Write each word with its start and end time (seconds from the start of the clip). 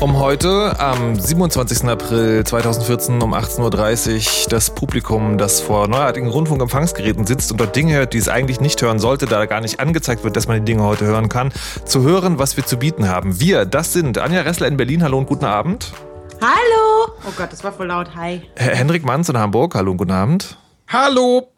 Um 0.00 0.16
heute, 0.20 0.78
am 0.78 1.18
27. 1.18 1.88
April 1.88 2.44
2014 2.44 3.20
um 3.20 3.34
18.30 3.34 4.44
Uhr, 4.44 4.48
das 4.48 4.70
Publikum, 4.70 5.38
das 5.38 5.60
vor 5.60 5.88
neuartigen 5.88 6.28
Rundfunkempfangsgeräten 6.28 7.26
sitzt 7.26 7.50
und 7.50 7.60
dort 7.60 7.74
Dinge 7.74 7.94
hört, 7.94 8.12
die 8.12 8.18
es 8.18 8.28
eigentlich 8.28 8.60
nicht 8.60 8.80
hören 8.80 9.00
sollte, 9.00 9.26
da 9.26 9.44
gar 9.46 9.60
nicht 9.60 9.80
angezeigt 9.80 10.22
wird, 10.22 10.36
dass 10.36 10.46
man 10.46 10.58
die 10.58 10.72
Dinge 10.72 10.84
heute 10.84 11.04
hören 11.04 11.28
kann, 11.28 11.52
zu 11.84 12.02
hören, 12.02 12.38
was 12.38 12.56
wir 12.56 12.64
zu 12.64 12.76
bieten 12.78 13.08
haben. 13.08 13.40
Wir, 13.40 13.64
das 13.64 13.92
sind 13.92 14.18
Anja 14.18 14.42
Ressler 14.42 14.68
in 14.68 14.76
Berlin. 14.76 15.02
Hallo 15.02 15.18
und 15.18 15.26
guten 15.26 15.46
Abend. 15.46 15.92
Hallo! 16.40 17.12
Oh 17.26 17.32
Gott, 17.36 17.50
das 17.50 17.64
war 17.64 17.72
voll 17.72 17.88
laut. 17.88 18.14
Hi. 18.14 18.42
Herr 18.54 18.76
Hendrik 18.76 19.04
Manns 19.04 19.28
in 19.28 19.36
Hamburg. 19.36 19.74
Hallo 19.74 19.90
und 19.90 19.96
guten 19.96 20.12
Abend. 20.12 20.58
Hallo! 20.86 21.48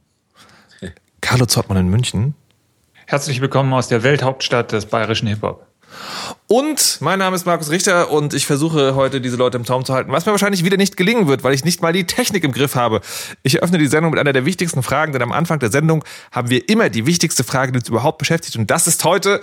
Carlo 1.20 1.44
Zottmann 1.44 1.76
in 1.76 1.88
München. 1.88 2.34
Herzlich 3.06 3.42
willkommen 3.42 3.74
aus 3.74 3.88
der 3.88 4.02
Welthauptstadt 4.02 4.72
des 4.72 4.86
bayerischen 4.86 5.28
Hip-Hop. 5.28 5.69
Und 6.46 6.98
mein 7.00 7.18
Name 7.18 7.36
ist 7.36 7.46
Markus 7.46 7.70
Richter 7.70 8.10
und 8.10 8.34
ich 8.34 8.46
versuche 8.46 8.94
heute 8.94 9.20
diese 9.20 9.36
Leute 9.36 9.56
im 9.56 9.64
Zaum 9.64 9.84
zu 9.84 9.94
halten, 9.94 10.10
was 10.12 10.26
mir 10.26 10.32
wahrscheinlich 10.32 10.64
wieder 10.64 10.76
nicht 10.76 10.96
gelingen 10.96 11.28
wird, 11.28 11.44
weil 11.44 11.54
ich 11.54 11.64
nicht 11.64 11.82
mal 11.82 11.92
die 11.92 12.06
Technik 12.06 12.44
im 12.44 12.52
Griff 12.52 12.74
habe. 12.74 13.00
Ich 13.42 13.56
eröffne 13.56 13.78
die 13.78 13.86
Sendung 13.86 14.10
mit 14.10 14.20
einer 14.20 14.32
der 14.32 14.44
wichtigsten 14.44 14.82
Fragen, 14.82 15.12
denn 15.12 15.22
am 15.22 15.32
Anfang 15.32 15.58
der 15.58 15.70
Sendung 15.70 16.04
haben 16.32 16.50
wir 16.50 16.68
immer 16.68 16.88
die 16.88 17.06
wichtigste 17.06 17.44
Frage, 17.44 17.72
die 17.72 17.78
uns 17.78 17.88
überhaupt 17.88 18.18
beschäftigt 18.18 18.56
und 18.56 18.70
das 18.70 18.86
ist 18.86 19.04
heute 19.04 19.40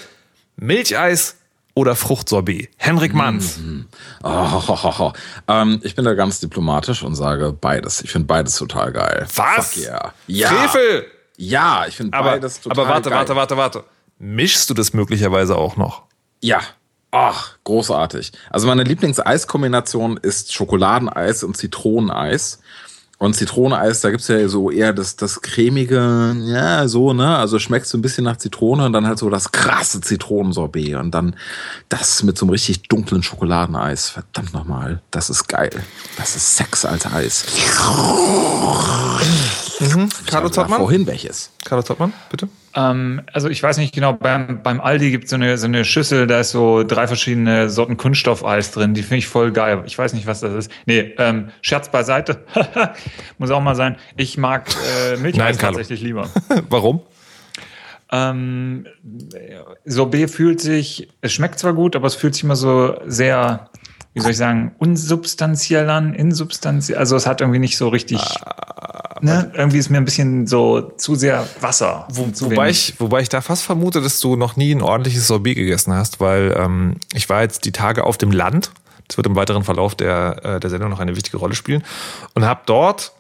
Milcheis 0.58 1.36
oder 1.76 1.96
Fruchtsorbet. 1.96 2.70
Henrik 2.78 3.14
Manns. 3.14 3.60
Mhm. 3.60 3.86
Oh, 4.24 4.30
ho, 4.30 4.84
ho, 4.84 4.98
ho. 4.98 5.14
Ähm, 5.48 5.80
ich 5.84 5.94
bin 5.94 6.06
da 6.06 6.16
ganz 6.16 6.40
diplomatisch 6.40 7.04
und 7.04 7.14
sage 7.14 7.54
beides. 7.54 8.02
Ich 8.02 8.12
finde 8.12 8.26
beides 8.26 8.56
total 8.56 8.92
geil. 8.92 9.28
Was? 9.36 9.74
Fuck 9.74 9.84
yeah. 9.84 10.14
Ja. 10.26 10.50
Frevel! 10.50 11.06
Ja, 11.38 11.86
ich 11.88 11.96
finde 11.96 12.18
Aber, 12.18 12.32
beides 12.32 12.62
total 12.62 12.80
aber 12.80 12.90
warte, 12.92 13.10
geil. 13.12 13.20
warte, 13.20 13.36
warte, 13.36 13.58
warte. 13.58 13.84
Mischst 14.18 14.68
du 14.72 14.74
das 14.74 14.94
möglicherweise 14.94 15.56
auch 15.56 15.78
noch? 15.78 16.07
Ja. 16.42 16.62
Ach, 17.12 17.56
großartig. 17.64 18.34
Also 18.50 18.68
meine 18.68 18.84
Lieblingseis-Kombination 18.84 20.18
ist 20.18 20.54
Schokoladeneis 20.54 21.44
und 21.44 21.56
Zitroneneis. 21.56 22.60
Und 23.20 23.36
Zitroneneis, 23.36 24.02
da 24.02 24.12
gibt's 24.12 24.28
ja 24.28 24.48
so 24.48 24.70
eher 24.70 24.94
das, 24.94 25.16
das 25.16 25.42
cremige, 25.42 26.36
ja, 26.46 26.88
so, 26.88 27.14
ne? 27.14 27.38
Also 27.38 27.58
schmeckt 27.58 27.88
so 27.88 27.98
ein 27.98 28.04
bisschen 28.04 28.26
nach 28.26 28.38
Zitrone 28.38 28.86
und 28.86 28.94
dann 28.94 29.08
halt 29.08 29.18
so 29.18 29.30
das 29.32 29.52
krasse 29.52 30.02
Zitronensorbet. 30.02 30.96
Und 30.96 31.12
dann 31.12 31.36
das 31.90 32.22
mit 32.22 32.38
so 32.38 32.46
einem 32.46 32.52
richtig 32.52 32.84
dunklen 32.84 33.24
Schokoladeneis. 33.24 34.10
Verdammt 34.10 34.54
nochmal, 34.54 35.02
das 35.10 35.32
ist 35.32 35.48
geil. 35.48 35.72
Das 36.18 36.36
ist 36.36 36.58
Sex 36.58 36.86
als 36.86 37.08
Eis. 37.08 37.46
Carlo 39.78 40.48
Ja, 40.48 40.52
Zottmann? 40.52 40.80
Vorhin 40.80 41.06
welches? 41.06 41.52
Carlo 41.64 41.84
Zottmann, 41.84 42.14
bitte. 42.30 42.50
Ähm, 42.74 43.22
also 43.32 43.48
ich 43.50 43.62
weiß 43.62 43.78
nicht 43.78 43.94
genau, 43.94 44.14
beim, 44.14 44.62
beim 44.64 44.82
Aldi 44.82 45.12
gibt 45.12 45.26
es 45.26 45.30
so 45.30 45.36
eine, 45.36 45.58
so 45.58 45.66
eine 45.68 45.86
Schüssel, 45.86 46.28
da 46.28 46.40
ist 46.40 46.52
so 46.52 46.84
drei 46.84 47.08
verschiedene 47.08 47.70
Sorten 47.70 47.98
Kunststoffeis 47.98 48.72
drin. 48.72 48.94
Die 48.94 49.02
finde 49.04 49.18
ich 49.18 49.28
voll 49.28 49.52
geil. 49.52 49.84
Ich 49.86 49.98
weiß 49.98 50.14
nicht, 50.14 50.26
was 50.28 50.40
das 50.40 50.54
ist. 50.54 50.72
Nee, 50.86 51.14
ähm, 51.18 51.50
Scherz 51.62 51.90
beiseite. 51.90 52.44
Muss 53.38 53.52
auch 53.52 53.62
mal 53.62 53.76
sein. 53.76 53.98
Ich 54.16 54.38
mag 54.38 54.70
äh, 55.12 55.18
Milcheis 55.18 55.38
Nein, 55.38 55.58
Carlo. 55.58 55.78
tatsächlich 55.78 56.02
lieber. 56.02 56.30
Warum? 56.70 57.02
Ähm, 58.12 58.88
Sorbet 59.86 60.30
fühlt 60.32 60.62
sich, 60.62 61.10
es 61.22 61.34
schmeckt 61.34 61.60
zwar 61.60 61.74
gut, 61.74 61.96
aber 61.96 62.08
es 62.08 62.16
fühlt 62.16 62.34
sich 62.36 62.44
immer 62.44 62.56
so 62.56 62.96
sehr, 63.06 63.70
wie 64.14 64.22
soll 64.22 64.32
ich 64.32 64.38
sagen, 64.38 64.74
unsubstanziell 64.80 65.90
an, 65.90 66.14
insubstanziell. 66.14 66.98
Also 66.98 67.16
es 67.16 67.28
hat 67.28 67.42
irgendwie 67.42 67.60
nicht 67.60 67.78
so 67.78 67.90
richtig, 67.90 68.22
ne? 69.22 69.52
Irgendwie 69.56 69.78
ist 69.78 69.90
mir 69.90 69.98
ein 69.98 70.06
bisschen 70.06 70.48
so 70.48 70.82
zu 70.98 71.16
sehr 71.16 71.48
Wasser. 71.62 72.08
Wo, 72.10 72.28
zu 72.32 72.46
wobei, 72.46 72.66
wenig. 72.66 72.90
ich, 72.90 73.00
wobei 73.00 73.22
ich 73.22 73.30
da 73.30 73.42
fast 73.42 73.64
vermute, 73.64 74.02
dass 74.02 74.20
du 74.20 74.36
noch 74.36 74.56
nie 74.56 74.74
ein 74.74 74.82
ordentliches 74.82 75.28
Sorbet 75.28 75.56
gegessen 75.56 75.94
hast, 75.94 76.20
weil 76.20 76.56
ähm, 76.58 76.96
ich 77.14 77.30
war 77.30 77.42
jetzt 77.42 77.66
die 77.66 77.72
Tage 77.72 78.04
auf 78.04 78.18
dem 78.18 78.32
Land. 78.32 78.72
Das 79.08 79.18
wird 79.18 79.28
im 79.28 79.36
weiteren 79.36 79.64
Verlauf 79.64 79.96
der, 79.96 80.44
äh, 80.44 80.60
der 80.60 80.70
Sendung 80.70 80.90
noch 80.90 81.00
eine 81.00 81.16
wichtige 81.16 81.38
Rolle 81.38 81.56
spielen. 81.56 81.84
Und 82.34 82.46
habe 82.46 82.62
dort 82.66 83.14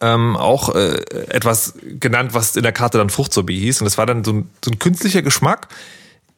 ähm, 0.00 0.36
auch 0.36 0.74
äh, 0.74 0.96
etwas 1.28 1.74
genannt, 1.82 2.34
was 2.34 2.56
in 2.56 2.62
der 2.62 2.72
Karte 2.72 2.98
dann 2.98 3.10
Fruchtsorbet 3.10 3.58
hieß. 3.58 3.80
Und 3.80 3.86
das 3.86 3.98
war 3.98 4.06
dann 4.06 4.24
so 4.24 4.32
ein, 4.32 4.50
so 4.64 4.70
ein 4.70 4.78
künstlicher 4.78 5.22
Geschmack 5.22 5.68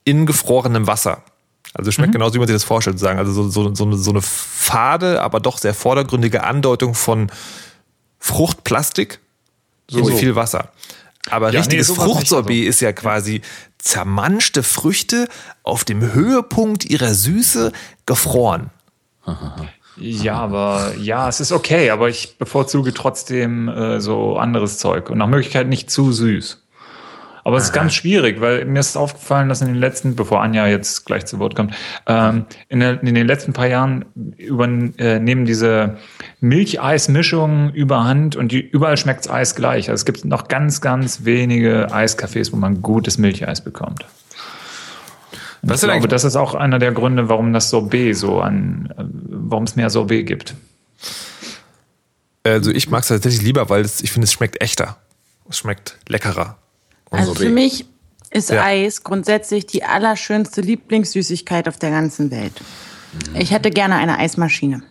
in 0.05 0.27
gefrorenem 0.27 0.87
Wasser. 0.87 1.23
Also 1.75 1.93
schmeckt 1.93 2.13
genauso, 2.13 2.35
wie 2.35 2.39
man 2.39 2.49
sich 2.49 2.55
das 2.55 2.65
vorstellt, 2.65 2.99
sozusagen. 2.99 3.19
Also 3.19 3.33
so, 3.33 3.49
so, 3.49 3.75
so, 3.75 3.85
eine, 3.85 3.97
so 3.97 4.11
eine 4.11 4.23
fade, 4.23 5.21
aber 5.23 5.41
doch 5.41 5.59
sehr 5.59 5.75
vordergründige 5.75 6.45
Andeutung 6.45 6.95
von 6.95 7.31
Fruchtplastik 8.19 9.21
in 9.91 10.05
viel 10.17 10.35
Wasser. 10.35 10.73
Aber 11.31 11.53
Ja, 11.53 11.61
richtiges 11.61 11.89
nee, 11.89 11.95
nicht, 11.95 12.03
Fruchtsorbet 12.03 12.57
also. 12.57 12.69
ist 12.69 12.81
ja 12.81 12.93
quasi 12.93 13.43
zermanschte 13.79 14.63
Früchte 14.63 15.29
auf 15.63 15.85
dem 15.85 16.13
Höhepunkt 16.13 16.85
ihrer 16.85 17.15
Süße 17.15 17.73
gefroren. 18.07 18.71
Ja, 19.97 20.37
aber 20.37 20.95
ja, 20.97 21.29
es 21.29 21.41
ist 21.41 21.53
okay, 21.53 21.91
aber 21.91 22.09
ich 22.09 22.39
bevorzuge 22.39 22.95
trotzdem 22.95 23.69
äh, 23.69 24.01
so 24.01 24.37
anderes 24.37 24.79
Zeug 24.79 25.11
und 25.11 25.19
nach 25.19 25.27
Möglichkeit 25.27 25.69
nicht 25.69 25.91
zu 25.91 26.13
süß. 26.13 26.63
Aber 27.49 27.57
es 27.57 27.65
ist 27.65 27.73
ganz 27.73 27.95
schwierig, 27.95 28.43
weil 28.43 28.67
mir 28.67 28.81
ist 28.81 28.95
aufgefallen, 28.95 29.49
dass 29.49 29.63
in 29.63 29.69
den 29.69 29.77
letzten, 29.77 30.15
bevor 30.15 30.43
Anja 30.43 30.67
jetzt 30.67 31.07
gleich 31.07 31.25
zu 31.25 31.39
Wort 31.39 31.55
kommt, 31.55 31.73
ähm, 32.07 32.45
in, 32.69 32.81
der, 32.81 33.03
in 33.03 33.15
den 33.15 33.27
letzten 33.27 33.55
paar 33.55 33.69
Jahren 33.69 34.05
über, 34.37 34.67
äh, 34.67 35.19
nehmen 35.19 35.47
diese 35.47 35.97
Milcheismischungen 36.41 37.73
überhand 37.73 38.37
und 38.37 38.53
die, 38.53 38.61
überall 38.61 38.99
schmeckt's 38.99 39.31
Eis 39.31 39.55
gleich. 39.55 39.89
Also 39.89 39.95
es 39.95 40.05
gibt 40.05 40.27
noch 40.27 40.49
ganz, 40.49 40.83
ganz 40.83 41.25
wenige 41.25 41.91
Eiscafés, 41.91 42.53
wo 42.53 42.57
man 42.57 42.83
gutes 42.83 43.17
Milcheis 43.17 43.65
bekommt. 43.65 44.05
Was 45.63 45.83
Ich 45.83 45.89
glaube, 45.89 46.07
das 46.07 46.25
ist 46.25 46.37
auch 46.37 46.55
einer 46.55 46.79
der 46.79 46.93
Gründe, 46.93 47.31
warum 47.31 47.55
das 47.55 47.71
Sorbet 47.71 48.15
so 48.15 48.43
an, 48.43 48.93
warum 48.99 49.65
es 49.65 49.75
mehr 49.75 49.89
Sorbet 49.89 50.27
gibt. 50.27 50.55
Also 52.45 52.73
ich 52.73 52.91
mag 52.91 53.05
es 53.05 53.09
tatsächlich 53.09 53.41
lieber, 53.41 53.71
weil 53.71 53.81
es, 53.81 54.03
ich 54.03 54.13
finde, 54.13 54.27
es 54.27 54.35
schmeckt 54.35 54.61
echter. 54.61 54.99
Es 55.49 55.57
schmeckt 55.57 55.97
leckerer. 56.09 56.59
Also 57.11 57.35
für 57.35 57.49
mich 57.49 57.87
ist 58.31 58.51
Ja. 58.51 58.63
Eis 58.65 59.03
grundsätzlich 59.05 59.67
die 59.67 59.85
allerschönste 59.85 60.61
Lieblingssüßigkeit 60.61 61.69
auf 61.69 61.79
der 61.79 61.91
ganzen 61.91 62.31
Welt. 62.31 62.53
Ich 63.35 63.51
hätte 63.53 63.71
gerne 63.71 63.97
eine 63.97 64.19
Eismaschine. 64.19 64.83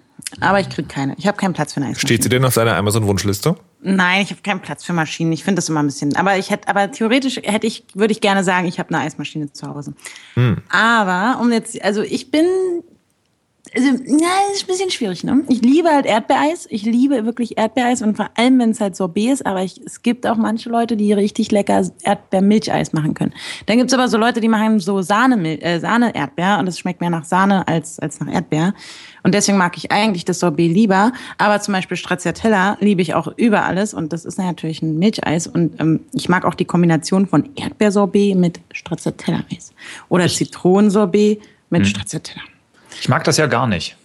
Aber 0.41 0.59
ich 0.59 0.67
kriege 0.69 0.87
keine. 0.87 1.15
Ich 1.17 1.27
habe 1.27 1.37
keinen 1.37 1.53
Platz 1.53 1.73
für 1.73 1.77
eine 1.77 1.85
Eismaschine. 1.87 2.07
Steht 2.07 2.23
sie 2.23 2.29
denn 2.29 2.43
auf 2.43 2.53
deiner 2.55 2.75
Amazon-Wunschliste? 2.75 3.55
Nein, 3.81 4.23
ich 4.23 4.31
habe 4.31 4.41
keinen 4.41 4.61
Platz 4.61 4.83
für 4.83 4.91
Maschinen. 4.91 5.31
Ich 5.31 5.43
finde 5.43 5.57
das 5.57 5.69
immer 5.69 5.81
ein 5.81 5.85
bisschen. 5.85 6.15
Aber 6.17 6.37
ich 6.37 6.49
hätte, 6.49 6.67
aber 6.67 6.91
theoretisch 6.91 7.37
hätte 7.43 7.65
ich, 7.67 7.85
würde 7.93 8.11
ich 8.11 8.19
gerne 8.19 8.43
sagen, 8.43 8.67
ich 8.67 8.79
habe 8.79 8.93
eine 8.93 9.05
Eismaschine 9.05 9.53
zu 9.53 9.67
Hause. 9.67 9.93
Aber 10.69 11.39
um 11.39 11.51
jetzt, 11.51 11.81
also 11.81 12.01
ich 12.01 12.29
bin, 12.31 12.45
also, 13.75 13.89
na, 14.05 14.27
das 14.49 14.57
ist 14.57 14.63
ein 14.63 14.67
bisschen 14.67 14.91
schwierig, 14.91 15.23
ne? 15.23 15.43
Ich 15.49 15.61
liebe 15.61 15.89
halt 15.89 16.05
Erdbeereis. 16.05 16.67
Ich 16.69 16.83
liebe 16.83 17.25
wirklich 17.25 17.57
Erdbeereis 17.57 18.01
und 18.01 18.15
vor 18.15 18.29
allem, 18.35 18.59
wenn 18.59 18.71
es 18.71 18.81
halt 18.81 18.95
Sorbet 18.95 19.33
ist. 19.33 19.45
Aber 19.45 19.63
ich, 19.63 19.81
es 19.85 20.01
gibt 20.01 20.25
auch 20.27 20.37
manche 20.37 20.69
Leute, 20.69 20.97
die 20.97 21.13
richtig 21.13 21.51
lecker 21.51 21.83
Erdbeermilcheis 22.03 22.93
machen 22.93 23.13
können. 23.13 23.33
Dann 23.65 23.77
gibt's 23.77 23.93
aber 23.93 24.07
so 24.07 24.17
Leute, 24.17 24.41
die 24.41 24.47
machen 24.47 24.79
so 24.79 25.01
Sahne, 25.01 25.61
äh, 25.61 25.79
Sahne-Erdbeer 25.79 26.59
und 26.59 26.65
das 26.65 26.79
schmeckt 26.79 27.01
mehr 27.01 27.09
nach 27.09 27.25
Sahne 27.25 27.67
als, 27.67 27.99
als 27.99 28.19
nach 28.19 28.31
Erdbeer. 28.31 28.73
Und 29.23 29.33
deswegen 29.33 29.57
mag 29.57 29.75
ich 29.77 29.91
eigentlich 29.91 30.23
das 30.23 30.39
Sorbet 30.39 30.71
lieber. 30.71 31.11
Aber 31.37 31.59
zum 31.59 31.73
Beispiel 31.73 31.97
Stracciatella 31.97 32.77
liebe 32.79 33.01
ich 33.01 33.13
auch 33.13 33.27
über 33.35 33.65
alles. 33.65 33.93
Und 33.93 34.13
das 34.13 34.23
ist 34.23 34.37
natürlich 34.37 34.81
ein 34.81 34.97
Milcheis. 34.99 35.47
Und 35.47 35.79
ähm, 35.81 36.01
ich 36.13 36.29
mag 36.29 36.45
auch 36.45 36.53
die 36.53 36.65
Kombination 36.65 37.27
von 37.27 37.49
Erdbeersorbet 37.55 38.37
mit 38.37 38.61
Stracciatella-Eis. 38.71 39.73
Oder 40.09 40.27
Zitronensorbet 40.27 41.41
mit 41.69 41.85
Stracciatella. 41.87 42.41
Ich 42.99 43.09
mag 43.09 43.23
das 43.23 43.37
ja 43.37 43.47
gar 43.47 43.67
nicht. 43.67 43.95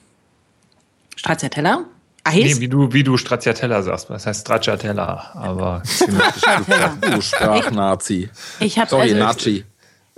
Stracciatella? 1.17 1.85
Eis? 2.25 2.35
Nee, 2.35 2.61
wie 2.61 2.69
du, 2.69 2.93
wie 2.93 3.03
du 3.03 3.17
Stracciatella 3.17 3.83
sagst. 3.83 4.09
Das 4.11 4.27
heißt 4.27 4.43
Stracciatella, 4.43 5.33
aber 5.35 5.83
Du 7.01 7.21
Sprachnazi. 7.21 8.31
Ich 8.61 8.79
habe 8.79 8.89
Sorry, 8.89 9.03
also, 9.13 9.17
Nazi. 9.17 9.65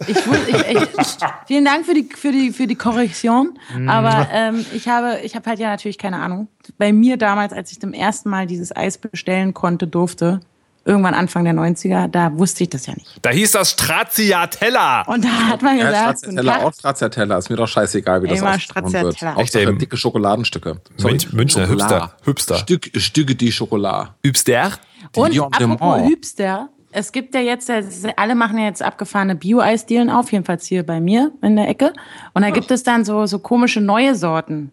Ich, 0.06 0.16
wus- 0.18 0.48
ich, 0.48 0.82
ich, 0.82 0.88
vielen 1.46 1.64
Dank 1.64 1.86
für 1.86 1.94
die, 1.94 2.08
für 2.14 2.32
die, 2.32 2.50
für 2.52 2.66
die 2.66 2.74
Korrektion. 2.74 3.58
Aber 3.86 4.28
ähm, 4.32 4.66
ich 4.74 4.88
habe, 4.88 5.20
ich 5.22 5.34
habe 5.36 5.48
halt 5.48 5.60
ja 5.60 5.68
natürlich 5.68 5.98
keine 5.98 6.18
Ahnung. 6.18 6.48
Bei 6.78 6.92
mir 6.92 7.16
damals, 7.16 7.52
als 7.52 7.70
ich 7.72 7.80
zum 7.80 7.92
ersten 7.92 8.28
Mal 8.28 8.46
dieses 8.46 8.74
Eis 8.74 8.98
bestellen 8.98 9.54
konnte, 9.54 9.86
durfte, 9.86 10.40
irgendwann 10.84 11.14
Anfang 11.14 11.44
der 11.44 11.54
90er, 11.54 12.08
da 12.08 12.36
wusste 12.36 12.64
ich 12.64 12.70
das 12.70 12.86
ja 12.86 12.94
nicht. 12.94 13.18
Da 13.22 13.30
hieß 13.30 13.52
das 13.52 13.70
Stracciatella. 13.70 15.02
Und 15.02 15.24
da 15.24 15.28
hat 15.28 15.62
man 15.62 15.78
Ja, 15.78 15.86
gesagt, 15.86 16.20
guten 16.22 16.32
Stracciatella, 16.32 16.64
auch 16.66 16.72
Stracciatella. 16.74 17.38
Ist 17.38 17.50
mir 17.50 17.56
doch 17.56 17.68
scheißegal, 17.68 18.22
wie 18.22 18.28
das 18.28 18.42
ausgesprochen 18.42 18.92
wird. 18.92 19.22
Echt, 19.38 19.54
ey. 19.54 19.78
dicke 19.78 19.96
Schokoladenstücke. 19.96 20.80
Münch- 20.98 21.32
Münchner 21.34 21.66
Schokolade. 21.66 21.94
Hipster. 21.94 22.16
Hipster. 22.24 22.54
Stück, 22.58 22.90
Stücke 22.96 23.34
die 23.34 23.52
Schokolade. 23.52 24.10
Übst 24.22 24.48
der? 24.48 24.72
Und 25.16 25.38
apropos. 25.40 26.02
Hübster, 26.08 26.68
es 26.92 27.10
gibt 27.12 27.34
ja 27.34 27.40
jetzt, 27.40 27.70
alle 28.16 28.34
machen 28.34 28.58
ja 28.58 28.64
jetzt 28.66 28.82
abgefahrene 28.82 29.34
Bio-Eisdielen 29.34 30.10
auf, 30.10 30.30
jedenfalls 30.32 30.66
hier 30.66 30.84
bei 30.84 31.00
mir 31.00 31.32
in 31.42 31.56
der 31.56 31.68
Ecke. 31.68 31.92
Und 32.34 32.42
da 32.42 32.50
gibt 32.50 32.70
es 32.70 32.82
dann 32.84 33.04
so, 33.04 33.26
so 33.26 33.38
komische 33.40 33.80
neue 33.80 34.14
Sorten. 34.14 34.72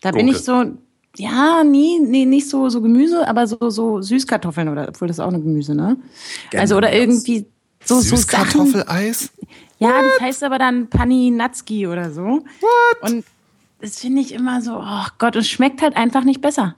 Da 0.00 0.10
bin 0.10 0.26
ich 0.28 0.38
so, 0.38 0.64
ja, 1.16 1.64
nie, 1.64 1.98
nee, 2.00 2.24
nicht 2.24 2.48
so, 2.48 2.68
so 2.68 2.80
Gemüse, 2.80 3.26
aber 3.26 3.46
so, 3.46 3.70
so 3.70 4.00
Süßkartoffeln 4.00 4.68
oder, 4.68 4.88
obwohl 4.88 5.08
das 5.08 5.16
ist 5.16 5.20
auch 5.20 5.28
eine 5.28 5.40
Gemüse, 5.40 5.74
ne? 5.74 5.96
Also, 6.56 6.76
oder 6.76 6.92
irgendwie 6.92 7.46
so, 7.84 7.96
so 7.96 8.00
Sachen. 8.00 8.16
Süßkartoffeleis? 8.16 9.30
Ja, 9.78 10.02
das 10.02 10.20
heißt 10.20 10.44
aber 10.44 10.58
dann 10.58 10.88
Paninatski 10.88 11.86
oder 11.86 12.10
so. 12.12 12.44
Und 13.00 13.24
das 13.80 13.98
finde 13.98 14.20
ich 14.20 14.32
immer 14.32 14.60
so, 14.60 14.76
oh 14.76 15.06
Gott, 15.18 15.36
es 15.36 15.48
schmeckt 15.48 15.80
halt 15.82 15.96
einfach 15.96 16.24
nicht 16.24 16.40
besser. 16.40 16.76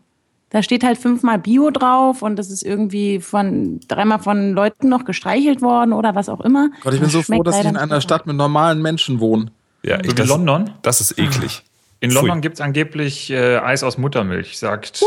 Da 0.51 0.63
steht 0.63 0.85
halt 0.85 0.99
fünfmal 0.99 1.39
Bio 1.39 1.71
drauf 1.71 2.21
und 2.23 2.37
das 2.37 2.51
ist 2.51 2.63
irgendwie 2.63 3.21
von 3.21 3.81
dreimal 3.89 4.19
von 4.19 4.53
Leuten 4.53 4.89
noch 4.89 5.05
gestreichelt 5.07 5.63
worden 5.63 5.95
oder 5.95 6.15
was 6.15 6.29
auch 6.29 6.41
immer. 6.41 6.69
Gott, 6.83 6.93
ich 6.93 7.01
bin 7.01 7.11
Das 7.11 7.13
so 7.13 7.23
froh, 7.23 7.43
dass 7.43 7.59
ich 7.59 7.65
in 7.65 7.77
einer. 7.77 8.01
Stadt 8.03 8.27
mit 8.27 8.37
normalen 8.37 8.83
Menschen 8.83 9.19
wohne. 9.19 9.47
Ja, 9.83 9.97
So 9.97 10.11
ich, 10.11 10.15
das, 10.15 10.29
London. 10.29 10.71
das 10.83 11.01
ist 11.01 11.19
eklig. 11.19 11.63
In. 12.03 12.11
London 12.11 12.41
gibt 12.41 12.57
es 12.57 12.61
angeblich 12.61 13.31
äh, 13.31 13.59
Eis 13.59 13.85
aus 13.85 13.97
Muttermilch, 13.97 14.59
sagt 14.59 15.05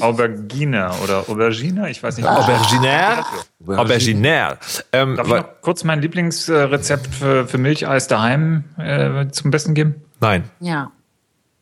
Aubergine 0.00 0.92
oder 1.02 1.28
Aubergine, 1.28 1.90
ich 1.90 2.00
weiß 2.00 2.18
nicht. 2.18 2.26
Auberginaire? 2.26 3.24
Auberginaire. 3.66 4.58
Ähm, 4.92 5.16
Darf 5.16 5.26
ich 5.26 5.32
noch 5.32 5.60
kurz 5.60 5.82
mein 5.82 6.00
Lieblingsrezept 6.00 7.12
für, 7.12 7.48
für 7.48 7.58
Milcheis 7.58 8.06
daheim 8.06 8.62
äh, 8.78 9.26
zum 9.30 9.50
Besten 9.50 9.74
geben? 9.74 9.96
nein. 10.20 10.44
Ja. 10.60 10.92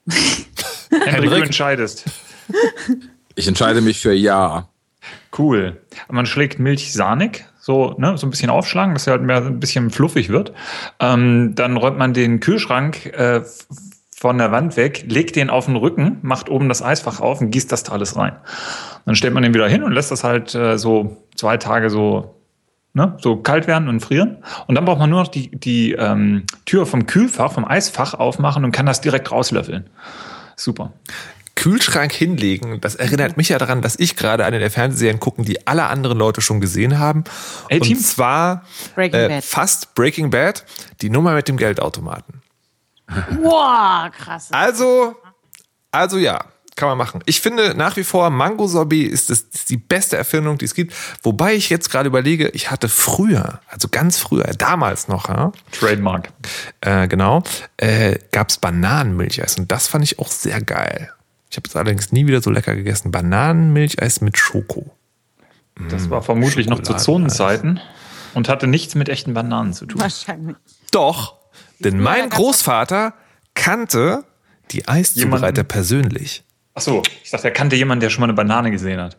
Hendrik, 0.90 1.30
du 1.30 1.36
entscheidest. 1.36 2.04
Ich 3.34 3.48
entscheide 3.48 3.80
mich 3.80 4.00
für 4.00 4.12
Ja. 4.12 4.68
Cool. 5.38 5.80
Man 6.10 6.26
schlägt 6.26 6.58
Milch 6.58 6.92
sahnig, 6.92 7.46
so, 7.58 7.94
ne, 7.96 8.18
so 8.18 8.26
ein 8.26 8.30
bisschen 8.30 8.50
aufschlagen, 8.50 8.92
dass 8.92 9.06
er 9.06 9.12
halt 9.12 9.22
mehr 9.22 9.38
ein 9.38 9.60
bisschen 9.60 9.90
fluffig 9.90 10.28
wird. 10.28 10.52
Ähm, 11.00 11.54
dann 11.54 11.78
räumt 11.78 11.96
man 11.96 12.12
den 12.12 12.40
Kühlschrank 12.40 13.06
äh, 13.06 13.40
von 14.22 14.38
der 14.38 14.52
Wand 14.52 14.76
weg, 14.76 15.04
legt 15.08 15.34
den 15.34 15.50
auf 15.50 15.66
den 15.66 15.74
Rücken, 15.74 16.18
macht 16.22 16.48
oben 16.48 16.68
das 16.68 16.80
Eisfach 16.80 17.18
auf 17.18 17.40
und 17.40 17.50
gießt 17.50 17.72
das 17.72 17.82
da 17.82 17.90
alles 17.90 18.14
rein. 18.14 18.36
Dann 19.04 19.16
stellt 19.16 19.34
man 19.34 19.42
den 19.42 19.52
wieder 19.52 19.66
hin 19.66 19.82
und 19.82 19.90
lässt 19.90 20.12
das 20.12 20.22
halt 20.22 20.54
äh, 20.54 20.78
so 20.78 21.16
zwei 21.34 21.56
Tage 21.56 21.90
so, 21.90 22.36
ne, 22.94 23.16
so 23.20 23.38
kalt 23.38 23.66
werden 23.66 23.88
und 23.88 23.98
frieren. 23.98 24.36
Und 24.68 24.76
dann 24.76 24.84
braucht 24.84 25.00
man 25.00 25.10
nur 25.10 25.22
noch 25.22 25.28
die, 25.28 25.50
die 25.50 25.94
ähm, 25.94 26.44
Tür 26.66 26.86
vom 26.86 27.06
Kühlfach, 27.06 27.50
vom 27.50 27.64
Eisfach 27.64 28.14
aufmachen 28.14 28.64
und 28.64 28.70
kann 28.70 28.86
das 28.86 29.00
direkt 29.00 29.32
rauslöffeln. 29.32 29.90
Super. 30.54 30.92
Kühlschrank 31.56 32.12
hinlegen, 32.12 32.80
das 32.80 32.94
erinnert 32.94 33.36
mich 33.36 33.48
ja 33.48 33.58
daran, 33.58 33.82
dass 33.82 33.98
ich 33.98 34.14
gerade 34.14 34.44
eine 34.44 34.60
der 34.60 34.70
Fernsehserien 34.70 35.18
gucken, 35.18 35.44
die 35.44 35.66
alle 35.66 35.86
anderen 35.86 36.16
Leute 36.16 36.42
schon 36.42 36.60
gesehen 36.60 37.00
haben. 37.00 37.24
Und 37.72 38.00
zwar 38.00 38.62
Breaking 38.94 39.20
äh, 39.20 39.28
Bad. 39.28 39.44
fast 39.44 39.96
Breaking 39.96 40.30
Bad, 40.30 40.64
die 41.00 41.10
Nummer 41.10 41.34
mit 41.34 41.48
dem 41.48 41.56
Geldautomaten. 41.56 42.41
Boah, 43.40 44.10
krass. 44.16 44.48
Also, 44.52 45.14
also 45.90 46.18
ja, 46.18 46.44
kann 46.76 46.88
man 46.88 46.98
machen. 46.98 47.22
Ich 47.26 47.40
finde 47.40 47.74
nach 47.74 47.96
wie 47.96 48.04
vor 48.04 48.30
Mango 48.30 48.66
Sorbet 48.66 49.10
ist, 49.10 49.30
das, 49.30 49.40
ist 49.52 49.70
die 49.70 49.76
beste 49.76 50.16
Erfindung, 50.16 50.58
die 50.58 50.64
es 50.64 50.74
gibt. 50.74 50.94
Wobei 51.22 51.54
ich 51.54 51.68
jetzt 51.68 51.90
gerade 51.90 52.06
überlege, 52.06 52.48
ich 52.48 52.70
hatte 52.70 52.88
früher, 52.88 53.60
also 53.68 53.88
ganz 53.88 54.18
früher, 54.18 54.44
damals 54.56 55.08
noch, 55.08 55.28
ja, 55.28 55.52
Trademark. 55.72 56.32
äh, 56.80 57.08
genau, 57.08 57.42
äh, 57.76 58.18
gab 58.30 58.48
es 58.48 58.58
Bananenmilcheis 58.58 59.58
und 59.58 59.70
das 59.70 59.88
fand 59.88 60.04
ich 60.04 60.18
auch 60.18 60.30
sehr 60.30 60.60
geil. 60.62 61.12
Ich 61.50 61.56
habe 61.58 61.68
es 61.68 61.76
allerdings 61.76 62.12
nie 62.12 62.26
wieder 62.26 62.40
so 62.40 62.50
lecker 62.50 62.74
gegessen. 62.74 63.10
Bananenmilcheis 63.12 64.22
mit 64.22 64.38
Schoko. 64.38 64.90
Das 65.90 66.08
war 66.08 66.22
vermutlich 66.22 66.66
noch 66.66 66.80
zu. 66.80 66.94
Zonenzeiten 66.94 67.80
und 68.34 68.48
hatte 68.48 68.66
nichts 68.66 68.94
mit 68.94 69.08
echten 69.08 69.34
Bananen 69.34 69.72
zu 69.72 69.86
tun. 69.86 70.00
Wahrscheinlich. 70.00 70.56
Doch, 70.90 71.36
denn 71.84 72.00
mein 72.00 72.28
Großvater 72.28 73.14
kannte 73.54 74.24
die 74.70 74.86
Eiszubereiter 74.88 75.64
persönlich. 75.64 76.44
Ach 76.74 76.80
so, 76.82 77.02
ich 77.22 77.30
dachte, 77.30 77.48
er 77.48 77.52
kannte 77.52 77.76
jemanden, 77.76 78.00
der 78.00 78.10
schon 78.10 78.20
mal 78.22 78.26
eine 78.26 78.34
Banane 78.34 78.70
gesehen 78.70 79.00
hat. 79.00 79.16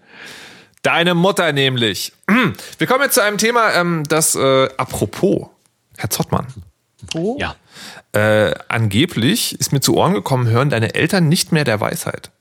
Deine 0.81 1.13
Mutter 1.13 1.51
nämlich. 1.53 2.13
Wir 2.77 2.87
kommen 2.87 3.03
jetzt 3.03 3.13
zu 3.13 3.21
einem 3.21 3.37
Thema, 3.37 3.73
ähm, 3.73 4.03
das 4.09 4.35
äh, 4.35 4.69
apropos, 4.77 5.47
Herr 5.97 6.09
Zottmann, 6.09 6.47
Ja. 7.13 7.55
äh, 8.13 8.53
angeblich 8.67 9.59
ist 9.59 9.71
mir 9.71 9.81
zu 9.81 9.95
Ohren 9.95 10.13
gekommen, 10.13 10.47
hören 10.47 10.69
deine 10.69 10.95
Eltern 10.95 11.29
nicht 11.29 11.51
mehr 11.51 11.63
der 11.63 11.79
Weisheit. 11.79 12.31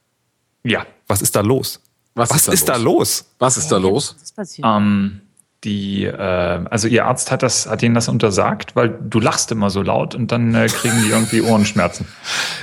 Ja. 0.64 0.86
Was 1.06 1.20
ist 1.22 1.36
da 1.36 1.40
los? 1.40 1.80
Was, 2.14 2.30
Was 2.30 2.48
ist 2.48 2.68
da 2.68 2.76
los? 2.76 3.26
Was 3.38 3.56
ist 3.56 3.68
da 3.68 3.76
los? 3.78 4.14
Was 4.16 4.22
ist 4.22 4.36
passiert? 4.36 4.66
Ähm, 4.68 5.20
die, 5.64 6.04
äh, 6.04 6.12
also 6.16 6.88
ihr 6.88 7.06
Arzt 7.06 7.30
hat 7.30 7.42
das, 7.42 7.68
hat 7.68 7.82
ihnen 7.82 7.94
das 7.94 8.08
untersagt, 8.08 8.74
weil 8.74 8.88
du 8.88 9.20
lachst 9.20 9.52
immer 9.52 9.70
so 9.70 9.82
laut 9.82 10.14
und 10.14 10.32
dann 10.32 10.54
äh, 10.54 10.66
kriegen 10.66 10.94
die 11.04 11.10
irgendwie 11.10 11.40
Ohrenschmerzen. 11.40 12.06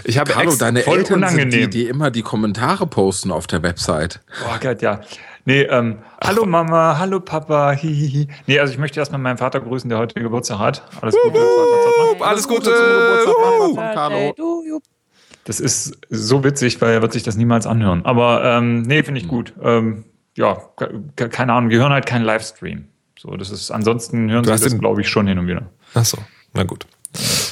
Ich 0.04 0.18
habe 0.18 0.36
Hallo, 0.36 0.54
deine 0.56 0.82
voll 0.82 1.00
Eltern 1.00 1.28
sind 1.30 1.38
die, 1.38 1.42
unangenehm. 1.44 1.70
die 1.70 1.88
immer 1.88 2.12
die 2.12 2.22
Kommentare 2.24 2.88
posten 2.88 3.32
auf 3.32 3.48
der 3.48 3.64
Website. 3.64 4.20
Boah, 4.44 4.60
Gott, 4.60 4.82
ja. 4.82 5.00
Nee, 5.46 5.62
ähm, 5.62 6.00
hallo 6.22 6.46
Mama, 6.46 6.98
hallo 7.00 7.22
Papa, 7.22 7.72
hihihi. 7.72 8.28
Nee, 8.46 8.60
also 8.60 8.74
ich 8.74 8.78
möchte 8.80 9.00
erstmal 9.00 9.22
meinen 9.22 9.38
Vater 9.38 9.62
grüßen, 9.62 9.90
der 9.90 9.98
heute 9.98 10.20
Geburtstag 10.20 10.60
hat. 10.60 10.84
Alles 11.02 11.16
Gute, 11.24 11.40
Zottmann. 11.40 12.28
alles 12.28 12.48
Gute. 12.48 12.64
zum 12.64 12.74
Geburtstag, 12.74 13.36
Mama 13.40 13.60
Wuhu. 13.60 13.76
von 13.76 13.94
Carlo. 13.94 14.34
Du, 14.36 14.64
Jupp. 14.68 14.84
Das 15.46 15.60
ist 15.60 15.98
so 16.10 16.44
witzig, 16.44 16.80
weil 16.82 16.92
er 16.94 17.02
wird 17.02 17.14
sich 17.14 17.24
das 17.24 17.38
niemals 17.38 17.66
anhören. 17.66 18.06
Aber 18.06 18.44
ähm, 18.44 18.82
nee, 18.84 19.02
finde 19.02 19.22
ich 19.22 19.28
gut. 19.28 19.54
Ähm, 19.64 20.04
ja, 20.36 20.56
ke- 21.16 21.30
keine 21.30 21.54
Ahnung, 21.54 21.70
wir 21.70 21.80
hören 21.80 21.92
halt 21.92 22.06
keinen 22.06 22.24
Livestream. 22.26 22.86
So, 23.18 23.36
das 23.36 23.50
ist 23.50 23.72
ansonsten 23.72 24.30
hören 24.32 24.44
Du 24.44 24.56
sie 24.58 24.64
das, 24.64 24.78
glaube 24.80 25.02
ich, 25.02 25.10
schon 25.10 25.28
hin 25.28 25.38
und 25.40 25.48
wieder. 25.48 25.64
Ach 25.94 26.06
so, 26.06 26.18
na 26.54 26.64
gut. 26.64 26.86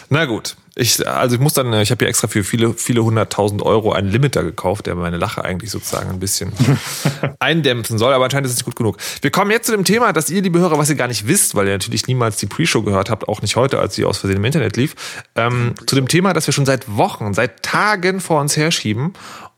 Na 0.09 0.23
gut. 0.25 0.55
Ich, 0.75 1.05
also 1.05 1.35
ich 1.35 1.41
muss 1.41 1.53
dann, 1.53 1.73
ich 1.73 1.89
habe 1.89 1.99
hier 1.99 2.07
extra 2.07 2.27
für 2.27 2.43
viele, 2.43 2.73
viele 2.75 3.03
hunderttausend 3.03 3.63
Euro 3.63 3.91
einen 3.91 4.09
Limiter 4.09 4.43
gekauft, 4.43 4.85
der 4.85 4.93
meine 4.95 5.17
Lache 5.17 5.43
eigentlich 5.43 5.71
sozusagen 5.71 6.11
ein 6.11 6.19
bisschen 6.19 6.53
eindämpfen 7.39 7.97
soll, 7.97 8.13
aber 8.13 8.25
anscheinend 8.25 8.45
ist 8.45 8.51
es 8.53 8.57
nicht 8.59 8.65
gut 8.65 8.75
genug. 8.75 8.97
Wir 9.21 9.31
kommen 9.31 9.49
jetzt 9.51 9.65
zu 9.65 9.71
dem 9.73 9.83
Thema, 9.83 10.13
dass 10.13 10.29
ihr, 10.29 10.41
liebe 10.43 10.59
Hörer, 10.59 10.77
was 10.77 10.89
ihr 10.89 10.95
gar 10.95 11.07
nicht 11.07 11.27
wisst, 11.27 11.55
weil 11.55 11.65
ihr 11.67 11.73
natürlich 11.73 12.07
niemals 12.07 12.37
die 12.37 12.45
Pre-Show 12.45 12.83
gehört 12.83 13.09
habt, 13.09 13.27
auch 13.27 13.41
nicht 13.41 13.55
heute, 13.55 13.79
als 13.79 13.95
sie 13.95 14.05
aus 14.05 14.19
Versehen 14.19 14.37
im 14.37 14.45
Internet 14.45 14.77
lief, 14.77 14.95
ähm, 15.35 15.73
zu 15.87 15.95
dem 15.95 16.07
Thema, 16.07 16.33
das 16.33 16.47
wir 16.47 16.53
schon 16.53 16.67
seit 16.67 16.95
Wochen, 16.95 17.33
seit 17.33 17.63
Tagen 17.63 18.19
vor 18.21 18.39
uns 18.39 18.55
herschieben 18.55 19.13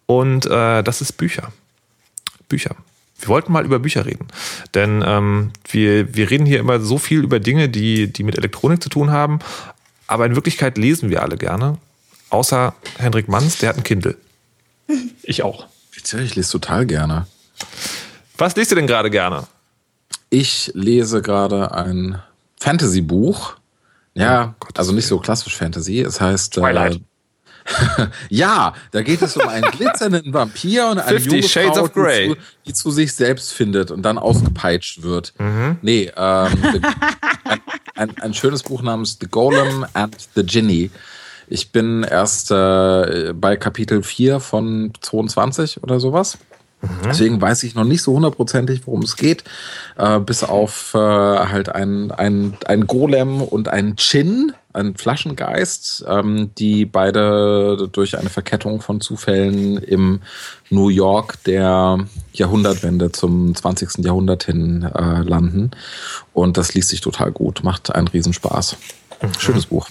und 0.05 0.45
äh, 0.45 0.81
das 0.83 1.01
ist 1.01 1.13
Bücher. 1.17 1.51
Bücher. 2.47 2.75
Wir 3.19 3.27
wollten 3.27 3.51
mal 3.51 3.65
über 3.65 3.79
Bücher 3.79 4.05
reden. 4.05 4.27
Denn 4.73 5.03
ähm, 5.05 5.51
wir, 5.69 6.15
wir 6.15 6.29
reden 6.29 6.45
hier 6.45 6.59
immer 6.59 6.79
so 6.79 6.97
viel 6.97 7.23
über 7.23 7.39
Dinge, 7.39 7.69
die, 7.69 8.11
die 8.11 8.23
mit 8.23 8.37
Elektronik 8.37 8.81
zu 8.81 8.89
tun 8.89 9.11
haben. 9.11 9.39
Aber 10.07 10.25
in 10.25 10.35
Wirklichkeit 10.35 10.77
lesen 10.77 11.09
wir 11.09 11.21
alle 11.21 11.37
gerne. 11.37 11.77
Außer 12.29 12.73
Hendrik 12.97 13.27
Manns, 13.27 13.57
der 13.57 13.69
hat 13.69 13.77
ein 13.77 13.83
Kindle. 13.83 14.17
Ich 15.23 15.43
auch. 15.43 15.67
Ich 15.95 16.35
lese 16.35 16.51
total 16.51 16.85
gerne. 16.85 17.27
Was 18.37 18.55
liest 18.55 18.71
du 18.71 18.75
denn 18.75 18.87
gerade 18.87 19.09
gerne? 19.09 19.47
Ich 20.29 20.71
lese 20.73 21.21
gerade 21.21 21.73
ein 21.73 22.21
Fantasy-Buch. 22.59 23.55
Ja, 24.13 24.55
Gottes 24.59 24.79
also 24.79 24.93
nicht 24.93 25.07
so 25.07 25.19
klassisch 25.19 25.55
Fantasy. 25.55 26.01
Es 26.01 26.19
heißt. 26.21 26.57
Äh, 26.57 26.61
Twilight. 26.61 27.01
ja, 28.29 28.73
da 28.91 29.01
geht 29.01 29.21
es 29.21 29.37
um 29.37 29.47
einen 29.47 29.69
glitzernden 29.71 30.33
Vampir 30.33 30.87
und 30.89 30.99
eine 30.99 31.17
junge 31.17 31.43
Shades 31.43 31.77
Frau. 31.77 31.87
Die, 31.87 32.29
zu, 32.29 32.37
die 32.65 32.73
zu 32.73 32.91
sich 32.91 33.13
selbst 33.13 33.53
findet 33.53 33.91
und 33.91 34.03
dann 34.03 34.17
ausgepeitscht 34.17 35.03
wird. 35.03 35.33
Mhm. 35.37 35.77
Nee, 35.81 36.11
ähm, 36.15 36.51
ein, 37.43 37.59
ein, 37.95 38.17
ein 38.19 38.33
schönes 38.33 38.63
Buch 38.63 38.81
namens 38.81 39.17
The 39.19 39.27
Golem 39.27 39.85
and 39.93 40.15
the 40.35 40.43
Ginny. 40.43 40.91
Ich 41.47 41.71
bin 41.71 42.03
erst 42.03 42.51
äh, 42.51 43.33
bei 43.33 43.55
Kapitel 43.55 44.03
4 44.03 44.39
von 44.39 44.93
22 45.01 45.81
oder 45.81 45.99
sowas. 45.99 46.37
Deswegen 47.03 47.41
weiß 47.41 47.63
ich 47.63 47.75
noch 47.75 47.83
nicht 47.83 48.01
so 48.01 48.13
hundertprozentig, 48.13 48.81
worum 48.85 49.01
es 49.01 49.17
geht. 49.17 49.43
Äh, 49.97 50.19
bis 50.19 50.43
auf 50.43 50.93
äh, 50.93 50.97
halt 50.97 51.69
ein, 51.69 52.11
ein, 52.11 52.57
ein 52.65 52.87
Golem 52.87 53.41
und 53.41 53.67
ein 53.67 53.95
Djinn, 53.97 54.53
ein 54.71 54.95
Flaschengeist, 54.95 56.05
ähm, 56.07 56.51
die 56.57 56.85
beide 56.85 57.89
durch 57.91 58.17
eine 58.17 58.29
Verkettung 58.29 58.81
von 58.81 59.01
Zufällen 59.01 59.77
im 59.77 60.21
New 60.69 60.87
York 60.87 61.43
der 61.43 62.05
Jahrhundertwende 62.31 63.11
zum 63.11 63.53
20. 63.53 64.05
Jahrhundert 64.05 64.43
hin 64.43 64.83
äh, 64.83 65.21
landen. 65.21 65.71
Und 66.33 66.57
das 66.57 66.73
liest 66.75 66.89
sich 66.89 67.01
total 67.01 67.31
gut, 67.31 67.63
macht 67.63 67.93
einen 67.93 68.07
Riesenspaß. 68.07 68.77
Schönes 69.37 69.65
Buch. 69.65 69.89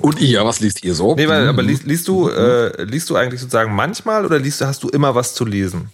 Und 0.00 0.20
ihr, 0.20 0.44
was 0.44 0.60
liest 0.60 0.84
ihr 0.84 0.94
so? 0.94 1.14
Nee, 1.14 1.28
weil, 1.28 1.48
aber 1.48 1.62
liest, 1.62 1.84
liest, 1.84 2.08
du, 2.08 2.28
äh, 2.28 2.82
liest 2.84 3.10
du 3.10 3.16
eigentlich 3.16 3.40
sozusagen 3.40 3.74
manchmal 3.74 4.24
oder 4.24 4.38
liest 4.38 4.60
du, 4.60 4.66
hast 4.66 4.82
du 4.82 4.88
immer 4.88 5.14
was 5.14 5.34
zu 5.34 5.44
lesen? 5.44 5.90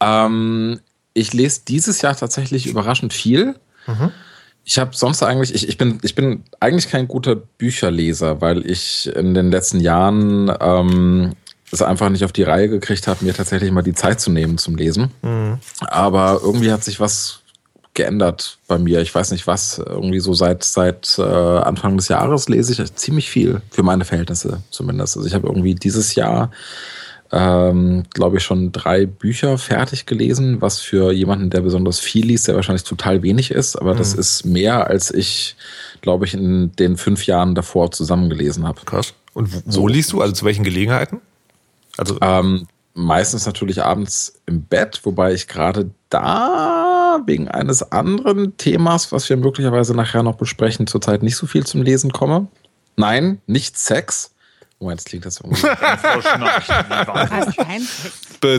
Ähm, 0.00 0.80
ich 1.12 1.32
lese 1.32 1.62
dieses 1.66 2.02
Jahr 2.02 2.16
tatsächlich 2.16 2.66
überraschend 2.66 3.12
viel. 3.12 3.54
Ich 4.64 4.78
habe 4.78 4.96
sonst 4.96 5.22
eigentlich, 5.22 5.54
ich, 5.54 5.68
ich, 5.68 5.76
bin, 5.76 5.98
ich 6.02 6.14
bin 6.14 6.42
eigentlich 6.58 6.88
kein 6.88 7.06
guter 7.06 7.36
Bücherleser, 7.36 8.40
weil 8.40 8.68
ich 8.68 9.10
in 9.14 9.34
den 9.34 9.50
letzten 9.50 9.80
Jahren 9.80 10.50
ähm, 10.60 11.34
es 11.70 11.82
einfach 11.82 12.08
nicht 12.08 12.24
auf 12.24 12.32
die 12.32 12.44
Reihe 12.44 12.68
gekriegt 12.68 13.06
habe, 13.06 13.24
mir 13.24 13.34
tatsächlich 13.34 13.70
mal 13.72 13.82
die 13.82 13.94
Zeit 13.94 14.20
zu 14.20 14.30
nehmen 14.30 14.58
zum 14.58 14.76
Lesen. 14.76 15.10
Mhm. 15.22 15.58
Aber 15.80 16.40
irgendwie 16.42 16.72
hat 16.72 16.82
sich 16.82 16.98
was 16.98 17.40
geändert 17.94 18.58
bei 18.66 18.78
mir. 18.78 19.00
Ich 19.00 19.14
weiß 19.14 19.30
nicht 19.30 19.46
was. 19.46 19.78
Irgendwie 19.78 20.20
so 20.20 20.34
seit, 20.34 20.64
seit 20.64 21.16
äh, 21.18 21.22
Anfang 21.22 21.96
des 21.96 22.08
Jahres 22.08 22.48
lese 22.48 22.82
ich 22.82 22.94
ziemlich 22.94 23.30
viel, 23.30 23.62
für 23.70 23.82
meine 23.82 24.04
Verhältnisse 24.04 24.62
zumindest. 24.70 25.16
Also 25.16 25.26
ich 25.26 25.34
habe 25.34 25.46
irgendwie 25.46 25.74
dieses 25.74 26.14
Jahr, 26.16 26.50
ähm, 27.32 28.02
glaube 28.12 28.38
ich, 28.38 28.42
schon 28.44 28.72
drei 28.72 29.06
Bücher 29.06 29.56
fertig 29.58 30.06
gelesen, 30.06 30.60
was 30.60 30.80
für 30.80 31.12
jemanden, 31.12 31.50
der 31.50 31.60
besonders 31.60 32.00
viel 32.00 32.26
liest, 32.26 32.48
der 32.48 32.56
wahrscheinlich 32.56 32.84
total 32.84 33.22
wenig 33.22 33.50
ist. 33.50 33.76
Aber 33.76 33.94
mhm. 33.94 33.98
das 33.98 34.12
ist 34.12 34.44
mehr, 34.44 34.88
als 34.88 35.12
ich, 35.12 35.56
glaube 36.00 36.26
ich, 36.26 36.34
in 36.34 36.72
den 36.76 36.96
fünf 36.96 37.26
Jahren 37.26 37.54
davor 37.54 37.92
zusammengelesen 37.92 38.66
habe. 38.66 38.80
Krass. 38.84 39.14
Und 39.32 39.54
wo, 39.66 39.70
so. 39.70 39.88
liest 39.88 40.12
du? 40.12 40.20
Also 40.20 40.34
zu 40.34 40.44
welchen 40.44 40.64
Gelegenheiten? 40.64 41.20
Also 41.96 42.18
ähm, 42.20 42.66
meistens 42.94 43.46
natürlich 43.46 43.82
abends 43.82 44.34
im 44.46 44.62
Bett, 44.62 45.00
wobei 45.04 45.32
ich 45.32 45.46
gerade 45.48 45.90
da 46.08 46.83
wegen 47.26 47.48
eines 47.48 47.92
anderen 47.92 48.56
Themas, 48.56 49.12
was 49.12 49.28
wir 49.28 49.36
möglicherweise 49.36 49.94
nachher 49.94 50.22
noch 50.22 50.36
besprechen, 50.36 50.86
zurzeit 50.86 51.22
nicht 51.22 51.36
so 51.36 51.46
viel 51.46 51.66
zum 51.66 51.82
Lesen 51.82 52.12
komme. 52.12 52.48
Nein, 52.96 53.40
nicht 53.46 53.78
Sex. 53.78 54.32
Oh, 54.78 54.90
jetzt 54.90 55.06
klingt 55.06 55.24
das 55.24 55.40
irgendwie. 55.40 55.66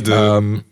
ähm, 0.09 0.63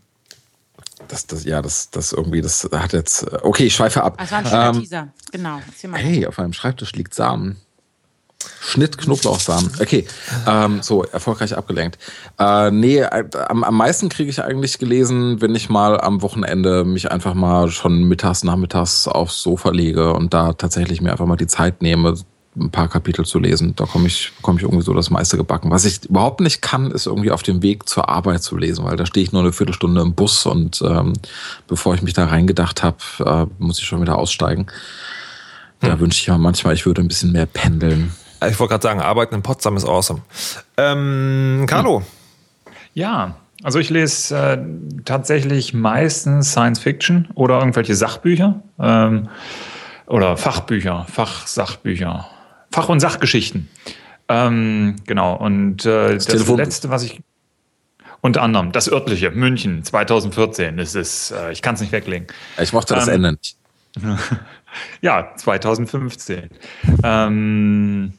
das, 1.07 1.27
das, 1.27 1.43
ja, 1.43 1.61
das, 1.61 1.89
das 1.91 2.13
irgendwie, 2.13 2.41
das 2.41 2.67
hat 2.71 2.93
jetzt. 2.93 3.31
Okay, 3.43 3.65
ich 3.65 3.75
schweife 3.75 4.03
ab. 4.03 4.17
Das 4.17 4.31
war 4.31 4.39
ein 4.39 4.45
schöner 4.45 4.69
ähm, 4.69 4.79
Teaser. 4.79 5.07
Genau. 5.31 5.59
Hey, 5.93 6.25
auf 6.25 6.39
einem 6.39 6.53
Schreibtisch 6.53 6.93
liegt 6.93 7.13
Samen. 7.13 7.57
Schnitt 8.61 8.97
Knoblauchsamen. 8.97 9.71
Okay, 9.79 10.05
ähm, 10.47 10.81
so, 10.81 11.03
erfolgreich 11.03 11.55
abgelenkt. 11.55 11.97
Äh, 12.39 12.71
nee, 12.71 12.99
äh, 12.99 13.25
am, 13.47 13.63
am 13.63 13.75
meisten 13.75 14.09
kriege 14.09 14.29
ich 14.29 14.41
eigentlich 14.41 14.79
gelesen, 14.79 15.41
wenn 15.41 15.53
ich 15.55 15.69
mal 15.69 15.99
am 15.99 16.21
Wochenende 16.21 16.83
mich 16.83 17.11
einfach 17.11 17.33
mal 17.33 17.69
schon 17.69 18.03
mittags, 18.03 18.43
nachmittags 18.43 19.07
aufs 19.07 19.41
Sofa 19.41 19.71
lege 19.71 20.13
und 20.13 20.33
da 20.33 20.53
tatsächlich 20.53 21.01
mir 21.01 21.11
einfach 21.11 21.25
mal 21.25 21.35
die 21.35 21.47
Zeit 21.47 21.81
nehme, 21.81 22.15
ein 22.55 22.69
paar 22.69 22.87
Kapitel 22.87 23.25
zu 23.25 23.39
lesen. 23.39 23.75
Da 23.75 23.85
komme 23.85 24.07
ich, 24.07 24.31
komme 24.41 24.59
ich 24.59 24.63
irgendwie 24.63 24.83
so 24.83 24.93
das 24.93 25.09
meiste 25.09 25.37
gebacken. 25.37 25.71
Was 25.71 25.85
ich 25.85 26.05
überhaupt 26.05 26.39
nicht 26.39 26.61
kann, 26.61 26.91
ist 26.91 27.07
irgendwie 27.07 27.31
auf 27.31 27.43
dem 27.43 27.61
Weg 27.61 27.89
zur 27.89 28.09
Arbeit 28.09 28.43
zu 28.43 28.57
lesen, 28.57 28.85
weil 28.85 28.95
da 28.95 29.05
stehe 29.05 29.23
ich 29.23 29.31
nur 29.31 29.41
eine 29.41 29.53
Viertelstunde 29.53 30.01
im 30.01 30.13
Bus 30.13 30.45
und 30.45 30.81
ähm, 30.81 31.13
bevor 31.67 31.95
ich 31.95 32.01
mich 32.01 32.13
da 32.13 32.25
reingedacht 32.25 32.83
habe, 32.83 32.97
äh, 33.19 33.45
muss 33.57 33.79
ich 33.79 33.85
schon 33.85 34.01
wieder 34.01 34.17
aussteigen. 34.17 34.67
Da 35.79 35.93
hm. 35.93 35.99
wünsche 35.99 36.21
ich 36.21 36.27
mir 36.27 36.37
manchmal, 36.37 36.75
ich 36.75 36.85
würde 36.85 37.01
ein 37.01 37.07
bisschen 37.07 37.31
mehr 37.31 37.45
pendeln. 37.45 38.13
Ich 38.49 38.59
wollte 38.59 38.71
gerade 38.71 38.83
sagen, 38.83 39.01
Arbeiten 39.01 39.35
in 39.35 39.41
Potsdam 39.41 39.77
ist 39.77 39.85
awesome. 39.85 40.21
Ähm, 40.77 41.65
Carlo. 41.67 41.99
Hm. 41.99 42.05
Ja, 42.95 43.35
also 43.63 43.79
ich 43.79 43.89
lese 43.89 44.37
äh, 44.37 44.57
tatsächlich 45.05 45.73
meistens 45.73 46.51
Science 46.51 46.79
Fiction 46.79 47.29
oder 47.33 47.59
irgendwelche 47.59 47.95
Sachbücher 47.95 48.61
ähm, 48.79 49.29
oder 50.05 50.37
Fachbücher, 50.37 51.05
Fachsachbücher, 51.09 52.27
Fach- 52.71 52.89
und 52.89 52.99
Sachgeschichten. 52.99 53.69
Ähm, 54.27 54.97
genau, 55.05 55.35
und 55.35 55.85
äh, 55.85 56.13
das, 56.13 56.25
das 56.25 56.47
letzte, 56.47 56.89
was 56.89 57.03
ich 57.03 57.21
unter 58.21 58.41
anderem 58.41 58.71
das 58.71 58.91
örtliche 58.91 59.31
München 59.31 59.83
2014. 59.83 60.77
Das 60.77 60.95
ist, 60.95 61.31
äh, 61.31 61.51
ich 61.51 61.61
kann 61.61 61.75
es 61.75 61.81
nicht 61.81 61.91
weglegen. 61.91 62.27
Ich 62.59 62.73
mochte 62.73 62.95
das 62.95 63.07
ähm, 63.07 63.15
Ende 63.15 63.31
nicht. 63.33 63.57
ja, 65.01 65.35
2015. 65.35 66.49
Ähm, 67.03 68.13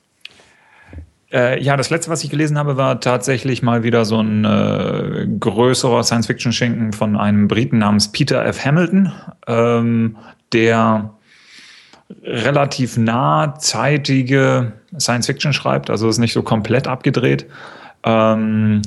äh, 1.34 1.60
ja, 1.60 1.76
das 1.76 1.90
letzte, 1.90 2.10
was 2.10 2.22
ich 2.22 2.30
gelesen 2.30 2.56
habe, 2.56 2.76
war 2.76 3.00
tatsächlich 3.00 3.62
mal 3.62 3.82
wieder 3.82 4.04
so 4.04 4.20
ein 4.20 4.44
äh, 4.44 5.26
größerer 5.40 6.04
Science-Fiction-Schinken 6.04 6.92
von 6.92 7.16
einem 7.16 7.48
Briten 7.48 7.78
namens 7.78 8.12
Peter 8.12 8.44
F. 8.46 8.64
Hamilton, 8.64 9.12
ähm, 9.48 10.16
der 10.52 11.10
relativ 12.22 12.96
nahzeitige 12.96 14.72
Science-Fiction 14.96 15.52
schreibt, 15.52 15.90
also 15.90 16.08
ist 16.08 16.18
nicht 16.18 16.34
so 16.34 16.42
komplett 16.42 16.86
abgedreht. 16.86 17.46
Ähm, 18.04 18.82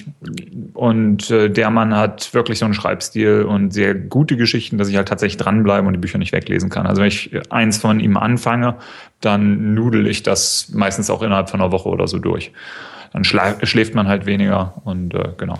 und 0.73 1.31
äh, 1.31 1.49
der 1.49 1.71
Mann 1.71 1.95
hat 1.95 2.33
wirklich 2.33 2.59
so 2.59 2.65
einen 2.65 2.75
Schreibstil 2.75 3.43
und 3.43 3.73
sehr 3.73 3.95
gute 3.95 4.37
Geschichten, 4.37 4.77
dass 4.77 4.89
ich 4.89 4.95
halt 4.95 5.07
tatsächlich 5.07 5.37
dranbleibe 5.37 5.87
und 5.87 5.93
die 5.93 5.99
Bücher 5.99 6.19
nicht 6.19 6.33
weglesen 6.33 6.69
kann. 6.69 6.85
Also 6.85 7.01
wenn 7.01 7.07
ich 7.07 7.31
eins 7.49 7.79
von 7.79 7.99
ihm 7.99 8.15
anfange, 8.15 8.75
dann 9.19 9.73
nudel 9.73 10.07
ich 10.07 10.21
das 10.21 10.69
meistens 10.73 11.09
auch 11.09 11.23
innerhalb 11.23 11.49
von 11.49 11.61
einer 11.61 11.71
Woche 11.71 11.89
oder 11.89 12.07
so 12.07 12.19
durch. 12.19 12.51
Dann 13.13 13.23
schläft 13.23 13.95
man 13.95 14.07
halt 14.07 14.27
weniger 14.27 14.81
und 14.85 15.15
äh, 15.15 15.29
genau 15.37 15.59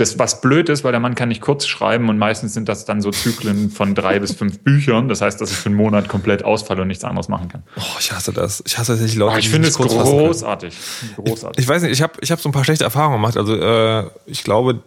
das, 0.00 0.18
was 0.18 0.40
blöd 0.40 0.68
ist, 0.68 0.84
weil 0.84 0.92
der 0.92 1.00
Mann 1.00 1.14
kann 1.14 1.28
nicht 1.28 1.40
kurz 1.40 1.66
schreiben 1.66 2.08
und 2.08 2.18
meistens 2.18 2.54
sind 2.54 2.68
das 2.68 2.84
dann 2.84 3.00
so 3.02 3.10
Zyklen 3.10 3.70
von 3.70 3.94
drei 3.94 4.18
bis 4.18 4.32
fünf 4.32 4.58
Büchern. 4.64 5.08
Das 5.08 5.20
heißt, 5.20 5.40
dass 5.40 5.50
ich 5.50 5.56
für 5.56 5.68
einen 5.68 5.76
Monat 5.76 6.08
komplett 6.08 6.44
ausfalle 6.44 6.82
und 6.82 6.88
nichts 6.88 7.04
anderes 7.04 7.28
machen 7.28 7.48
kann. 7.48 7.62
Oh, 7.76 7.82
ich 7.98 8.12
hasse 8.12 8.32
das. 8.32 8.62
Ich 8.66 8.78
hasse 8.78 8.92
tatsächlich 8.92 9.16
Leute, 9.16 9.34
oh, 9.34 9.38
ich 9.38 9.50
finde 9.50 9.68
es 9.68 9.74
großartig. 9.74 10.76
großartig. 11.16 11.58
Ich, 11.58 11.64
ich, 11.64 11.68
weiß 11.68 11.82
nicht, 11.82 11.92
ich 11.92 12.02
habe 12.02 12.14
ich 12.20 12.30
hab 12.30 12.40
so 12.40 12.48
ein 12.48 12.52
paar 12.52 12.64
schlechte 12.64 12.84
Erfahrungen 12.84 13.16
gemacht. 13.16 13.36
Also 13.36 13.54
äh, 13.54 14.08
ich 14.26 14.44
glaube, 14.44 14.82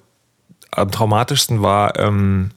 am 0.71 0.89
traumatischsten 0.89 1.61
war 1.61 1.99
ähm, 1.99 2.51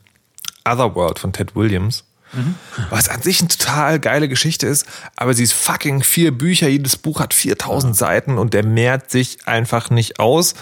Otherworld 0.64 1.18
von 1.18 1.32
Ted 1.32 1.56
Williams. 1.56 2.04
Mhm. 2.32 2.54
Was 2.90 3.08
an 3.08 3.22
sich 3.22 3.40
eine 3.40 3.48
total 3.48 4.00
geile 4.00 4.28
Geschichte 4.28 4.66
ist, 4.66 4.86
aber 5.16 5.34
sie 5.34 5.44
ist 5.44 5.52
fucking 5.52 6.02
vier 6.02 6.36
Bücher, 6.36 6.68
jedes 6.68 6.96
Buch 6.96 7.20
hat 7.20 7.34
4000 7.34 7.94
ja. 7.94 7.98
Seiten 7.98 8.38
und 8.38 8.54
der 8.54 8.64
mehrt 8.64 9.10
sich 9.10 9.46
einfach 9.46 9.90
nicht 9.90 10.18
aus. 10.18 10.54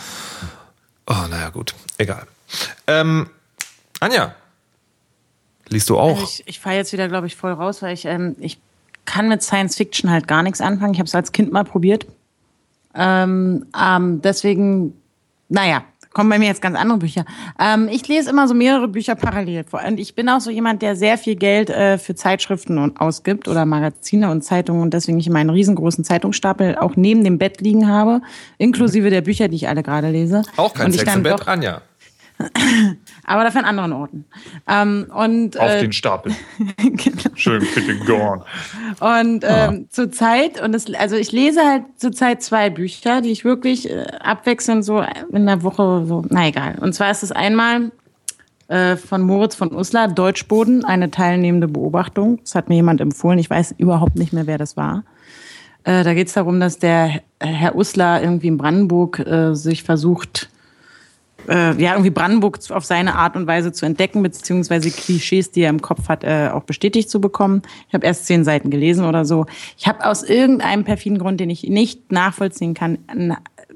Oh, 1.06 1.26
naja, 1.28 1.50
gut. 1.50 1.74
Egal. 1.98 2.26
Ähm, 2.86 3.28
Anja, 4.00 4.34
liest 5.68 5.88
du 5.90 5.98
auch? 5.98 6.18
Also 6.18 6.24
ich, 6.24 6.42
ich 6.46 6.60
fahre 6.60 6.76
jetzt 6.76 6.92
wieder, 6.92 7.08
glaube 7.08 7.26
ich, 7.26 7.36
voll 7.36 7.52
raus, 7.52 7.82
weil 7.82 7.94
ich, 7.94 8.04
ähm, 8.04 8.36
ich 8.38 8.58
kann 9.04 9.28
mit 9.28 9.42
Science 9.42 9.76
Fiction 9.76 10.10
halt 10.10 10.28
gar 10.28 10.42
nichts 10.42 10.60
anfangen. 10.60 10.92
Ich 10.94 10.98
habe 10.98 11.08
es 11.08 11.14
als 11.14 11.32
Kind 11.32 11.52
mal 11.52 11.64
probiert. 11.64 12.06
Ähm, 12.94 13.66
ähm, 13.78 14.22
deswegen, 14.22 14.94
naja, 15.48 15.84
kommen 16.12 16.30
bei 16.30 16.38
mir 16.38 16.46
jetzt 16.46 16.62
ganz 16.62 16.76
andere 16.76 16.98
Bücher. 16.98 17.24
Ähm, 17.58 17.88
ich 17.90 18.06
lese 18.08 18.30
immer 18.30 18.48
so 18.48 18.54
mehrere 18.54 18.88
Bücher 18.88 19.14
parallel. 19.14 19.64
Und 19.86 19.98
ich 19.98 20.14
bin 20.14 20.28
auch 20.28 20.40
so 20.40 20.50
jemand, 20.50 20.82
der 20.82 20.96
sehr 20.96 21.18
viel 21.18 21.36
Geld 21.36 21.70
äh, 21.70 21.98
für 21.98 22.14
Zeitschriften 22.14 22.78
und 22.78 23.00
ausgibt 23.00 23.48
oder 23.48 23.64
Magazine 23.64 24.30
und 24.30 24.42
Zeitungen 24.42 24.82
und 24.82 24.94
deswegen 24.94 25.18
ich 25.18 25.28
meinen 25.28 25.50
riesengroßen 25.50 26.04
Zeitungsstapel 26.04 26.76
auch 26.76 26.96
neben 26.96 27.24
dem 27.24 27.38
Bett 27.38 27.60
liegen 27.60 27.88
habe, 27.88 28.20
inklusive 28.58 29.10
der 29.10 29.20
Bücher, 29.20 29.48
die 29.48 29.56
ich 29.56 29.68
alle 29.68 29.82
gerade 29.82 30.10
lese. 30.10 30.42
Auch 30.56 30.74
kein 30.74 30.86
und 30.86 30.92
Sex 30.92 31.14
im 31.14 31.22
Bett, 31.22 31.46
Anja. 31.46 31.82
Aber 33.24 33.44
dafür 33.44 33.60
an 33.60 33.66
anderen 33.66 33.92
Orten. 33.92 34.24
Ähm, 34.68 35.06
und, 35.14 35.58
Auf 35.58 35.70
äh, 35.70 35.80
den 35.80 35.92
Stapel. 35.92 36.32
genau. 36.76 37.30
Schön 37.34 37.66
bitte 37.74 37.96
gone. 38.04 38.44
Und 39.00 39.44
ähm, 39.46 39.86
zur 39.90 40.10
Zeit, 40.10 40.60
und 40.60 40.72
das, 40.72 40.92
also 40.94 41.16
ich 41.16 41.32
lese 41.32 41.60
halt 41.62 41.84
zurzeit 41.96 42.42
zwei 42.42 42.70
Bücher, 42.70 43.20
die 43.20 43.30
ich 43.30 43.44
wirklich 43.44 43.90
äh, 43.90 44.06
abwechselnd 44.20 44.84
so 44.84 45.04
in 45.32 45.46
der 45.46 45.62
Woche 45.62 46.04
so, 46.06 46.24
na 46.28 46.48
egal. 46.48 46.76
Und 46.80 46.94
zwar 46.94 47.10
ist 47.10 47.22
es 47.22 47.32
einmal 47.32 47.92
äh, 48.68 48.96
von 48.96 49.22
Moritz 49.22 49.54
von 49.54 49.74
Uslar, 49.74 50.08
Deutschboden, 50.08 50.84
eine 50.84 51.10
teilnehmende 51.10 51.68
Beobachtung. 51.68 52.38
Das 52.42 52.54
hat 52.54 52.68
mir 52.68 52.76
jemand 52.76 53.00
empfohlen. 53.00 53.38
Ich 53.38 53.50
weiß 53.50 53.74
überhaupt 53.78 54.16
nicht 54.16 54.32
mehr, 54.32 54.46
wer 54.46 54.58
das 54.58 54.76
war. 54.76 55.04
Äh, 55.84 56.04
da 56.04 56.14
geht 56.14 56.28
es 56.28 56.34
darum, 56.34 56.60
dass 56.60 56.78
der 56.78 57.22
Herr 57.40 57.74
Uslar 57.74 58.22
irgendwie 58.22 58.46
in 58.46 58.56
Brandenburg 58.56 59.18
äh, 59.18 59.54
sich 59.54 59.82
versucht, 59.82 60.48
äh, 61.48 61.80
ja, 61.80 61.92
irgendwie 61.92 62.10
Brandenburg 62.10 62.58
auf 62.70 62.84
seine 62.84 63.14
Art 63.14 63.36
und 63.36 63.46
Weise 63.46 63.72
zu 63.72 63.86
entdecken, 63.86 64.22
beziehungsweise 64.22 64.90
Klischees, 64.90 65.50
die 65.50 65.62
er 65.62 65.70
im 65.70 65.82
Kopf 65.82 66.08
hat, 66.08 66.24
äh, 66.24 66.50
auch 66.52 66.64
bestätigt 66.64 67.10
zu 67.10 67.20
bekommen. 67.20 67.62
Ich 67.88 67.94
habe 67.94 68.06
erst 68.06 68.26
zehn 68.26 68.44
Seiten 68.44 68.70
gelesen 68.70 69.04
oder 69.04 69.24
so. 69.24 69.46
Ich 69.76 69.86
habe 69.86 70.04
aus 70.04 70.22
irgendeinem 70.22 70.84
perfiden 70.84 71.18
Grund, 71.18 71.40
den 71.40 71.50
ich 71.50 71.64
nicht 71.64 72.12
nachvollziehen 72.12 72.74
kann, 72.74 72.98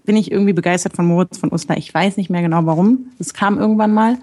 bin 0.04 0.16
ich 0.16 0.30
irgendwie 0.30 0.52
begeistert 0.52 0.94
von 0.94 1.06
Moritz 1.06 1.38
von 1.38 1.52
Uslar. 1.52 1.76
Ich 1.76 1.92
weiß 1.92 2.16
nicht 2.16 2.30
mehr 2.30 2.42
genau 2.42 2.64
warum. 2.64 3.11
Es 3.18 3.35
kam 3.35 3.58
irgendwann 3.58 3.92
mal. 3.92 4.18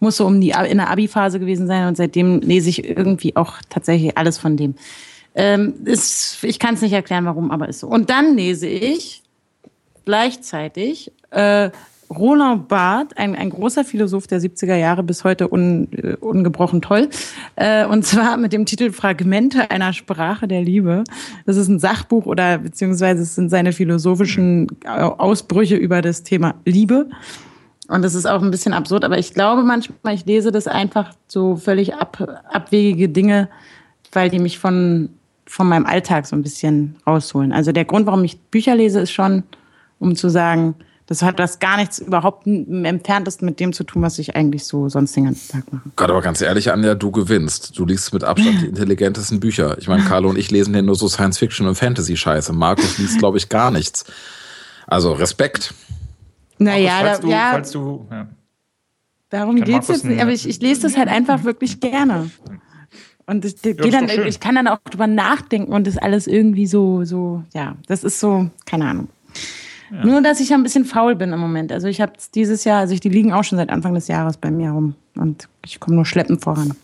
Muss 0.00 0.16
so 0.16 0.26
um 0.26 0.40
die 0.40 0.50
in 0.50 0.78
der 0.78 0.90
Abi-Phase 0.90 1.38
gewesen 1.38 1.66
sein 1.66 1.86
und 1.86 1.96
seitdem 1.96 2.40
lese 2.40 2.70
ich 2.70 2.88
irgendwie 2.88 3.36
auch 3.36 3.56
tatsächlich 3.68 4.16
alles 4.16 4.38
von 4.38 4.56
dem. 4.56 4.74
Ähm, 5.34 5.74
ist, 5.84 6.42
ich 6.42 6.58
kann 6.58 6.74
es 6.74 6.80
nicht 6.80 6.92
erklären, 6.92 7.26
warum, 7.26 7.50
aber 7.50 7.68
ist 7.68 7.80
so. 7.80 7.86
Und 7.86 8.10
dann 8.10 8.34
lese 8.34 8.66
ich 8.66 9.22
gleichzeitig 10.04 11.12
äh, 11.30 11.70
Roland 12.10 12.66
Barth, 12.66 13.16
ein, 13.16 13.36
ein 13.36 13.50
großer 13.50 13.84
Philosoph 13.84 14.26
der 14.26 14.40
70er 14.40 14.74
Jahre, 14.74 15.04
bis 15.04 15.22
heute 15.22 15.52
un, 15.52 15.88
uh, 15.96 16.26
ungebrochen 16.26 16.82
toll. 16.82 17.08
Äh, 17.54 17.86
und 17.86 18.04
zwar 18.04 18.36
mit 18.36 18.52
dem 18.52 18.66
Titel 18.66 18.90
Fragmente 18.90 19.70
einer 19.70 19.92
Sprache 19.92 20.48
der 20.48 20.62
Liebe. 20.62 21.04
Das 21.46 21.56
ist 21.56 21.68
ein 21.68 21.78
Sachbuch 21.78 22.26
oder 22.26 22.58
beziehungsweise 22.58 23.22
es 23.22 23.36
sind 23.36 23.48
seine 23.48 23.72
philosophischen 23.72 24.66
Ausbrüche 24.84 25.76
über 25.76 26.02
das 26.02 26.24
Thema 26.24 26.56
Liebe. 26.64 27.08
Und 27.86 28.02
das 28.02 28.14
ist 28.14 28.26
auch 28.26 28.42
ein 28.42 28.50
bisschen 28.50 28.72
absurd, 28.72 29.04
aber 29.04 29.18
ich 29.18 29.34
glaube 29.34 29.62
manchmal, 29.62 30.14
ich 30.14 30.24
lese 30.24 30.52
das 30.52 30.66
einfach 30.66 31.12
so 31.26 31.56
völlig 31.56 31.94
ab, 31.94 32.42
abwegige 32.48 33.08
Dinge, 33.08 33.48
weil 34.12 34.30
die 34.30 34.38
mich 34.38 34.58
von, 34.58 35.10
von 35.46 35.68
meinem 35.68 35.86
Alltag 35.86 36.26
so 36.26 36.36
ein 36.36 36.42
bisschen 36.42 36.96
rausholen. 37.06 37.52
Also 37.52 37.72
der 37.72 37.84
Grund, 37.84 38.06
warum 38.06 38.22
ich 38.22 38.40
Bücher 38.40 38.76
lese, 38.76 39.00
ist 39.00 39.10
schon, 39.10 39.42
um 39.98 40.14
zu 40.14 40.28
sagen, 40.28 40.76
Das 41.10 41.22
hat 41.22 41.40
das 41.40 41.58
gar 41.58 41.76
nichts 41.76 41.98
überhaupt 41.98 42.46
im 42.46 42.84
entferntesten 42.84 43.44
mit 43.44 43.58
dem 43.58 43.72
zu 43.72 43.82
tun, 43.82 44.00
was 44.00 44.20
ich 44.20 44.36
eigentlich 44.36 44.62
so 44.62 44.88
sonst 44.88 45.16
den 45.16 45.24
ganzen 45.24 45.50
Tag 45.50 45.72
mache. 45.72 45.90
Gott, 45.96 46.08
aber 46.08 46.20
ganz 46.20 46.40
ehrlich, 46.40 46.70
Anja, 46.70 46.94
du 46.94 47.10
gewinnst. 47.10 47.76
Du 47.76 47.84
liest 47.84 48.14
mit 48.14 48.22
Abstand 48.22 48.62
die 48.62 48.66
intelligentesten 48.68 49.40
Bücher. 49.40 49.76
Ich 49.78 49.88
meine, 49.88 50.04
Carlo 50.04 50.28
und 50.28 50.38
ich 50.38 50.52
lesen 50.52 50.72
hier 50.72 50.84
nur 50.84 50.94
so 50.94 51.08
Science-Fiction 51.08 51.66
und 51.66 51.74
Fantasy-Scheiße. 51.74 52.52
Markus 52.52 52.98
liest, 52.98 53.18
glaube 53.18 53.38
ich, 53.38 53.48
gar 53.48 53.72
nichts. 53.72 54.04
Also 54.86 55.10
Respekt. 55.10 55.74
Naja, 56.58 56.98
falls 57.00 57.18
da, 57.18 57.26
du, 57.26 57.30
ja, 57.32 57.48
falls 57.50 57.70
du, 57.72 58.06
ja. 58.08 58.28
darum 59.30 59.56
geht's 59.56 59.68
Markus 59.68 59.88
jetzt 59.88 60.04
nicht. 60.04 60.22
Aber 60.22 60.30
ich, 60.30 60.48
ich 60.48 60.60
lese 60.60 60.82
das 60.82 60.96
halt 60.96 61.08
einfach 61.08 61.42
wirklich 61.42 61.80
gerne. 61.80 62.30
Und 63.26 63.44
ich, 63.44 63.60
geh 63.60 63.74
dann, 63.74 64.08
ich 64.08 64.38
kann 64.38 64.54
dann 64.54 64.68
auch 64.68 64.78
drüber 64.78 65.08
nachdenken 65.08 65.72
und 65.72 65.88
das 65.88 65.98
alles 65.98 66.28
irgendwie 66.28 66.68
so, 66.68 67.04
so, 67.04 67.42
ja, 67.52 67.74
das 67.88 68.04
ist 68.04 68.20
so, 68.20 68.48
keine 68.64 68.84
Ahnung. 68.84 69.08
Nur, 69.90 70.22
dass 70.22 70.40
ich 70.40 70.50
ja 70.50 70.56
ein 70.56 70.62
bisschen 70.62 70.84
faul 70.84 71.16
bin 71.16 71.32
im 71.32 71.40
Moment. 71.40 71.72
Also 71.72 71.88
ich 71.88 72.00
habe 72.00 72.12
dieses 72.34 72.64
Jahr, 72.64 72.80
also 72.80 72.94
ich, 72.94 73.00
die 73.00 73.08
liegen 73.08 73.32
auch 73.32 73.44
schon 73.44 73.58
seit 73.58 73.70
Anfang 73.70 73.94
des 73.94 74.08
Jahres 74.08 74.36
bei 74.36 74.50
mir 74.50 74.70
rum 74.70 74.94
und 75.16 75.48
ich 75.64 75.80
komme 75.80 75.96
nur 75.96 76.06
schleppend 76.06 76.42
voran. 76.42 76.74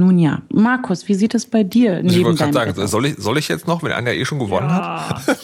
Nun 0.00 0.16
ja, 0.20 0.42
Markus, 0.52 1.08
wie 1.08 1.14
sieht 1.14 1.34
es 1.34 1.44
bei 1.46 1.64
dir 1.64 1.98
Ich 1.98 2.04
neben 2.04 2.24
wollte 2.26 2.38
gerade 2.38 2.52
deinem 2.52 2.72
sagen, 2.76 2.86
soll 2.86 3.06
ich, 3.06 3.16
soll 3.18 3.36
ich 3.36 3.48
jetzt 3.48 3.66
noch, 3.66 3.82
wenn 3.82 3.90
Anja 3.90 4.12
eh 4.12 4.24
schon 4.24 4.38
gewonnen 4.38 4.70
hat? 4.72 5.22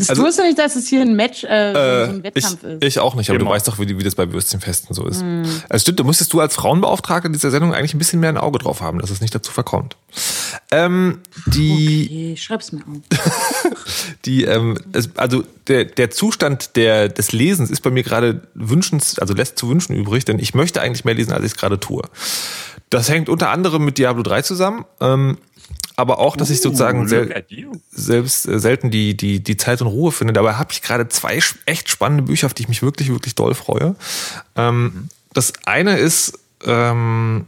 Ich 0.00 0.08
also- 0.08 0.22
wusste 0.22 0.42
nicht, 0.44 0.58
dass 0.58 0.74
es 0.74 0.88
hier 0.88 1.02
ein 1.02 1.14
Match, 1.14 1.44
äh, 1.44 1.72
so 2.06 2.12
ein 2.12 2.16
Ich, 2.18 2.24
Wettkampf 2.24 2.64
ist. 2.64 2.82
ich 2.84 2.98
auch 2.98 3.14
nicht, 3.14 3.28
aber 3.28 3.38
du 3.38 3.44
Immer. 3.44 3.54
weißt 3.54 3.68
doch, 3.68 3.78
wie, 3.78 3.98
wie 3.98 4.02
das 4.02 4.14
bei 4.14 4.32
Würstchenfesten 4.32 4.94
so 4.94 5.06
ist. 5.06 5.22
Also 5.68 5.82
stimmt, 5.82 6.00
da 6.00 6.04
müsstest 6.04 6.32
du 6.32 6.40
als 6.40 6.54
Frauenbeauftragte 6.54 7.28
dieser 7.28 7.50
Sendung 7.50 7.74
eigentlich 7.74 7.92
ein 7.92 7.98
bisschen 7.98 8.20
mehr 8.20 8.30
ein 8.30 8.38
Auge 8.38 8.58
drauf 8.58 8.80
haben, 8.80 8.98
dass 9.00 9.10
es 9.10 9.20
nicht 9.20 9.34
dazu 9.34 9.52
verkommt. 9.52 9.96
Ähm, 10.70 11.18
die, 11.46 12.06
Okay, 12.06 12.36
schreib's 12.38 12.72
mir 12.72 12.80
auf. 12.80 13.74
die, 14.24 14.44
ähm, 14.44 14.78
es, 14.92 15.10
also 15.16 15.44
der, 15.68 15.84
der 15.84 16.10
Zustand 16.10 16.76
der, 16.76 17.10
des 17.10 17.32
Lesens 17.32 17.70
ist 17.70 17.82
bei 17.82 17.90
mir 17.90 18.02
gerade 18.02 18.42
wünschens, 18.54 19.18
also 19.18 19.34
lässt 19.34 19.58
zu 19.58 19.68
wünschen 19.68 19.94
übrig, 19.94 20.24
denn 20.24 20.38
ich 20.38 20.54
möchte 20.54 20.80
eigentlich 20.80 21.04
mehr 21.04 21.14
lesen, 21.14 21.32
als 21.32 21.44
ich 21.44 21.52
es 21.52 21.56
gerade 21.58 21.78
tue. 21.78 22.02
Das 22.92 23.08
hängt 23.08 23.30
unter 23.30 23.48
anderem 23.48 23.86
mit 23.86 23.96
Diablo 23.96 24.22
3 24.22 24.42
zusammen, 24.42 24.84
ähm, 25.00 25.38
aber 25.96 26.18
auch, 26.18 26.36
dass 26.36 26.50
ich 26.50 26.60
sozusagen 26.60 27.08
sel 27.08 27.44
selbst 27.90 28.46
äh, 28.46 28.58
selten 28.58 28.90
die, 28.90 29.16
die, 29.16 29.42
die 29.42 29.56
Zeit 29.56 29.80
und 29.80 29.86
Ruhe 29.88 30.12
finde. 30.12 30.34
Dabei 30.34 30.54
habe 30.54 30.72
ich 30.72 30.82
gerade 30.82 31.08
zwei 31.08 31.40
echt 31.64 31.88
spannende 31.88 32.24
Bücher, 32.24 32.46
auf 32.46 32.54
die 32.54 32.64
ich 32.64 32.68
mich 32.68 32.82
wirklich, 32.82 33.08
wirklich 33.08 33.34
doll 33.34 33.54
freue. 33.54 33.96
Ähm, 34.56 35.08
Das 35.32 35.54
eine 35.64 35.96
ist, 35.98 36.38
ähm, 36.66 37.46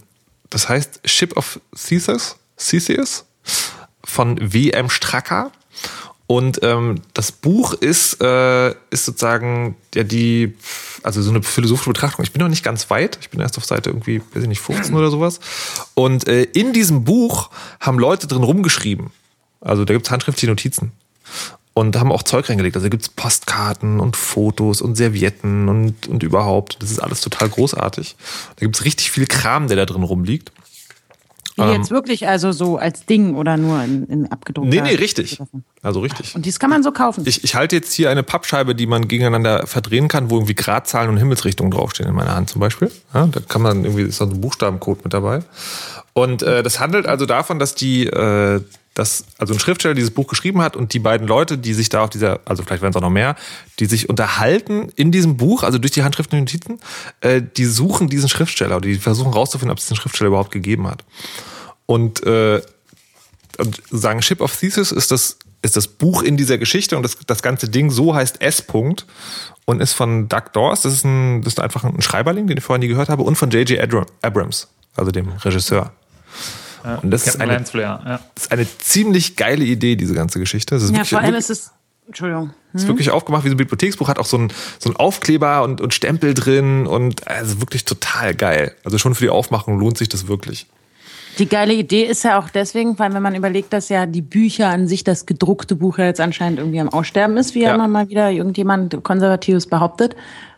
das 0.48 0.70
heißt 0.70 1.00
Ship 1.04 1.36
of 1.36 1.60
Theseus, 1.76 2.36
Theseus 2.56 3.26
von 4.02 4.38
W.M. 4.40 4.88
Stracker. 4.88 5.52
Und 6.26 6.60
ähm, 6.62 7.02
das 7.12 7.32
Buch 7.32 7.74
ist, 7.74 8.22
äh, 8.22 8.70
ist 8.90 9.04
sozusagen 9.04 9.76
ja 9.94 10.04
die, 10.04 10.54
also 11.02 11.20
so 11.20 11.30
eine 11.30 11.42
philosophische 11.42 11.90
Betrachtung. 11.90 12.24
Ich 12.24 12.32
bin 12.32 12.40
noch 12.40 12.48
nicht 12.48 12.64
ganz 12.64 12.88
weit. 12.88 13.18
Ich 13.20 13.28
bin 13.28 13.40
erst 13.40 13.58
auf 13.58 13.64
Seite 13.66 13.90
irgendwie, 13.90 14.20
weiß 14.32 14.42
ich 14.42 14.48
nicht, 14.48 14.60
15 14.60 14.94
oder 14.94 15.10
sowas. 15.10 15.40
Und 15.92 16.26
äh, 16.26 16.44
in 16.44 16.72
diesem 16.72 17.04
Buch 17.04 17.50
haben 17.78 17.98
Leute 17.98 18.26
drin 18.26 18.42
rumgeschrieben. 18.42 19.10
Also 19.60 19.84
da 19.84 19.92
gibt's 19.92 20.10
handschriftliche 20.10 20.50
Notizen. 20.50 20.92
Und 21.74 21.96
haben 21.96 22.12
auch 22.12 22.22
Zeug 22.22 22.48
reingelegt. 22.48 22.76
Also 22.76 22.86
da 22.86 22.90
gibt's 22.90 23.08
Postkarten 23.08 24.00
und 24.00 24.16
Fotos 24.16 24.80
und 24.80 24.94
Servietten 24.94 25.68
und, 25.68 26.06
und 26.06 26.22
überhaupt. 26.22 26.76
Das 26.80 26.90
ist 26.90 27.00
alles 27.00 27.20
total 27.20 27.48
großartig. 27.48 28.16
Da 28.56 28.64
gibt's 28.64 28.84
richtig 28.84 29.10
viel 29.10 29.26
Kram, 29.26 29.66
der 29.68 29.76
da 29.76 29.84
drin 29.84 30.04
rumliegt. 30.04 30.52
Die 31.56 31.62
jetzt 31.62 31.90
wirklich 31.90 32.26
also 32.26 32.50
so 32.50 32.78
als 32.78 33.06
Ding 33.06 33.36
oder 33.36 33.56
nur 33.56 33.82
in, 33.82 34.06
in 34.06 34.32
abgedruckter? 34.32 34.76
Ähm. 34.76 34.82
Nee, 34.82 34.90
nee, 34.90 34.96
richtig. 34.96 35.38
Also 35.82 36.00
richtig. 36.00 36.34
Und 36.34 36.46
dies 36.46 36.58
kann 36.58 36.70
man 36.70 36.82
so 36.82 36.90
kaufen. 36.90 37.22
Ich, 37.26 37.44
ich 37.44 37.54
halte 37.54 37.76
jetzt 37.76 37.92
hier 37.92 38.10
eine 38.10 38.22
Pappscheibe, 38.22 38.74
die 38.74 38.86
man 38.86 39.06
gegeneinander 39.06 39.66
verdrehen 39.66 40.08
kann, 40.08 40.30
wo 40.30 40.36
irgendwie 40.36 40.54
Gradzahlen 40.54 41.10
und 41.10 41.16
Himmelsrichtungen 41.16 41.70
draufstehen 41.70 42.08
in 42.08 42.14
meiner 42.14 42.34
Hand 42.34 42.50
zum 42.50 42.60
Beispiel. 42.60 42.90
Ja, 43.12 43.26
da 43.26 43.40
kann 43.40 43.62
man 43.62 43.84
irgendwie, 43.84 44.02
ist 44.02 44.20
da 44.20 44.26
so 44.26 44.32
ein 44.32 44.40
Buchstabencode 44.40 45.04
mit 45.04 45.14
dabei. 45.14 45.40
Und 46.12 46.42
äh, 46.42 46.62
das 46.62 46.80
handelt 46.80 47.06
also 47.06 47.26
davon, 47.26 47.58
dass 47.58 47.74
die, 47.74 48.06
äh, 48.06 48.60
dass 48.94 49.24
also 49.38 49.52
ein 49.52 49.60
Schriftsteller 49.60 49.94
dieses 49.94 50.12
Buch 50.12 50.28
geschrieben 50.28 50.62
hat 50.62 50.76
und 50.76 50.92
die 50.94 51.00
beiden 51.00 51.26
Leute, 51.26 51.58
die 51.58 51.74
sich 51.74 51.88
da 51.88 52.04
auf 52.04 52.10
dieser, 52.10 52.40
also 52.44 52.62
vielleicht 52.62 52.82
werden 52.82 52.92
es 52.92 52.96
auch 52.96 53.00
noch 53.00 53.10
mehr, 53.10 53.36
die 53.80 53.86
sich 53.86 54.08
unterhalten 54.08 54.90
in 54.96 55.10
diesem 55.10 55.36
Buch, 55.36 55.64
also 55.64 55.78
durch 55.78 55.92
die 55.92 56.04
handschriftlichen 56.04 56.44
Notizen, 56.44 56.80
äh, 57.20 57.42
die 57.42 57.64
suchen 57.64 58.08
diesen 58.08 58.28
Schriftsteller 58.28 58.76
oder 58.76 58.88
die 58.88 58.94
versuchen 58.96 59.32
rauszufinden, 59.32 59.72
ob 59.72 59.78
es 59.78 59.84
diesen 59.84 59.96
Schriftsteller 59.96 60.28
überhaupt 60.28 60.52
gegeben 60.52 60.86
hat. 60.86 61.04
Und 61.86 62.24
äh, 62.24 62.62
und 63.58 63.82
sagen 63.90 64.22
Ship 64.22 64.40
of 64.40 64.56
Thesis 64.56 64.92
ist 64.92 65.10
das, 65.10 65.38
ist 65.62 65.76
das 65.76 65.86
Buch 65.88 66.22
in 66.22 66.36
dieser 66.36 66.58
Geschichte 66.58 66.96
und 66.96 67.02
das, 67.02 67.16
das 67.26 67.42
ganze 67.42 67.68
Ding 67.68 67.90
so 67.90 68.14
heißt 68.14 68.40
S. 68.40 68.68
-Punkt 68.68 69.04
und 69.64 69.80
ist 69.80 69.92
von 69.92 70.28
Doug 70.28 70.52
Dawes, 70.52 70.82
das 70.82 70.92
ist, 70.92 71.04
ein, 71.04 71.42
das 71.42 71.54
ist 71.54 71.60
einfach 71.60 71.84
ein 71.84 72.02
Schreiberling, 72.02 72.46
den 72.46 72.58
ich 72.58 72.64
vorhin 72.64 72.80
nie 72.80 72.88
gehört 72.88 73.08
habe, 73.08 73.22
und 73.22 73.36
von 73.36 73.50
J.J. 73.50 73.80
Abra- 73.80 74.06
Abrams, 74.22 74.68
also 74.96 75.10
dem 75.10 75.28
Regisseur. 75.28 75.92
Und 77.02 77.10
das 77.10 77.26
ist, 77.26 77.40
eine. 77.40 77.64
Ja. 77.74 78.20
das 78.34 78.44
ist 78.44 78.52
eine 78.52 78.66
ziemlich 78.78 79.36
geile 79.36 79.64
Idee, 79.64 79.96
diese 79.96 80.14
ganze 80.14 80.38
Geschichte. 80.38 80.74
Das 80.74 80.82
ist 80.84 80.90
ja, 80.90 80.96
wirklich, 80.96 81.10
vor 81.10 81.18
allem 81.20 81.28
wirklich, 81.28 81.50
ist 81.50 81.50
es. 81.50 81.70
Entschuldigung. 82.06 82.50
ist 82.74 82.86
wirklich 82.86 83.10
aufgemacht 83.10 83.44
wie 83.44 83.48
so 83.48 83.54
ein 83.54 83.56
Bibliotheksbuch, 83.56 84.08
hat 84.08 84.18
auch 84.18 84.26
so 84.26 84.36
ein, 84.36 84.52
so 84.78 84.90
ein 84.90 84.96
Aufkleber 84.96 85.62
und, 85.62 85.80
und 85.80 85.94
Stempel 85.94 86.34
drin 86.34 86.86
und 86.86 87.26
also 87.26 87.60
wirklich 87.60 87.86
total 87.86 88.34
geil. 88.34 88.74
Also 88.84 88.98
schon 88.98 89.14
für 89.14 89.24
die 89.24 89.30
Aufmachung 89.30 89.78
lohnt 89.78 89.96
sich 89.96 90.10
das 90.10 90.28
wirklich. 90.28 90.66
Die 91.38 91.48
geile 91.48 91.72
Idee 91.72 92.04
ist 92.04 92.22
ja 92.22 92.38
auch 92.38 92.48
deswegen, 92.48 92.98
weil 92.98 93.12
wenn 93.14 93.22
man 93.22 93.34
überlegt, 93.34 93.72
dass 93.72 93.88
ja 93.88 94.06
die 94.06 94.22
Bücher 94.22 94.68
an 94.68 94.86
sich, 94.86 95.02
das 95.02 95.26
gedruckte 95.26 95.74
Buch 95.74 95.98
ja 95.98 96.04
jetzt 96.04 96.20
anscheinend 96.20 96.58
irgendwie 96.58 96.78
am 96.78 96.90
Aussterben 96.90 97.36
ist, 97.36 97.54
wie 97.54 97.62
ja, 97.62 97.74
immer 97.74 97.88
mal 97.88 98.08
wieder 98.08 98.30
irgendjemand 98.30 99.02
Konservatives 99.02 99.66
behauptet. 99.66 100.14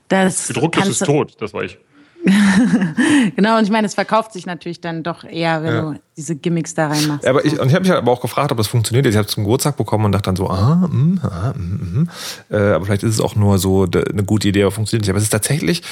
Das 0.09 0.49
Gedrucktes 0.49 0.89
ist 0.89 1.05
tot, 1.05 1.37
das 1.41 1.55
war 1.55 1.63
ich. 1.63 1.79
Genau, 3.37 3.59
und 3.59 3.65
ich 3.65 3.71
meine, 3.71 3.87
es 3.87 3.95
verkauft 3.95 4.33
sich 4.33 4.47
natürlich 4.47 4.81
dann 4.81 5.03
doch 5.03 5.25
eher, 5.25 5.63
wenn 5.63 5.75
Ja. 5.75 5.81
du 5.93 6.01
diese 6.17 6.37
Gimmicks 6.37 6.75
da 6.75 6.89
reinmachst. 6.89 7.25
Ja, 7.25 7.31
aber 7.31 7.45
ich, 7.45 7.59
und 7.59 7.69
ich 7.69 7.75
habe 7.75 7.83
mich 7.83 7.91
halt 7.91 8.01
aber 8.01 8.11
auch 8.13 8.21
gefragt, 8.21 8.51
ob 8.51 8.59
das 8.59 8.67
funktioniert. 8.67 9.07
Ich 9.07 9.17
habe 9.17 9.27
es 9.27 9.35
zum 9.35 9.45
Geburtstag 9.45 9.77
bekommen 9.77 10.05
und 10.07 10.13
dachte 10.13 10.25
dann 10.27 10.37
so, 10.37 10.49
ah, 10.49 10.89
mm, 10.89 11.21
ah, 11.23 11.53
mm, 11.57 12.01
mm. 12.01 12.09
Äh, 12.51 12.57
aber 12.73 12.87
vielleicht 12.87 13.03
ist 13.03 13.15
es 13.15 13.21
auch 13.21 13.37
nur 13.37 13.59
so 13.59 13.85
eine 13.85 14.25
gute 14.25 14.49
Idee, 14.49 14.63
aber 14.63 14.71
funktioniert 14.71 15.03
nicht. 15.03 15.11
Aber 15.11 15.19
es 15.19 15.25
ist 15.25 15.31
tatsächlich, 15.31 15.83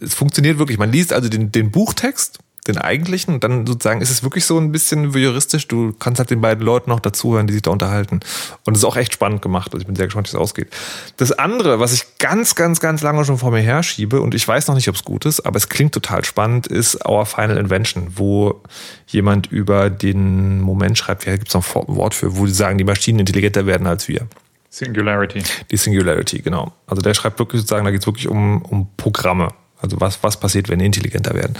es 0.00 0.14
funktioniert 0.14 0.58
wirklich. 0.58 0.78
Man 0.78 0.90
liest 0.92 1.12
also 1.12 1.28
den, 1.28 1.52
den 1.52 1.70
Buchtext, 1.70 2.38
den 2.68 2.78
eigentlichen, 2.78 3.34
und 3.34 3.44
dann 3.44 3.66
sozusagen 3.66 4.00
ist 4.00 4.10
es 4.10 4.22
wirklich 4.22 4.44
so 4.44 4.58
ein 4.58 4.72
bisschen 4.72 5.14
voyeuristisch. 5.14 5.68
Du 5.68 5.92
kannst 5.92 6.18
halt 6.18 6.30
den 6.30 6.40
beiden 6.40 6.64
Leuten 6.64 6.90
noch 6.90 7.00
dazuhören, 7.00 7.46
die 7.46 7.52
sich 7.52 7.62
da 7.62 7.70
unterhalten. 7.70 8.20
Und 8.64 8.74
es 8.74 8.80
ist 8.80 8.84
auch 8.84 8.96
echt 8.96 9.12
spannend 9.12 9.42
gemacht. 9.42 9.72
Also 9.72 9.80
ich 9.80 9.86
bin 9.86 9.96
sehr 9.96 10.06
gespannt, 10.06 10.26
wie 10.28 10.36
es 10.36 10.40
ausgeht. 10.40 10.68
Das 11.16 11.32
andere, 11.32 11.80
was 11.80 11.92
ich 11.92 12.18
ganz, 12.18 12.54
ganz, 12.54 12.80
ganz 12.80 13.02
lange 13.02 13.24
schon 13.24 13.38
vor 13.38 13.50
mir 13.50 13.60
herschiebe, 13.60 14.20
und 14.20 14.34
ich 14.34 14.46
weiß 14.46 14.68
noch 14.68 14.74
nicht, 14.74 14.88
ob 14.88 14.94
es 14.94 15.04
gut 15.04 15.24
ist, 15.24 15.40
aber 15.40 15.56
es 15.56 15.68
klingt 15.68 15.92
total 15.92 16.24
spannend, 16.24 16.66
ist 16.66 17.06
Our 17.06 17.26
Final 17.26 17.56
Invention, 17.56 18.08
wo 18.16 18.62
jemand 19.06 19.46
über 19.46 19.90
den 19.90 20.60
Moment 20.60 20.98
schreibt, 20.98 21.26
ja, 21.26 21.36
gibt 21.36 21.48
es 21.48 21.54
noch 21.54 21.64
ein 21.74 21.96
Wort 21.96 22.14
für, 22.14 22.36
wo 22.36 22.46
die 22.46 22.52
sagen, 22.52 22.78
die 22.78 22.84
Maschinen 22.84 23.20
intelligenter 23.20 23.66
werden 23.66 23.86
als 23.86 24.08
wir. 24.08 24.26
Singularity. 24.70 25.42
Die 25.70 25.76
Singularity, 25.76 26.42
genau. 26.42 26.72
Also 26.86 27.00
der 27.00 27.14
schreibt 27.14 27.38
wirklich 27.38 27.62
sozusagen, 27.62 27.84
da 27.84 27.90
geht 27.90 28.00
es 28.00 28.06
wirklich 28.06 28.28
um, 28.28 28.62
um 28.62 28.88
Programme. 28.96 29.48
Also 29.80 30.00
was, 30.00 30.22
was 30.22 30.38
passiert, 30.40 30.68
wenn 30.68 30.78
die 30.78 30.86
intelligenter 30.86 31.34
werden. 31.34 31.54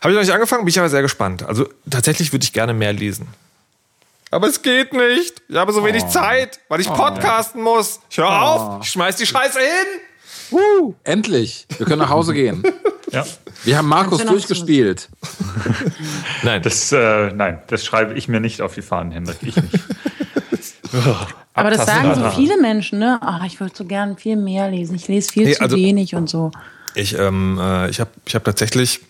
Habe 0.00 0.10
ich 0.12 0.14
noch 0.16 0.22
nicht 0.22 0.32
angefangen, 0.32 0.64
bin 0.64 0.70
ich 0.70 0.78
aber 0.78 0.88
sehr 0.88 1.02
gespannt. 1.02 1.42
Also 1.42 1.68
tatsächlich 1.88 2.32
würde 2.32 2.44
ich 2.44 2.52
gerne 2.52 2.72
mehr 2.74 2.92
lesen. 2.92 3.28
Aber 4.30 4.46
es 4.46 4.62
geht 4.62 4.92
nicht. 4.92 5.42
Ich 5.48 5.56
habe 5.56 5.72
so 5.72 5.84
wenig 5.84 6.06
Zeit, 6.08 6.60
weil 6.68 6.80
ich 6.80 6.88
podcasten 6.88 7.62
muss. 7.62 8.00
Ich 8.08 8.18
höre 8.18 8.42
auf, 8.42 8.82
ich 8.84 8.90
schmeiß 8.90 9.16
die 9.16 9.26
Scheiße 9.26 9.58
hin. 9.58 10.90
Endlich. 11.04 11.66
Wir 11.78 11.86
können 11.86 12.00
nach 12.00 12.10
Hause 12.10 12.32
gehen. 12.34 12.62
Ja. 13.12 13.26
Wir 13.64 13.76
haben 13.76 13.88
Markus 13.88 14.24
durchgespielt. 14.24 15.08
Nein, 16.44 16.62
Das, 16.62 16.92
äh, 16.92 17.32
nein, 17.32 17.60
das 17.66 17.84
schreibe 17.84 18.14
ich 18.14 18.28
mir 18.28 18.38
nicht 18.38 18.62
auf 18.62 18.74
die 18.76 18.82
Fahnen, 18.82 19.10
Henrik. 19.10 19.38
Ich 19.42 19.56
nicht. 19.56 19.74
aber 21.54 21.70
das 21.70 21.86
sagen 21.86 22.04
so 22.14 22.20
Abtasten. 22.20 22.40
viele 22.40 22.60
Menschen, 22.60 23.00
ne? 23.00 23.18
Ach, 23.20 23.44
ich 23.44 23.58
würde 23.58 23.74
so 23.76 23.84
gern 23.84 24.16
viel 24.16 24.36
mehr 24.36 24.70
lesen. 24.70 24.94
Ich 24.94 25.08
lese 25.08 25.32
viel 25.32 25.46
Nee, 25.46 25.54
zu 25.54 25.60
also- 25.62 25.76
wenig 25.76 26.14
und 26.14 26.30
so. 26.30 26.52
Ich, 26.94 27.16
ähm, 27.18 27.58
äh, 27.60 27.88
ich 27.90 28.00
habe 28.00 28.10
ich 28.24 28.34
hab 28.34 28.44
tatsächlich, 28.44 29.00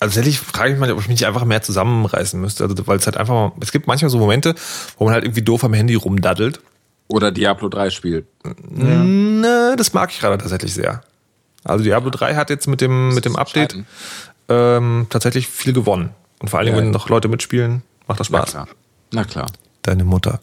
also 0.00 0.14
tatsächlich 0.14 0.38
frage 0.40 0.74
ich 0.74 0.78
mich, 0.80 0.90
ob 0.90 0.98
ich 1.00 1.08
mich 1.08 1.20
nicht 1.20 1.26
einfach 1.26 1.44
mehr 1.44 1.62
zusammenreißen 1.62 2.40
müsste. 2.40 2.64
Also, 2.64 2.86
weil 2.86 2.98
es 2.98 3.06
halt 3.06 3.16
einfach 3.16 3.34
mal, 3.34 3.52
es 3.60 3.72
gibt 3.72 3.86
manchmal 3.86 4.10
so 4.10 4.18
Momente, 4.18 4.54
wo 4.98 5.04
man 5.04 5.14
halt 5.14 5.24
irgendwie 5.24 5.42
doof 5.42 5.64
am 5.64 5.74
Handy 5.74 5.94
rumdaddelt. 5.94 6.60
Oder 7.08 7.30
Diablo 7.30 7.68
3 7.68 7.90
spielt. 7.90 8.26
Ne, 8.70 9.74
das 9.76 9.92
mag 9.92 10.10
ich 10.10 10.20
gerade 10.20 10.38
tatsächlich 10.38 10.72
sehr. 10.72 11.02
Also 11.62 11.84
Diablo 11.84 12.10
3 12.10 12.34
hat 12.34 12.50
jetzt 12.50 12.66
mit 12.66 12.80
dem, 12.80 13.14
mit 13.14 13.24
dem 13.24 13.36
Update 13.36 13.76
ähm, 14.48 15.06
tatsächlich 15.10 15.46
viel 15.48 15.72
gewonnen. 15.72 16.10
Und 16.40 16.48
vor 16.48 16.58
allen 16.58 16.66
Dingen, 16.66 16.78
Ja. 16.78 16.84
wenn 16.84 16.90
noch 16.90 17.08
Leute 17.08 17.28
mitspielen, 17.28 17.82
macht 18.06 18.20
das 18.20 18.30
Na 18.30 18.38
Spaß. 18.38 18.50
klar. 18.50 18.68
Na 19.12 19.24
klar. 19.24 19.46
Deine 19.82 20.04
Mutter. 20.04 20.40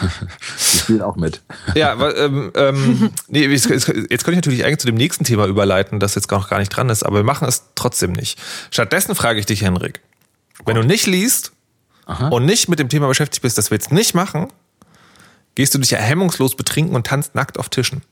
Die 0.00 0.78
spielt 0.78 1.02
auch 1.02 1.16
mit. 1.16 1.42
Ja, 1.74 1.94
ähm, 2.10 2.50
ähm, 2.54 3.10
nee, 3.28 3.46
jetzt, 3.46 3.68
jetzt 3.68 3.86
könnte 3.86 4.32
ich 4.32 4.36
natürlich 4.36 4.64
eigentlich 4.64 4.78
zu 4.78 4.86
dem 4.86 4.96
nächsten 4.96 5.24
Thema 5.24 5.46
überleiten, 5.46 6.00
das 6.00 6.14
jetzt 6.14 6.30
noch 6.30 6.48
gar 6.48 6.58
nicht 6.58 6.70
dran 6.70 6.88
ist, 6.88 7.02
aber 7.02 7.18
wir 7.18 7.24
machen 7.24 7.46
es 7.46 7.64
trotzdem 7.74 8.12
nicht. 8.12 8.40
Stattdessen 8.70 9.14
frage 9.14 9.38
ich 9.38 9.46
dich, 9.46 9.62
Henrik, 9.62 10.00
wenn 10.64 10.76
du 10.76 10.82
nicht 10.82 11.06
liest 11.06 11.52
und 12.30 12.44
nicht 12.44 12.68
mit 12.68 12.78
dem 12.78 12.88
Thema 12.88 13.08
beschäftigt 13.08 13.42
bist, 13.42 13.58
das 13.58 13.70
wir 13.70 13.76
jetzt 13.76 13.92
nicht 13.92 14.14
machen, 14.14 14.48
gehst 15.54 15.74
du 15.74 15.78
dich 15.78 15.90
ja 15.90 15.98
hemmungslos 15.98 16.56
betrinken 16.56 16.94
und 16.94 17.06
tanzt 17.06 17.34
nackt 17.34 17.58
auf 17.58 17.68
Tischen. 17.68 18.02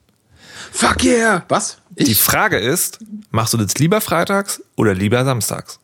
Fuck 0.72 1.04
yeah! 1.04 1.44
Was? 1.48 1.78
Die 1.90 2.14
Frage 2.14 2.58
ist, 2.58 2.98
machst 3.30 3.54
du 3.54 3.58
das 3.58 3.74
lieber 3.78 4.00
freitags 4.00 4.62
oder 4.76 4.94
lieber 4.94 5.24
samstags? 5.24 5.79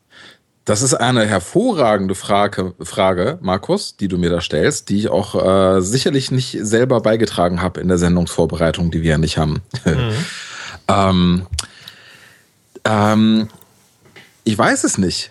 Das 0.67 0.83
ist 0.83 0.95
eine 0.95 1.25
hervorragende 1.25 2.17
Frage, 2.17 2.75
Frage, 2.81 3.39
Markus, 3.41 3.97
die 3.97 4.09
du 4.09 4.19
mir 4.19 4.31
da 4.31 4.41
stellst, 4.41 4.89
die 4.89 4.99
ich 4.99 5.09
auch 5.09 5.37
äh, 5.37 5.81
sicherlich 5.81 6.33
nicht 6.33 6.59
selber 6.61 7.01
beigetragen 7.01 7.63
habe 7.63 7.81
in 7.81 7.87
der 7.87 7.99
Sendungsvorbereitung, 7.99 8.91
die 8.91 9.01
wir 9.01 9.13
ja 9.13 9.19
nicht 9.19 9.39
haben. 9.39 9.63
Mhm. 9.85 10.13
ähm, 10.89 11.47
ähm, 12.83 13.49
ich 14.43 14.59
weiß 14.59 14.83
es 14.83 14.99
nicht, 14.99 15.31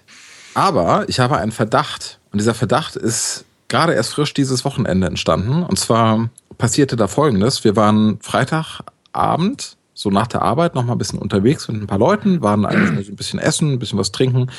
aber 0.53 1.03
ich 1.09 1.19
habe 1.19 1.37
einen 1.37 1.51
Verdacht 1.51 2.19
und 2.31 2.39
dieser 2.39 2.53
Verdacht 2.53 2.95
ist 2.95 3.43
gerade 3.67 3.93
erst 3.93 4.13
frisch 4.13 4.33
dieses 4.33 4.63
Wochenende 4.63 5.07
entstanden. 5.07 5.63
Und 5.63 5.77
zwar 5.77 6.29
passierte 6.57 6.95
da 6.95 7.09
Folgendes: 7.09 7.65
Wir 7.65 7.75
waren 7.75 8.19
Freitagabend 8.21 9.75
so 9.93 10.09
nach 10.09 10.27
der 10.27 10.43
Arbeit 10.43 10.75
noch 10.75 10.85
mal 10.85 10.93
ein 10.93 10.97
bisschen 10.97 11.19
unterwegs 11.19 11.67
mit 11.67 11.81
ein 11.81 11.87
paar 11.87 11.99
Leuten, 11.99 12.41
waren 12.41 12.65
eigentlich 12.65 13.09
ein 13.09 13.17
bisschen 13.17 13.39
essen, 13.39 13.73
ein 13.73 13.79
bisschen 13.79 13.99
was 13.99 14.13
trinken 14.13 14.49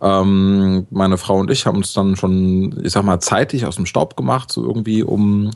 ähm, 0.00 0.86
meine 0.90 1.18
Frau 1.18 1.38
und 1.38 1.50
ich 1.50 1.66
haben 1.66 1.76
uns 1.76 1.92
dann 1.92 2.16
schon, 2.16 2.80
ich 2.84 2.92
sag 2.92 3.04
mal, 3.04 3.20
zeitig 3.20 3.66
aus 3.66 3.76
dem 3.76 3.86
Staub 3.86 4.16
gemacht, 4.16 4.50
so 4.50 4.62
irgendwie 4.62 5.02
um 5.02 5.50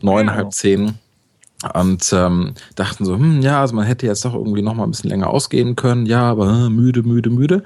neun, 0.00 0.32
halb 0.32 0.52
zehn. 0.52 0.98
Und 1.72 2.12
ähm, 2.12 2.52
dachten 2.74 3.06
so, 3.06 3.14
hm, 3.14 3.40
ja, 3.40 3.60
also 3.60 3.74
man 3.74 3.86
hätte 3.86 4.06
jetzt 4.06 4.24
doch 4.24 4.34
irgendwie 4.34 4.60
noch 4.60 4.74
mal 4.74 4.84
ein 4.84 4.90
bisschen 4.90 5.08
länger 5.08 5.30
ausgehen 5.30 5.76
können. 5.76 6.04
Ja, 6.04 6.22
aber 6.22 6.66
äh, 6.66 6.68
müde, 6.68 7.02
müde, 7.02 7.30
müde. 7.30 7.56
Und 7.56 7.64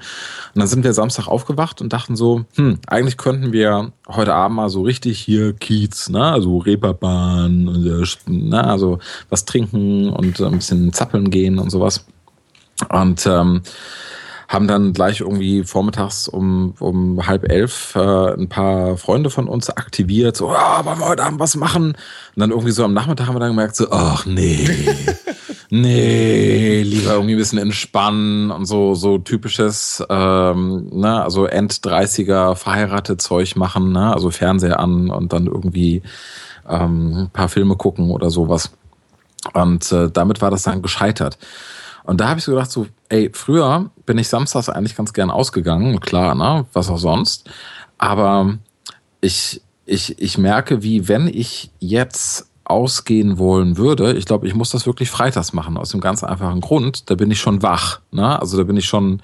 dann 0.55 0.67
sind 0.67 0.85
wir 0.85 0.93
Samstag 0.93 1.27
aufgewacht 1.27 1.81
und 1.81 1.91
dachten 1.91 2.15
so, 2.15 2.45
hm, 2.55 2.79
eigentlich 2.87 3.17
könnten 3.17 3.51
wir 3.51 3.91
heute 4.07 4.33
Abend 4.33 4.55
mal 4.55 4.69
so 4.69 4.83
richtig 4.83 5.19
hier 5.19 5.51
Kiez, 5.53 6.09
ne, 6.09 6.23
also 6.23 6.59
Reeperbahn, 6.59 7.85
äh, 7.85 8.31
ne, 8.31 8.63
also 8.63 8.99
was 9.29 9.43
trinken 9.43 10.09
und 10.09 10.39
ein 10.39 10.55
bisschen 10.55 10.93
zappeln 10.93 11.29
gehen 11.29 11.59
und 11.59 11.69
sowas. 11.69 12.05
Und 12.87 13.25
ähm, 13.25 13.61
haben 14.49 14.67
dann 14.67 14.93
gleich 14.93 15.21
irgendwie 15.21 15.63
vormittags 15.63 16.27
um, 16.27 16.73
um 16.79 17.27
halb 17.27 17.47
elf 17.49 17.93
äh, 17.95 18.33
ein 18.33 18.49
paar 18.49 18.97
Freunde 18.97 19.29
von 19.29 19.47
uns 19.47 19.69
aktiviert, 19.69 20.35
so, 20.35 20.49
ah, 20.49 20.83
wollen 20.83 20.97
wir 20.97 21.07
heute 21.07 21.23
Abend 21.23 21.39
was 21.39 21.55
machen? 21.55 21.89
Und 21.89 21.95
dann 22.35 22.49
irgendwie 22.49 22.71
so 22.71 22.83
am 22.83 22.93
Nachmittag 22.93 23.27
haben 23.27 23.35
wir 23.35 23.39
dann 23.39 23.51
gemerkt, 23.51 23.75
so, 23.75 23.91
ach 23.91 24.25
nee, 24.25 24.67
nee, 25.69 26.81
lieber 26.81 27.13
irgendwie 27.13 27.35
ein 27.35 27.37
bisschen 27.37 27.59
entspannen 27.59 28.49
und 28.49 28.65
so, 28.65 28.95
so 28.95 29.19
typisches, 29.19 30.03
ähm, 30.09 30.89
ne, 30.93 31.21
also 31.23 31.45
End-30er 31.45 32.55
verheiratet 32.55 33.21
Zeug 33.21 33.55
machen, 33.55 33.91
ne, 33.91 34.11
also 34.11 34.31
Fernseher 34.31 34.79
an 34.79 35.11
und 35.11 35.31
dann 35.31 35.45
irgendwie 35.45 36.01
ähm, 36.67 37.17
ein 37.17 37.29
paar 37.29 37.49
Filme 37.49 37.75
gucken 37.75 38.09
oder 38.09 38.31
sowas. 38.31 38.71
Und 39.53 39.91
äh, 39.91 40.09
damit 40.09 40.41
war 40.41 40.49
das 40.49 40.63
dann 40.63 40.81
gescheitert. 40.81 41.37
Und 42.03 42.19
da 42.19 42.29
habe 42.29 42.39
ich 42.39 42.45
so 42.45 42.51
gedacht, 42.51 42.71
so, 42.71 42.87
ey, 43.09 43.29
früher 43.33 43.89
bin 44.05 44.17
ich 44.17 44.27
samstags 44.27 44.69
eigentlich 44.69 44.95
ganz 44.95 45.13
gern 45.13 45.31
ausgegangen, 45.31 45.99
klar, 45.99 46.35
ne, 46.35 46.65
was 46.73 46.89
auch 46.89 46.97
sonst. 46.97 47.49
Aber 47.97 48.57
ich, 49.21 49.61
ich, 49.85 50.19
ich 50.21 50.37
merke, 50.37 50.83
wie 50.83 51.07
wenn 51.07 51.27
ich 51.27 51.71
jetzt 51.79 52.49
ausgehen 52.63 53.39
wollen 53.39 53.77
würde, 53.77 54.13
ich 54.13 54.25
glaube, 54.25 54.47
ich 54.47 54.53
muss 54.53 54.69
das 54.69 54.85
wirklich 54.85 55.09
freitags 55.09 55.53
machen, 55.53 55.75
aus 55.75 55.89
dem 55.89 55.99
ganz 55.99 56.23
einfachen 56.23 56.61
Grund, 56.61 57.09
da 57.09 57.15
bin 57.15 57.31
ich 57.31 57.39
schon 57.39 57.63
wach, 57.63 57.99
ne? 58.11 58.39
Also 58.39 58.57
da 58.57 58.63
bin 58.63 58.77
ich 58.77 58.85
schon 58.85 59.21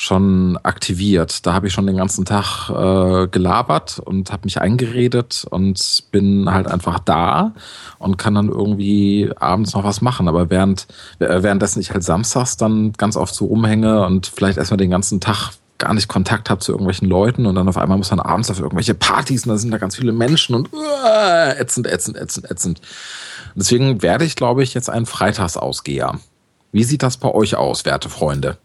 schon 0.00 0.56
aktiviert. 0.62 1.44
Da 1.44 1.54
habe 1.54 1.66
ich 1.66 1.72
schon 1.72 1.88
den 1.88 1.96
ganzen 1.96 2.24
Tag 2.24 2.70
äh, 2.70 3.26
gelabert 3.26 3.98
und 3.98 4.30
habe 4.30 4.42
mich 4.44 4.60
eingeredet 4.60 5.44
und 5.50 6.04
bin 6.12 6.48
halt 6.52 6.68
einfach 6.68 7.00
da 7.00 7.52
und 7.98 8.16
kann 8.16 8.34
dann 8.34 8.48
irgendwie 8.48 9.32
abends 9.40 9.74
noch 9.74 9.82
was 9.82 10.00
machen. 10.00 10.28
Aber 10.28 10.50
während 10.50 10.86
äh, 11.18 11.42
währenddessen 11.42 11.80
ich 11.80 11.90
halt 11.90 12.04
samstags 12.04 12.56
dann 12.56 12.92
ganz 12.92 13.16
oft 13.16 13.34
so 13.34 13.46
rumhänge 13.46 14.06
und 14.06 14.28
vielleicht 14.28 14.56
erstmal 14.56 14.78
den 14.78 14.90
ganzen 14.90 15.18
Tag 15.20 15.50
gar 15.78 15.94
nicht 15.94 16.06
Kontakt 16.06 16.48
habe 16.48 16.60
zu 16.60 16.70
irgendwelchen 16.70 17.08
Leuten 17.08 17.44
und 17.44 17.56
dann 17.56 17.68
auf 17.68 17.76
einmal 17.76 17.98
muss 17.98 18.10
man 18.10 18.20
abends 18.20 18.50
auf 18.52 18.60
irgendwelche 18.60 18.94
Partys 18.94 19.46
und 19.46 19.50
da 19.50 19.58
sind 19.58 19.72
da 19.72 19.78
ganz 19.78 19.96
viele 19.96 20.12
Menschen 20.12 20.54
und 20.54 20.72
uh, 20.72 21.58
ätzend, 21.58 21.88
ätzend, 21.88 22.16
ätzend, 22.16 22.48
ätzend. 22.48 22.80
Deswegen 23.56 24.00
werde 24.00 24.24
ich, 24.24 24.36
glaube 24.36 24.62
ich, 24.62 24.74
jetzt 24.74 24.90
ein 24.90 25.06
Freitagsausgeher. 25.06 26.20
Wie 26.70 26.84
sieht 26.84 27.02
das 27.02 27.16
bei 27.16 27.32
euch 27.32 27.56
aus, 27.56 27.84
werte 27.84 28.08
Freunde? 28.08 28.58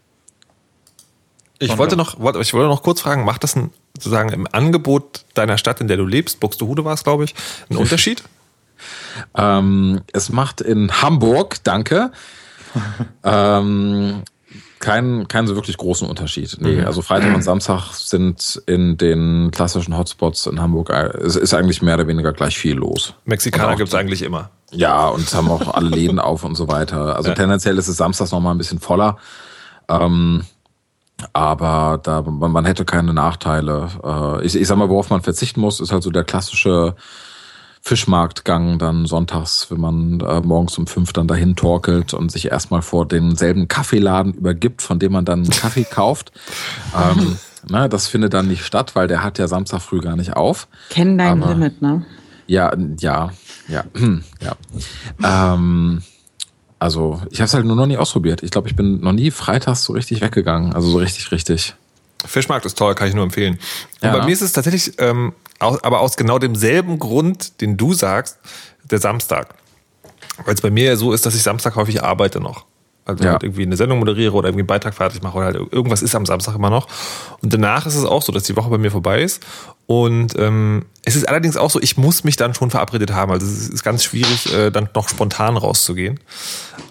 Ich 1.58 1.78
wollte 1.78 1.96
noch, 1.96 2.14
ich 2.40 2.52
wollte 2.52 2.68
noch 2.68 2.82
kurz 2.82 3.00
fragen, 3.00 3.24
macht 3.24 3.44
das 3.44 3.56
ein, 3.56 3.70
sozusagen 3.96 4.30
im 4.30 4.48
Angebot 4.50 5.24
deiner 5.34 5.56
Stadt, 5.56 5.80
in 5.80 5.88
der 5.88 5.96
du 5.96 6.04
lebst, 6.04 6.40
Buxtehude 6.40 6.84
war 6.84 6.94
es, 6.94 7.04
glaube 7.04 7.24
ich, 7.24 7.34
einen 7.70 7.78
Unterschied? 7.78 8.24
ähm, 9.36 10.02
es 10.12 10.30
macht 10.30 10.60
in 10.60 11.00
Hamburg, 11.00 11.62
danke, 11.62 12.10
ähm, 13.24 14.22
keinen, 14.80 15.28
keinen 15.28 15.46
so 15.46 15.54
wirklich 15.54 15.76
großen 15.76 16.08
Unterschied. 16.08 16.58
Nee, 16.60 16.80
mhm. 16.80 16.86
also 16.86 17.00
Freitag 17.00 17.34
und 17.34 17.42
Samstag 17.42 17.94
sind 17.94 18.62
in 18.66 18.98
den 18.98 19.50
klassischen 19.50 19.96
Hotspots 19.96 20.46
in 20.46 20.60
Hamburg, 20.60 20.90
äh, 20.90 21.16
es 21.18 21.36
ist 21.36 21.54
eigentlich 21.54 21.80
mehr 21.80 21.94
oder 21.94 22.06
weniger 22.06 22.32
gleich 22.32 22.58
viel 22.58 22.74
los. 22.74 23.14
Mexikaner 23.24 23.76
gibt 23.76 23.88
es 23.88 23.94
eigentlich 23.94 24.22
immer. 24.22 24.50
Ja, 24.72 25.08
und 25.08 25.32
haben 25.32 25.50
auch 25.50 25.72
alle 25.72 25.88
Läden 25.88 26.18
auf 26.18 26.42
und 26.44 26.56
so 26.56 26.68
weiter. 26.68 27.16
Also 27.16 27.30
ja. 27.30 27.34
tendenziell 27.34 27.78
ist 27.78 27.88
es 27.88 27.96
samstags 27.96 28.32
noch 28.32 28.40
mal 28.40 28.50
ein 28.50 28.58
bisschen 28.58 28.80
voller. 28.80 29.18
Ähm, 29.88 30.44
aber 31.32 32.00
da, 32.02 32.22
man, 32.22 32.52
man 32.52 32.64
hätte 32.64 32.84
keine 32.84 33.12
Nachteile. 33.12 33.88
Äh, 34.02 34.44
ich, 34.44 34.56
ich 34.56 34.66
sag 34.66 34.76
mal, 34.76 34.88
worauf 34.88 35.10
man 35.10 35.22
verzichten 35.22 35.60
muss, 35.60 35.80
ist 35.80 35.92
halt 35.92 36.02
so 36.02 36.10
der 36.10 36.24
klassische 36.24 36.94
Fischmarktgang 37.80 38.78
dann 38.78 39.04
sonntags, 39.04 39.70
wenn 39.70 39.80
man 39.80 40.20
äh, 40.20 40.40
morgens 40.40 40.78
um 40.78 40.86
fünf 40.86 41.12
dann 41.12 41.28
dahin 41.28 41.54
torkelt 41.54 42.14
und 42.14 42.32
sich 42.32 42.50
erstmal 42.50 42.80
vor 42.80 43.06
denselben 43.06 43.68
Kaffeeladen 43.68 44.32
übergibt, 44.32 44.80
von 44.80 44.98
dem 44.98 45.12
man 45.12 45.24
dann 45.24 45.40
einen 45.40 45.50
Kaffee 45.50 45.84
kauft. 45.84 46.32
Ähm, 46.96 47.36
ne, 47.68 47.88
das 47.88 48.06
findet 48.08 48.32
dann 48.32 48.48
nicht 48.48 48.64
statt, 48.64 48.96
weil 48.96 49.06
der 49.06 49.22
hat 49.22 49.38
ja 49.38 49.48
Samstag 49.48 49.82
früh 49.82 50.00
gar 50.00 50.16
nicht 50.16 50.34
auf. 50.34 50.66
Kennen 50.88 51.18
dein 51.18 51.42
Aber, 51.42 51.52
Limit, 51.52 51.82
ne? 51.82 52.06
Ja, 52.46 52.72
ja, 52.98 53.30
ja, 53.68 53.84
ja. 54.40 55.54
Ähm, 55.54 56.02
also 56.84 57.22
ich 57.30 57.40
habe 57.40 57.46
es 57.46 57.54
halt 57.54 57.64
nur 57.64 57.76
noch 57.76 57.86
nie 57.86 57.96
ausprobiert. 57.96 58.42
Ich 58.42 58.50
glaube, 58.50 58.68
ich 58.68 58.76
bin 58.76 59.00
noch 59.00 59.12
nie 59.12 59.30
freitags 59.30 59.84
so 59.84 59.94
richtig 59.94 60.20
weggegangen. 60.20 60.74
Also 60.74 60.90
so 60.90 60.98
richtig, 60.98 61.32
richtig. 61.32 61.74
Fischmarkt 62.26 62.66
ist 62.66 62.76
toll, 62.76 62.94
kann 62.94 63.08
ich 63.08 63.14
nur 63.14 63.24
empfehlen. 63.24 63.54
Und 64.02 64.08
ja. 64.08 64.18
bei 64.18 64.26
mir 64.26 64.32
ist 64.32 64.42
es 64.42 64.52
tatsächlich, 64.52 64.92
ähm, 64.98 65.32
aus, 65.60 65.82
aber 65.82 66.00
aus 66.00 66.18
genau 66.18 66.38
demselben 66.38 66.98
Grund, 66.98 67.62
den 67.62 67.78
du 67.78 67.94
sagst, 67.94 68.36
der 68.82 68.98
Samstag. 68.98 69.54
Weil 70.44 70.52
es 70.52 70.60
bei 70.60 70.70
mir 70.70 70.84
ja 70.84 70.96
so 70.96 71.14
ist, 71.14 71.24
dass 71.24 71.34
ich 71.34 71.42
Samstag 71.42 71.74
häufig 71.76 72.02
arbeite 72.02 72.38
noch. 72.38 72.66
Also 73.06 73.24
ja. 73.24 73.32
halt 73.32 73.42
irgendwie 73.42 73.62
eine 73.62 73.76
Sendung 73.76 73.98
moderiere 73.98 74.32
oder 74.32 74.48
irgendwie 74.48 74.62
einen 74.62 74.66
Beitrag 74.66 74.94
fertig 74.94 75.22
mache 75.22 75.36
oder 75.36 75.46
halt 75.46 75.56
irgendwas 75.72 76.02
ist 76.02 76.14
am 76.14 76.24
Samstag 76.24 76.54
immer 76.54 76.70
noch. 76.70 76.88
Und 77.42 77.52
danach 77.52 77.84
ist 77.86 77.96
es 77.96 78.04
auch 78.04 78.22
so, 78.22 78.32
dass 78.32 78.44
die 78.44 78.56
Woche 78.56 78.70
bei 78.70 78.78
mir 78.78 78.90
vorbei 78.90 79.22
ist. 79.22 79.44
Und 79.86 80.38
ähm, 80.38 80.86
es 81.04 81.14
ist 81.14 81.28
allerdings 81.28 81.58
auch 81.58 81.70
so, 81.70 81.80
ich 81.80 81.98
muss 81.98 82.24
mich 82.24 82.36
dann 82.36 82.54
schon 82.54 82.70
verabredet 82.70 83.12
haben. 83.12 83.30
Also 83.30 83.46
es 83.46 83.68
ist 83.68 83.82
ganz 83.82 84.04
schwierig, 84.04 84.52
äh, 84.54 84.70
dann 84.70 84.88
noch 84.94 85.08
spontan 85.08 85.58
rauszugehen. 85.58 86.18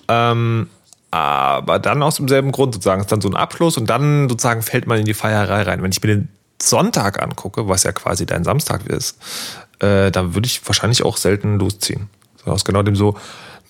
Ähm, 0.07 0.67
aber 1.09 1.79
dann 1.79 2.03
aus 2.03 2.15
demselben 2.15 2.51
Grund 2.51 2.73
sozusagen 2.75 3.01
ist 3.01 3.11
dann 3.11 3.21
so 3.21 3.29
ein 3.29 3.35
Abschluss 3.35 3.77
und 3.77 3.89
dann 3.89 4.29
sozusagen 4.29 4.61
fällt 4.61 4.87
man 4.87 4.99
in 4.99 5.05
die 5.05 5.13
Feierei 5.13 5.63
rein. 5.63 5.81
Wenn 5.81 5.91
ich 5.91 6.01
mir 6.01 6.09
den 6.09 6.29
Sonntag 6.61 7.21
angucke, 7.21 7.67
was 7.67 7.83
ja 7.83 7.91
quasi 7.91 8.25
dein 8.25 8.43
Samstag 8.43 8.87
ist, 8.87 9.17
äh, 9.79 10.11
dann 10.11 10.33
würde 10.33 10.45
ich 10.45 10.65
wahrscheinlich 10.65 11.03
auch 11.03 11.17
selten 11.17 11.59
losziehen. 11.59 12.09
So 12.43 12.51
aus 12.51 12.65
genau 12.65 12.83
dem 12.83 12.95
so, 12.95 13.15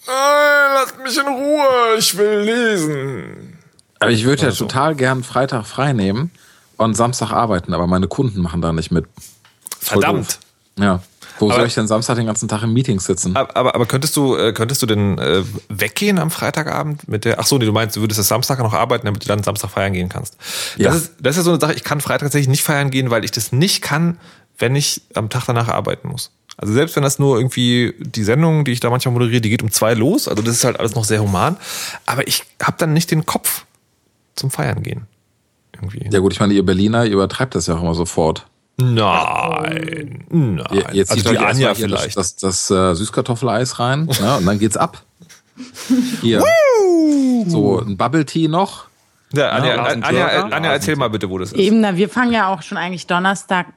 Nein, 0.05 0.71
lasst 0.73 0.99
mich 0.99 1.17
in 1.17 1.27
Ruhe, 1.27 1.97
ich 1.97 2.17
will 2.17 2.39
lesen. 2.41 3.57
Aber 3.99 4.11
ich 4.11 4.25
würde 4.25 4.43
ja 4.43 4.51
so. 4.51 4.65
total 4.65 4.95
gern 4.95 5.23
Freitag 5.23 5.65
frei 5.65 5.93
nehmen 5.93 6.31
und 6.77 6.95
Samstag 6.95 7.31
arbeiten, 7.31 7.73
aber 7.73 7.87
meine 7.87 8.07
Kunden 8.07 8.41
machen 8.41 8.61
da 8.61 8.73
nicht 8.73 8.91
mit. 8.91 9.05
Verdammt. 9.79 10.39
Ja. 10.77 11.01
Wo 11.39 11.47
aber, 11.47 11.59
soll 11.59 11.67
ich 11.67 11.73
denn 11.73 11.87
Samstag 11.87 12.15
den 12.15 12.27
ganzen 12.27 12.47
Tag 12.47 12.63
im 12.63 12.73
Meeting 12.73 12.99
sitzen? 12.99 13.35
Aber, 13.35 13.55
aber, 13.55 13.75
aber 13.75 13.85
könntest 13.85 14.15
du, 14.15 14.35
äh, 14.35 14.53
könntest 14.53 14.81
du 14.81 14.85
denn 14.85 15.17
äh, 15.17 15.43
weggehen 15.69 16.19
am 16.19 16.29
Freitagabend 16.29 17.07
mit 17.07 17.25
der, 17.25 17.39
ach 17.39 17.45
so, 17.45 17.57
nee, 17.57 17.65
du 17.65 17.71
meinst, 17.71 17.95
du 17.95 18.01
würdest 18.01 18.19
das 18.19 18.27
Samstag 18.27 18.59
noch 18.59 18.73
arbeiten, 18.73 19.05
damit 19.05 19.23
du 19.23 19.27
dann 19.27 19.41
Samstag 19.41 19.71
feiern 19.71 19.93
gehen 19.93 20.09
kannst. 20.09 20.37
Ja. 20.77 20.89
Das 20.89 20.97
ist, 20.97 21.13
das 21.19 21.31
ist 21.31 21.37
ja 21.37 21.43
so 21.43 21.51
eine 21.51 21.59
Sache, 21.59 21.73
ich 21.73 21.83
kann 21.83 22.01
Freitag 22.01 22.27
tatsächlich 22.27 22.49
nicht 22.49 22.63
feiern 22.63 22.91
gehen, 22.91 23.09
weil 23.09 23.23
ich 23.23 23.31
das 23.31 23.51
nicht 23.51 23.81
kann, 23.81 24.19
wenn 24.57 24.75
ich 24.75 25.01
am 25.15 25.29
Tag 25.29 25.45
danach 25.47 25.69
arbeiten 25.69 26.07
muss. 26.07 26.31
Also 26.57 26.73
selbst 26.73 26.95
wenn 26.95 27.03
das 27.03 27.19
nur 27.19 27.37
irgendwie 27.37 27.95
die 27.99 28.23
Sendung, 28.23 28.63
die 28.63 28.71
ich 28.71 28.79
da 28.79 28.89
manchmal 28.89 29.13
moderiere, 29.13 29.41
die 29.41 29.49
geht 29.49 29.63
um 29.63 29.71
zwei 29.71 29.93
los, 29.93 30.27
also 30.27 30.41
das 30.43 30.55
ist 30.55 30.63
halt 30.63 30.79
alles 30.79 30.93
noch 30.95 31.03
sehr 31.03 31.21
human, 31.21 31.57
aber 32.05 32.27
ich 32.27 32.43
habe 32.61 32.77
dann 32.77 32.93
nicht 32.93 33.09
den 33.11 33.25
Kopf 33.25 33.65
zum 34.35 34.51
Feiern 34.51 34.83
gehen. 34.83 35.07
Irgendwie. 35.73 36.07
Ja 36.11 36.19
gut, 36.19 36.33
ich 36.33 36.39
meine, 36.39 36.53
ihr 36.53 36.65
Berliner, 36.65 37.05
ihr 37.05 37.13
übertreibt 37.13 37.55
das 37.55 37.67
ja 37.67 37.75
auch 37.75 37.81
immer 37.81 37.95
sofort. 37.95 38.45
Nein, 38.77 40.25
nein. 40.29 40.63
Jetzt 40.93 41.11
also 41.11 41.29
die 41.29 41.37
Anja 41.37 41.75
vielleicht. 41.75 42.17
Das, 42.17 42.35
das, 42.35 42.67
das 42.67 42.71
äh, 42.71 42.95
Süßkartoffeleis 42.95 43.79
rein 43.79 44.05
ne, 44.05 44.37
und 44.37 44.45
dann 44.45 44.59
geht's 44.59 44.77
ab. 44.77 45.03
Hier. 46.21 46.43
so 47.47 47.79
ein 47.79 47.97
Bubble 47.97 48.25
Tea 48.25 48.47
noch. 48.47 48.85
Ja, 49.33 49.49
Anja, 49.49 49.75
ja, 49.75 49.83
Anja, 49.83 50.07
Anja, 50.07 50.55
Anja, 50.55 50.71
erzähl 50.71 50.95
mal 50.95 51.09
bitte, 51.09 51.29
wo 51.29 51.37
das 51.37 51.51
ist. 51.51 51.59
Eben, 51.59 51.81
na, 51.81 51.95
wir 51.97 52.09
fangen 52.09 52.31
ja 52.31 52.53
auch 52.53 52.61
schon 52.61 52.77
eigentlich 52.77 53.07
Donnerstag 53.07 53.67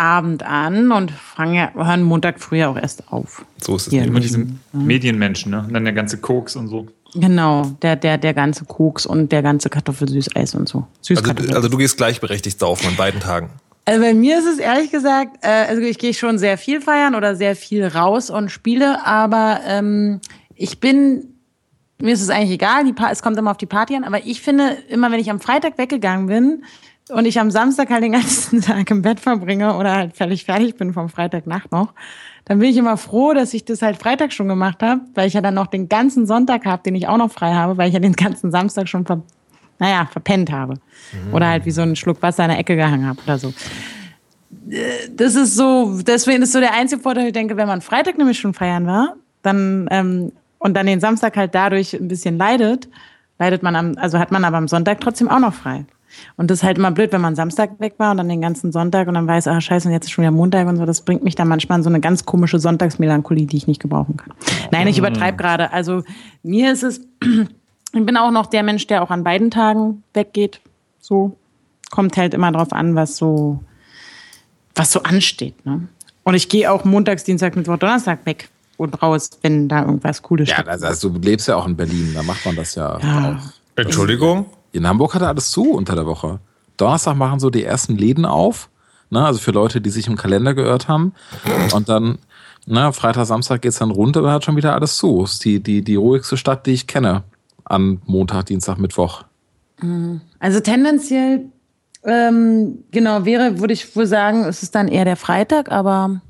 Abend 0.00 0.42
an 0.42 0.90
und 0.92 1.10
fangen 1.10 1.54
ja, 1.54 1.70
hören 1.74 2.02
Montag 2.02 2.40
früh 2.40 2.64
auch 2.64 2.76
erst 2.76 3.12
auf. 3.12 3.44
So 3.58 3.76
ist 3.76 3.88
es 3.88 3.92
Hier. 3.92 4.04
Immer 4.04 4.20
diese 4.20 4.46
Medienmenschen, 4.72 5.50
ne? 5.50 5.64
Und 5.66 5.74
dann 5.74 5.84
der 5.84 5.92
ganze 5.92 6.18
Koks 6.18 6.56
und 6.56 6.68
so. 6.68 6.86
Genau, 7.14 7.66
der, 7.82 7.96
der, 7.96 8.18
der 8.18 8.32
ganze 8.32 8.64
Koks 8.64 9.04
und 9.04 9.30
der 9.30 9.42
ganze 9.42 9.68
Kartoffelsüßeis 9.68 10.54
und 10.54 10.68
so. 10.68 10.86
Also, 11.08 11.54
also 11.54 11.68
du 11.68 11.76
gehst 11.76 11.96
gleichberechtigt 11.96 12.58
saufen 12.58 12.86
an 12.88 12.96
beiden 12.96 13.20
Tagen. 13.20 13.50
Also 13.84 14.00
bei 14.00 14.14
mir 14.14 14.38
ist 14.38 14.46
es 14.46 14.58
ehrlich 14.58 14.90
gesagt, 14.90 15.38
äh, 15.42 15.48
also 15.48 15.82
ich 15.82 15.98
gehe 15.98 16.14
schon 16.14 16.38
sehr 16.38 16.56
viel 16.56 16.80
feiern 16.80 17.14
oder 17.14 17.34
sehr 17.34 17.56
viel 17.56 17.86
raus 17.86 18.30
und 18.30 18.50
spiele, 18.50 19.04
aber 19.04 19.60
ähm, 19.66 20.20
ich 20.54 20.80
bin, 20.80 21.34
mir 22.00 22.14
ist 22.14 22.22
es 22.22 22.30
eigentlich 22.30 22.52
egal, 22.52 22.84
es 23.10 23.22
kommt 23.22 23.36
immer 23.36 23.50
auf 23.50 23.56
die 23.56 23.66
Party 23.66 23.96
an, 23.96 24.04
aber 24.04 24.24
ich 24.24 24.40
finde, 24.40 24.76
immer 24.88 25.10
wenn 25.10 25.18
ich 25.20 25.30
am 25.30 25.40
Freitag 25.40 25.76
weggegangen 25.76 26.26
bin 26.26 26.62
und 27.10 27.26
ich 27.26 27.38
am 27.40 27.50
Samstag 27.50 27.90
halt 27.90 28.02
den 28.02 28.12
ganzen 28.12 28.60
Tag 28.62 28.90
im 28.90 29.02
Bett 29.02 29.20
verbringe 29.20 29.76
oder 29.76 29.94
halt 29.94 30.16
völlig 30.16 30.44
fertig 30.44 30.76
bin 30.76 30.92
vom 30.92 31.08
Freitagnacht 31.08 31.72
noch, 31.72 31.94
dann 32.44 32.58
bin 32.58 32.70
ich 32.70 32.76
immer 32.76 32.96
froh, 32.96 33.32
dass 33.32 33.54
ich 33.54 33.64
das 33.64 33.82
halt 33.82 33.96
Freitag 33.96 34.32
schon 34.32 34.48
gemacht 34.48 34.82
habe, 34.82 35.02
weil 35.14 35.28
ich 35.28 35.34
ja 35.34 35.40
dann 35.40 35.54
noch 35.54 35.66
den 35.66 35.88
ganzen 35.88 36.26
Sonntag 36.26 36.64
habe, 36.64 36.82
den 36.82 36.94
ich 36.94 37.06
auch 37.06 37.16
noch 37.16 37.30
frei 37.30 37.54
habe, 37.54 37.76
weil 37.76 37.88
ich 37.88 37.94
ja 37.94 38.00
den 38.00 38.14
ganzen 38.14 38.50
Samstag 38.50 38.88
schon 38.88 39.06
ver 39.06 39.22
naja, 39.78 40.06
verpennt 40.12 40.52
habe. 40.52 40.74
Oder 41.32 41.48
halt 41.48 41.64
wie 41.64 41.70
so 41.70 41.80
einen 41.80 41.96
Schluck 41.96 42.20
Wasser 42.20 42.44
in 42.44 42.50
der 42.50 42.58
Ecke 42.58 42.76
gehangen 42.76 43.06
habe 43.06 43.18
oder 43.22 43.38
so. 43.38 43.54
Das 45.16 45.36
ist 45.36 45.56
so, 45.56 46.00
deswegen 46.02 46.42
ist 46.42 46.52
so 46.52 46.60
der 46.60 46.74
einzige 46.74 47.00
Vorteil, 47.00 47.28
ich 47.28 47.32
denke, 47.32 47.56
wenn 47.56 47.66
man 47.66 47.80
Freitag 47.80 48.18
nämlich 48.18 48.38
schon 48.38 48.52
feiern 48.52 48.86
war, 48.86 49.14
dann 49.42 49.88
ähm, 49.90 50.32
und 50.58 50.74
dann 50.74 50.86
den 50.86 51.00
Samstag 51.00 51.36
halt 51.36 51.54
dadurch 51.54 51.94
ein 51.94 52.06
bisschen 52.06 52.36
leidet, 52.36 52.88
leidet 53.38 53.62
man 53.62 53.74
am, 53.74 53.94
also 53.96 54.18
hat 54.18 54.30
man 54.30 54.44
aber 54.44 54.58
am 54.58 54.68
Sonntag 54.68 55.00
trotzdem 55.00 55.28
auch 55.28 55.40
noch 55.40 55.54
frei. 55.54 55.86
Und 56.36 56.50
das 56.50 56.58
ist 56.58 56.64
halt 56.64 56.78
immer 56.78 56.90
blöd, 56.90 57.12
wenn 57.12 57.20
man 57.20 57.34
Samstag 57.36 57.78
weg 57.78 57.94
war 57.98 58.10
und 58.10 58.16
dann 58.18 58.28
den 58.28 58.40
ganzen 58.40 58.72
Sonntag 58.72 59.08
und 59.08 59.14
dann 59.14 59.26
weiß, 59.26 59.46
ah 59.48 59.60
scheiße, 59.60 59.88
und 59.88 59.94
jetzt 59.94 60.06
ist 60.06 60.10
schon 60.12 60.22
wieder 60.22 60.32
Montag 60.32 60.66
und 60.68 60.76
so. 60.76 60.84
Das 60.86 61.02
bringt 61.02 61.22
mich 61.22 61.34
dann 61.34 61.48
manchmal 61.48 61.78
in 61.78 61.82
so 61.84 61.88
eine 61.90 62.00
ganz 62.00 62.24
komische 62.24 62.58
Sonntagsmelancholie, 62.58 63.46
die 63.46 63.56
ich 63.56 63.66
nicht 63.66 63.80
gebrauchen 63.80 64.16
kann. 64.16 64.32
Nein, 64.70 64.86
ich 64.88 64.98
übertreibe 64.98 65.36
gerade. 65.36 65.72
Also 65.72 66.02
mir 66.42 66.72
ist 66.72 66.82
es, 66.82 67.00
ich 67.92 68.04
bin 68.06 68.16
auch 68.16 68.30
noch 68.30 68.46
der 68.46 68.62
Mensch, 68.62 68.86
der 68.86 69.02
auch 69.02 69.10
an 69.10 69.24
beiden 69.24 69.50
Tagen 69.50 70.02
weggeht. 70.14 70.60
So 71.00 71.36
kommt 71.90 72.16
halt 72.16 72.34
immer 72.34 72.52
drauf 72.52 72.72
an, 72.72 72.94
was 72.94 73.16
so, 73.16 73.60
was 74.74 74.92
so 74.92 75.02
ansteht. 75.02 75.64
Ne? 75.66 75.88
Und 76.22 76.34
ich 76.34 76.48
gehe 76.48 76.70
auch 76.70 76.84
montags, 76.84 77.24
Dienstag, 77.24 77.56
Mittwoch, 77.56 77.76
Donnerstag 77.78 78.24
weg 78.26 78.48
und 78.76 79.02
raus, 79.02 79.30
wenn 79.42 79.68
da 79.68 79.82
irgendwas 79.84 80.22
Cooles 80.22 80.48
Ja, 80.48 80.56
steht. 80.56 80.68
also, 80.68 80.86
also 80.86 81.08
du 81.08 81.18
lebst 81.18 81.48
ja 81.48 81.56
auch 81.56 81.66
in 81.66 81.76
Berlin, 81.76 82.12
da 82.14 82.22
macht 82.22 82.44
man 82.46 82.56
das 82.56 82.74
ja, 82.74 82.98
Ja. 83.00 83.38
auch. 83.38 83.52
Entschuldigung? 83.82 84.46
In 84.72 84.86
Hamburg 84.86 85.14
hat 85.14 85.22
er 85.22 85.28
alles 85.28 85.50
zu 85.50 85.72
unter 85.72 85.94
der 85.94 86.06
Woche. 86.06 86.40
Donnerstag 86.76 87.16
machen 87.16 87.40
so 87.40 87.50
die 87.50 87.64
ersten 87.64 87.96
Läden 87.96 88.24
auf. 88.24 88.68
Ne, 89.12 89.24
also 89.24 89.40
für 89.40 89.50
Leute, 89.50 89.80
die 89.80 89.90
sich 89.90 90.06
im 90.06 90.16
Kalender 90.16 90.54
geirrt 90.54 90.86
haben. 90.86 91.12
Und 91.74 91.88
dann, 91.88 92.18
ne, 92.66 92.92
Freitag, 92.92 93.26
Samstag 93.26 93.62
geht's 93.62 93.78
dann 93.78 93.90
runter, 93.90 94.22
dann 94.22 94.30
hat 94.30 94.44
schon 94.44 94.56
wieder 94.56 94.72
alles 94.72 94.96
zu. 94.96 95.24
Ist 95.24 95.44
die, 95.44 95.60
die, 95.60 95.82
die 95.82 95.96
ruhigste 95.96 96.36
Stadt, 96.36 96.66
die 96.66 96.72
ich 96.72 96.86
kenne. 96.86 97.24
An 97.64 98.00
Montag, 98.06 98.46
Dienstag, 98.46 98.78
Mittwoch. 98.78 99.24
Also 100.38 100.60
tendenziell, 100.60 101.46
ähm, 102.04 102.84
genau, 102.90 103.24
wäre, 103.24 103.60
würde 103.60 103.72
ich 103.72 103.96
wohl 103.96 104.06
sagen, 104.06 104.44
es 104.44 104.62
ist 104.62 104.74
dann 104.74 104.88
eher 104.88 105.04
der 105.04 105.16
Freitag, 105.16 105.72
aber 105.72 106.20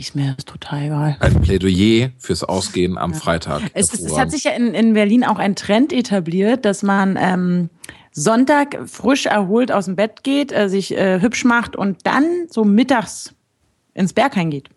ist 0.00 0.14
mir 0.14 0.34
das 0.36 0.44
total 0.44 0.84
egal. 0.84 1.16
Ein 1.20 1.40
Plädoyer 1.40 2.10
fürs 2.18 2.44
Ausgehen 2.44 2.98
am 2.98 3.14
Freitag. 3.14 3.62
Es, 3.74 3.92
ist, 3.92 4.04
es 4.04 4.18
hat 4.18 4.30
sich 4.30 4.44
ja 4.44 4.52
in, 4.52 4.74
in 4.74 4.94
Berlin 4.94 5.24
auch 5.24 5.38
ein 5.38 5.56
Trend 5.56 5.92
etabliert, 5.92 6.64
dass 6.64 6.82
man 6.82 7.18
ähm, 7.20 7.70
Sonntag 8.12 8.78
frisch 8.86 9.26
erholt 9.26 9.72
aus 9.72 9.86
dem 9.86 9.96
Bett 9.96 10.22
geht, 10.22 10.52
äh, 10.52 10.68
sich 10.68 10.96
äh, 10.96 11.20
hübsch 11.20 11.44
macht 11.44 11.76
und 11.76 12.06
dann 12.06 12.24
so 12.48 12.64
mittags 12.64 13.34
ins 13.92 14.12
Berghain 14.12 14.50
geht. 14.50 14.68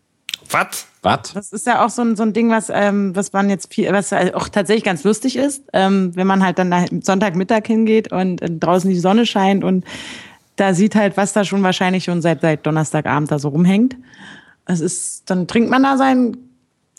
Was? 0.49 0.87
Was? 1.01 1.33
Das 1.33 1.53
ist 1.53 1.67
ja 1.67 1.85
auch 1.85 1.89
so 1.89 2.01
ein, 2.01 2.15
so 2.15 2.23
ein 2.23 2.33
Ding, 2.33 2.49
was, 2.49 2.71
ähm, 2.73 3.15
was 3.15 3.33
man 3.33 3.49
jetzt 3.49 3.73
viel, 3.73 3.91
was 3.91 4.11
auch 4.13 4.49
tatsächlich 4.49 4.83
ganz 4.83 5.03
lustig 5.03 5.35
ist, 5.35 5.63
ähm, 5.73 6.15
wenn 6.15 6.27
man 6.27 6.43
halt 6.43 6.57
dann 6.57 6.71
da 6.71 6.85
Sonntagmittag 7.01 7.65
hingeht 7.65 8.11
und 8.11 8.41
äh, 8.41 8.49
draußen 8.49 8.89
die 8.89 8.99
Sonne 8.99 9.25
scheint 9.25 9.63
und 9.63 9.85
da 10.55 10.73
sieht 10.73 10.95
halt, 10.95 11.17
was 11.17 11.33
da 11.33 11.45
schon 11.45 11.63
wahrscheinlich 11.63 12.03
schon 12.03 12.21
seit, 12.21 12.41
seit 12.41 12.65
Donnerstagabend 12.65 13.31
da 13.31 13.39
so 13.39 13.49
rumhängt. 13.49 13.95
Es 14.67 14.79
ist, 14.81 15.29
dann 15.29 15.47
trinkt 15.47 15.69
man 15.69 15.81
da 15.83 15.97
sein 15.97 16.37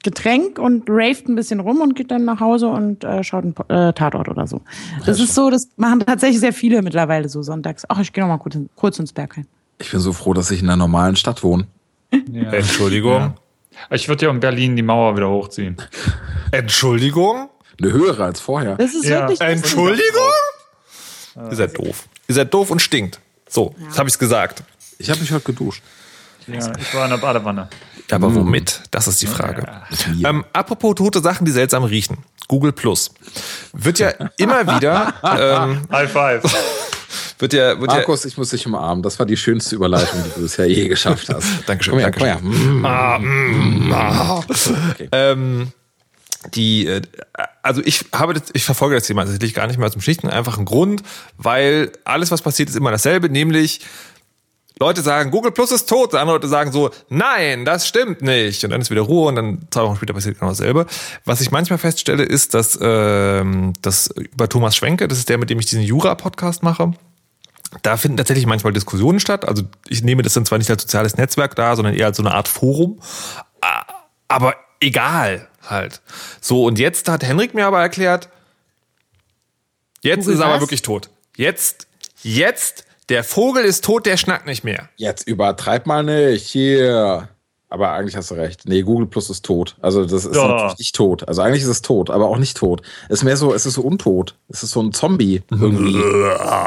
Getränk 0.03 0.59
und 0.59 0.85
raved 0.89 1.29
ein 1.29 1.35
bisschen 1.35 1.61
rum 1.61 1.81
und 1.81 1.95
geht 1.95 2.11
dann 2.11 2.25
nach 2.25 2.41
Hause 2.41 2.69
und 2.69 3.05
äh, 3.05 3.23
schaut 3.25 3.45
einen 3.45 3.55
äh, 3.69 3.93
Tatort 3.93 4.29
oder 4.29 4.47
so. 4.47 4.63
Das 5.05 5.21
ist 5.21 5.35
so, 5.35 5.51
das 5.51 5.69
machen 5.77 6.01
tatsächlich 6.01 6.41
sehr 6.41 6.53
viele 6.53 6.83
mittlerweile 6.83 7.29
so 7.29 7.43
sonntags. 7.43 7.85
Ach, 7.89 7.99
ich 8.01 8.13
gehe 8.13 8.23
noch 8.25 8.29
mal 8.29 8.39
kurz, 8.39 8.57
kurz 8.77 8.99
ins 8.99 9.13
Berghain. 9.13 9.47
Ich 9.79 9.91
bin 9.91 10.01
so 10.01 10.13
froh, 10.13 10.33
dass 10.35 10.51
ich 10.51 10.61
in 10.63 10.69
einer 10.69 10.77
normalen 10.77 11.17
Stadt 11.17 11.43
wohne. 11.43 11.67
Ja. 12.33 12.53
Entschuldigung? 12.53 13.35
Ich 13.91 14.09
würde 14.09 14.25
ja 14.27 14.31
in 14.31 14.41
Berlin 14.41 14.77
die 14.77 14.83
Mauer 14.83 15.17
wieder 15.17 15.29
hochziehen. 15.29 15.77
Entschuldigung? 16.53 17.49
Eine 17.81 17.93
höhere 17.93 18.25
als 18.25 18.41
vorher. 18.41 18.77
Das 18.77 18.95
ist 18.95 19.05
Ja. 19.05 19.21
wirklich. 19.21 19.41
Entschuldigung? 19.41 20.33
Ihr 21.51 21.57
seid 21.57 21.79
doof. 21.79 22.09
Ihr 22.27 22.35
seid 22.35 22.53
doof 22.53 22.71
und 22.71 22.81
stinkt. 22.83 23.21
So, 23.49 23.75
jetzt 23.85 23.99
habe 23.99 24.09
ich's 24.09 24.19
gesagt. 24.19 24.63
Ich 24.99 25.11
habe 25.11 25.21
mich 25.21 25.31
heute 25.31 25.45
geduscht. 25.45 25.83
Ja, 26.49 26.73
ich 26.79 26.95
war 26.95 27.05
in 27.05 27.11
der 27.11 27.19
Badewanne. 27.19 27.69
Aber 28.11 28.35
womit? 28.35 28.81
Das 28.91 29.07
ist 29.07 29.21
die 29.21 29.27
Frage. 29.27 29.67
Ähm, 30.25 30.45
apropos 30.53 30.95
tote 30.95 31.21
Sachen, 31.21 31.45
die 31.45 31.51
seltsam 31.51 31.85
riechen. 31.85 32.19
Google 32.49 32.73
Plus. 32.73 33.11
Wird 33.73 33.99
ja 33.99 34.09
immer 34.39 34.67
wieder, 34.67 35.15
ähm, 35.23 35.87
High 35.93 36.11
five. 36.11 36.43
wird 37.39 37.53
ja, 37.53 37.79
wird 37.79 37.91
ja, 37.91 37.99
Markus, 37.99 38.25
ich 38.25 38.37
muss 38.39 38.51
dich 38.51 38.67
umarmen. 38.67 39.03
Das 39.03 39.19
war 39.19 39.27
die 39.27 39.37
schönste 39.37 39.77
Überleitung, 39.77 40.25
die 40.25 40.31
du 40.35 40.41
bisher 40.41 40.67
je 40.67 40.89
geschafft 40.89 41.29
hast. 41.29 41.47
Dankeschön, 41.67 41.93
Komm 41.93 42.01
her, 42.01 42.11
Dankeschön. 42.11 42.83
komm 42.83 42.87
her. 42.87 43.19
Mm. 44.41 45.09
ähm, 45.13 45.73
die, 46.55 46.87
äh, 46.87 47.03
also 47.63 47.83
ich 47.85 48.07
habe 48.15 48.33
das, 48.33 48.45
ich 48.53 48.65
verfolge 48.65 48.95
das 48.95 49.05
Thema 49.05 49.23
tatsächlich 49.23 49.55
gar 49.55 49.67
nicht 49.67 49.79
mehr 49.79 49.91
zum 49.91 50.01
Schlichten 50.01 50.29
einfachen 50.29 50.65
Grund, 50.65 51.03
weil 51.37 51.93
alles, 52.05 52.31
was 52.31 52.43
passiert, 52.43 52.69
ist 52.69 52.77
immer 52.77 52.91
dasselbe, 52.91 53.29
nämlich 53.29 53.81
Leute 54.81 55.03
sagen, 55.03 55.31
Google 55.31 55.53
Plus 55.53 55.73
ist 55.73 55.89
tot, 55.89 56.15
andere 56.15 56.37
Leute 56.37 56.49
sagen 56.49 56.73
so, 56.73 56.91
nein, 57.09 57.65
das 57.65 57.89
stimmt 57.89 58.23
nicht. 58.23 58.63
Und 58.65 58.71
dann 58.71 58.81
ist 58.81 58.91
wieder 58.91 59.03
Ruhe 59.03 59.29
und 59.29 59.37
dann 59.37 59.59
zwei 59.71 59.83
Wochen 59.83 59.97
später 59.97 60.15
passiert 60.15 60.39
genau 60.39 60.51
dasselbe. 60.51 60.87
Was 61.25 61.41
ich 61.41 61.51
manchmal 61.51 61.79
feststelle, 61.79 62.23
ist, 62.23 62.55
dass 62.55 62.79
ähm, 62.81 63.73
das 63.83 64.09
über 64.09 64.49
Thomas 64.49 64.77
Schwenke, 64.77 65.09
das 65.09 65.19
ist 65.19 65.29
der, 65.29 65.39
mit 65.39 65.51
dem 65.51 65.59
ich 65.59 65.67
diesen 65.67 65.83
Jura-Podcast 65.83 66.63
mache, 66.63 66.93
da 67.83 67.97
finden 67.97 68.17
tatsächlich 68.17 68.47
manchmal 68.47 68.73
Diskussionen 68.73 69.21
statt. 69.21 69.47
Also 69.47 69.65
ich 69.89 70.03
nehme 70.03 70.23
das 70.23 70.35
dann 70.35 70.47
zwar 70.47 70.59
nicht 70.59 70.71
als 70.71 70.83
soziales 70.83 71.17
Netzwerk 71.17 71.55
da, 71.55 71.77
sondern 71.77 71.95
eher 71.95 72.07
als 72.07 72.17
so 72.17 72.23
eine 72.23 72.35
Art 72.35 72.49
Forum. 72.49 73.01
Aber 74.29 74.55
egal 74.81 75.49
halt. 75.69 76.01
So, 76.41 76.65
und 76.65 76.79
jetzt 76.79 77.09
hat 77.09 77.25
Henrik 77.25 77.55
mir 77.55 77.67
aber 77.67 77.81
erklärt, 77.81 78.29
jetzt 80.03 80.21
Google 80.21 80.35
ist 80.35 80.41
er 80.41 80.47
aber 80.47 80.61
wirklich 80.61 80.83
tot. 80.83 81.11
Jetzt, 81.37 81.87
jetzt, 82.23 82.85
der 83.09 83.25
Vogel 83.25 83.65
ist 83.65 83.85
tot, 83.85 84.07
der 84.07 84.17
schnackt 84.17 84.47
nicht 84.47 84.65
mehr. 84.65 84.89
Jetzt 84.97 85.27
übertreib 85.27 85.87
mal 85.87 86.03
nicht. 86.03 86.47
Hier. 86.47 87.29
Aber 87.71 87.91
eigentlich 87.93 88.17
hast 88.17 88.31
du 88.31 88.35
recht. 88.35 88.63
Nee, 88.67 88.81
Google 88.83 89.07
Plus 89.07 89.29
ist 89.29 89.45
tot. 89.45 89.77
Also 89.83 90.05
das 90.07 90.25
ist 90.25 90.35
Ja. 90.35 90.49
natürlich 90.49 90.79
nicht 90.79 90.95
tot. 90.97 91.29
Also 91.29 91.43
eigentlich 91.43 91.63
ist 91.63 91.69
es 91.69 91.83
tot, 91.83 92.09
aber 92.09 92.27
auch 92.29 92.39
nicht 92.39 92.57
tot. 92.57 92.81
Es 93.11 93.19
ist 93.19 93.25
mehr 93.25 93.37
so, 93.37 93.53
es 93.53 93.67
ist 93.67 93.75
so 93.75 93.83
untot. 93.83 94.35
Es 94.49 94.63
ist 94.63 94.71
so 94.71 94.81
ein 94.81 94.93
Zombie 94.93 95.43
irgendwie. 95.51 95.93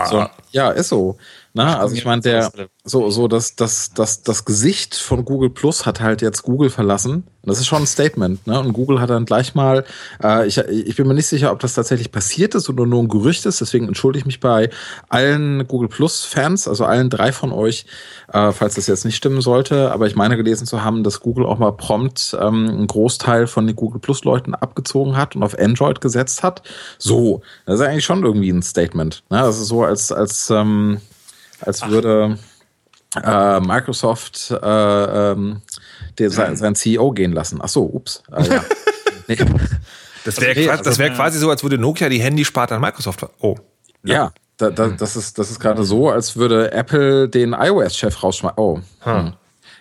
so, 0.10 0.26
ja, 0.52 0.70
ist 0.70 0.90
so. 0.90 1.18
Na, 1.54 1.80
also 1.80 1.96
ich 1.96 2.06
meine, 2.06 2.22
der 2.22 2.50
so 2.84 3.10
so 3.10 3.28
das 3.28 3.56
das 3.56 3.92
das 3.94 4.24
das 4.24 4.46
Gesicht 4.46 4.96
von 4.96 5.26
Google 5.26 5.50
Plus 5.50 5.86
hat 5.86 6.00
halt 6.00 6.22
jetzt 6.22 6.44
Google 6.44 6.70
verlassen. 6.70 7.26
Das 7.44 7.60
ist 7.60 7.68
schon 7.68 7.84
ein 7.84 7.88
Statement. 7.88 8.46
Ne? 8.48 8.60
Und 8.60 8.72
Google 8.72 9.02
hat 9.02 9.10
dann 9.10 9.26
gleich 9.26 9.54
mal. 9.54 9.84
Äh, 10.24 10.48
ich 10.48 10.58
ich 10.58 10.96
bin 10.96 11.08
mir 11.08 11.14
nicht 11.14 11.28
sicher, 11.28 11.52
ob 11.52 11.60
das 11.60 11.74
tatsächlich 11.74 12.12
passiert 12.12 12.56
ist 12.56 12.70
oder 12.70 12.86
nur 12.86 13.04
ein 13.04 13.10
Gerücht 13.10 13.46
ist. 13.46 13.60
Deswegen 13.60 13.88
entschuldige 13.88 14.22
ich 14.22 14.26
mich 14.26 14.40
bei 14.40 14.70
allen 15.10 15.68
Google 15.68 15.90
Plus 15.90 16.24
Fans, 16.24 16.70
also 16.70 16.86
allen 16.86 17.10
drei 17.10 17.34
von 17.34 17.52
euch, 17.52 17.86
äh, 18.32 18.52
falls 18.54 18.76
das 18.76 18.88
jetzt 18.88 19.04
nicht 19.04 19.18
stimmen 19.18 19.42
sollte. 19.42 19.92
Aber 19.92 20.08
ich 20.08 20.16
meine 20.16 20.38
gelesen 20.38 20.68
zu 20.68 20.84
haben, 20.84 21.04
dass 21.04 21.20
Google 21.20 21.46
auch 21.46 21.60
mal 21.60 21.72
prompt 21.72 22.38
ähm, 22.40 22.70
einen 22.70 22.88
Großteil 22.88 23.48
von 23.48 23.68
den 23.68 23.76
Google 23.76 24.00
Plus 24.00 24.24
Leuten 24.24 24.56
abgezogen 24.56 25.18
hat 25.18 25.36
und 25.36 25.44
auf 25.44 25.60
Android 25.60 26.00
gesetzt 26.00 26.44
hat. 26.44 26.62
So, 26.98 27.42
das 27.66 27.80
ist 27.80 27.86
eigentlich 27.86 28.06
schon 28.06 28.24
irgendwie 28.24 28.52
ein 28.52 28.62
Statement. 28.62 29.24
Ne? 29.30 29.40
Das 29.40 29.60
ist 29.60 29.68
so, 29.68 29.84
als 29.84 30.12
als 30.12 30.50
ähm, 30.50 31.02
als 31.62 31.88
würde 31.88 32.38
äh, 33.24 33.60
Microsoft 33.60 34.52
äh, 34.52 35.32
ähm, 35.32 35.62
den, 36.20 36.30
sein, 36.30 36.56
sein 36.56 36.76
CEO 36.76 37.12
gehen 37.12 37.34
lassen. 37.34 37.60
Ach 37.62 37.70
so, 37.70 37.84
ups. 37.84 38.24
Äh, 38.32 38.48
ja. 38.48 38.64
nee. 39.28 39.38
Das 40.26 40.40
wäre 40.40 40.58
nee, 40.58 40.66
quasi, 40.66 40.84
also- 40.88 40.98
wär 41.00 41.10
quasi 41.12 41.40
so, 41.40 41.50
als 41.50 41.64
würde 41.64 41.78
Nokia 41.78 42.10
die 42.10 42.22
Handysparte 42.22 42.76
an 42.76 42.82
Microsoft. 42.82 43.26
Oh. 43.40 43.56
Ja, 44.04 44.32
da, 44.58 44.70
da, 44.70 44.88
das 44.90 45.16
ist, 45.16 45.38
das 45.40 45.52
ist 45.52 45.60
gerade 45.60 45.84
so, 45.84 46.10
als 46.10 46.36
würde 46.36 46.72
Apple 46.72 47.28
den 47.30 47.54
iOS-Chef 47.54 48.24
rausschmeißen. 48.24 48.58
Oh. 48.58 48.80
Hm. 49.02 49.34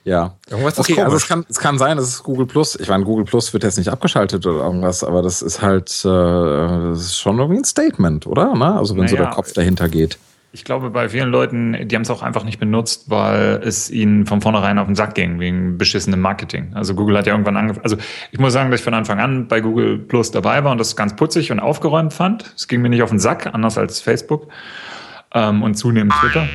Ja. 0.05 0.35
Irgendwas 0.49 0.75
ist 0.75 0.81
okay, 0.81 1.03
also 1.03 1.17
es 1.17 1.29
kann, 1.29 1.45
es 1.49 1.59
kann 1.59 1.77
sein, 1.79 1.99
dass 1.99 2.07
es 2.07 2.23
Google 2.23 2.47
Plus, 2.47 2.75
ich 2.75 2.89
meine, 2.89 3.05
Google 3.05 3.27
Plus 3.27 3.53
wird 3.53 3.65
jetzt 3.65 3.77
nicht 3.77 3.89
abgeschaltet 3.91 4.47
oder 4.47 4.65
irgendwas, 4.65 5.05
aber 5.05 5.21
das 5.21 5.43
ist 5.43 5.61
halt, 5.61 5.91
äh, 6.05 6.09
das 6.09 7.01
ist 7.01 7.19
schon 7.19 7.39
irgendwie 7.39 7.61
ein 7.61 7.65
Statement, 7.65 8.27
oder? 8.27 8.55
Ne? 8.55 8.75
Also 8.79 8.97
wenn 8.97 9.07
so 9.09 9.15
Naja. 9.17 9.27
der 9.27 9.35
Kopf 9.35 9.53
dahinter 9.53 9.89
geht. 9.91 10.19
Ich 10.53 10.65
glaube, 10.65 10.91
bei 10.91 11.09
vielen 11.09 11.31
Leuten, 11.31 11.87
die 11.87 11.95
haben 11.95 12.03
es 12.03 12.11
auch 12.11 12.23
einfach 12.23 12.43
nicht 12.43 12.59
benutzt, 12.59 13.09
weil 13.09 13.61
es 13.63 13.89
ihnen 13.89 14.27
von 14.27 14.41
vornherein 14.41 14.79
auf 14.79 14.87
den 14.87 14.97
Sack 14.97 15.15
ging, 15.15 15.39
wegen 15.39 15.79
beschissenem 15.79 16.21
Marketing. 16.21 16.73
Also 16.75 16.97
Google 16.97 17.17
hat 17.19 17.27
ja 17.27 17.35
irgendwann 17.35 17.57
angefangen, 17.57 17.85
also 17.85 17.97
ich 18.33 18.39
muss 18.41 18.53
sagen, 18.53 18.71
dass 18.73 18.81
ich 18.81 18.85
von 18.85 18.95
Anfang 18.95 19.21
an 19.21 19.47
bei 19.47 19.61
Google 19.61 19.99
Plus 19.99 20.33
dabei 20.33 20.65
war 20.65 20.73
und 20.73 20.79
das 20.79 20.97
ganz 20.97 21.15
putzig 21.15 21.53
und 21.53 21.61
aufgeräumt 21.61 22.13
fand. 22.13 22.53
Es 22.57 22.67
ging 22.67 22.83
mir 22.83 22.89
nicht 22.89 23.03
auf 23.03 23.11
den 23.11 23.21
Sack, 23.21 23.47
anders 23.55 23.79
als 23.79 24.01
Facebook 24.01 24.49
ähm, 25.35 25.63
und 25.63 25.77
zunehmend 25.77 26.13
Twitter. 26.15 26.49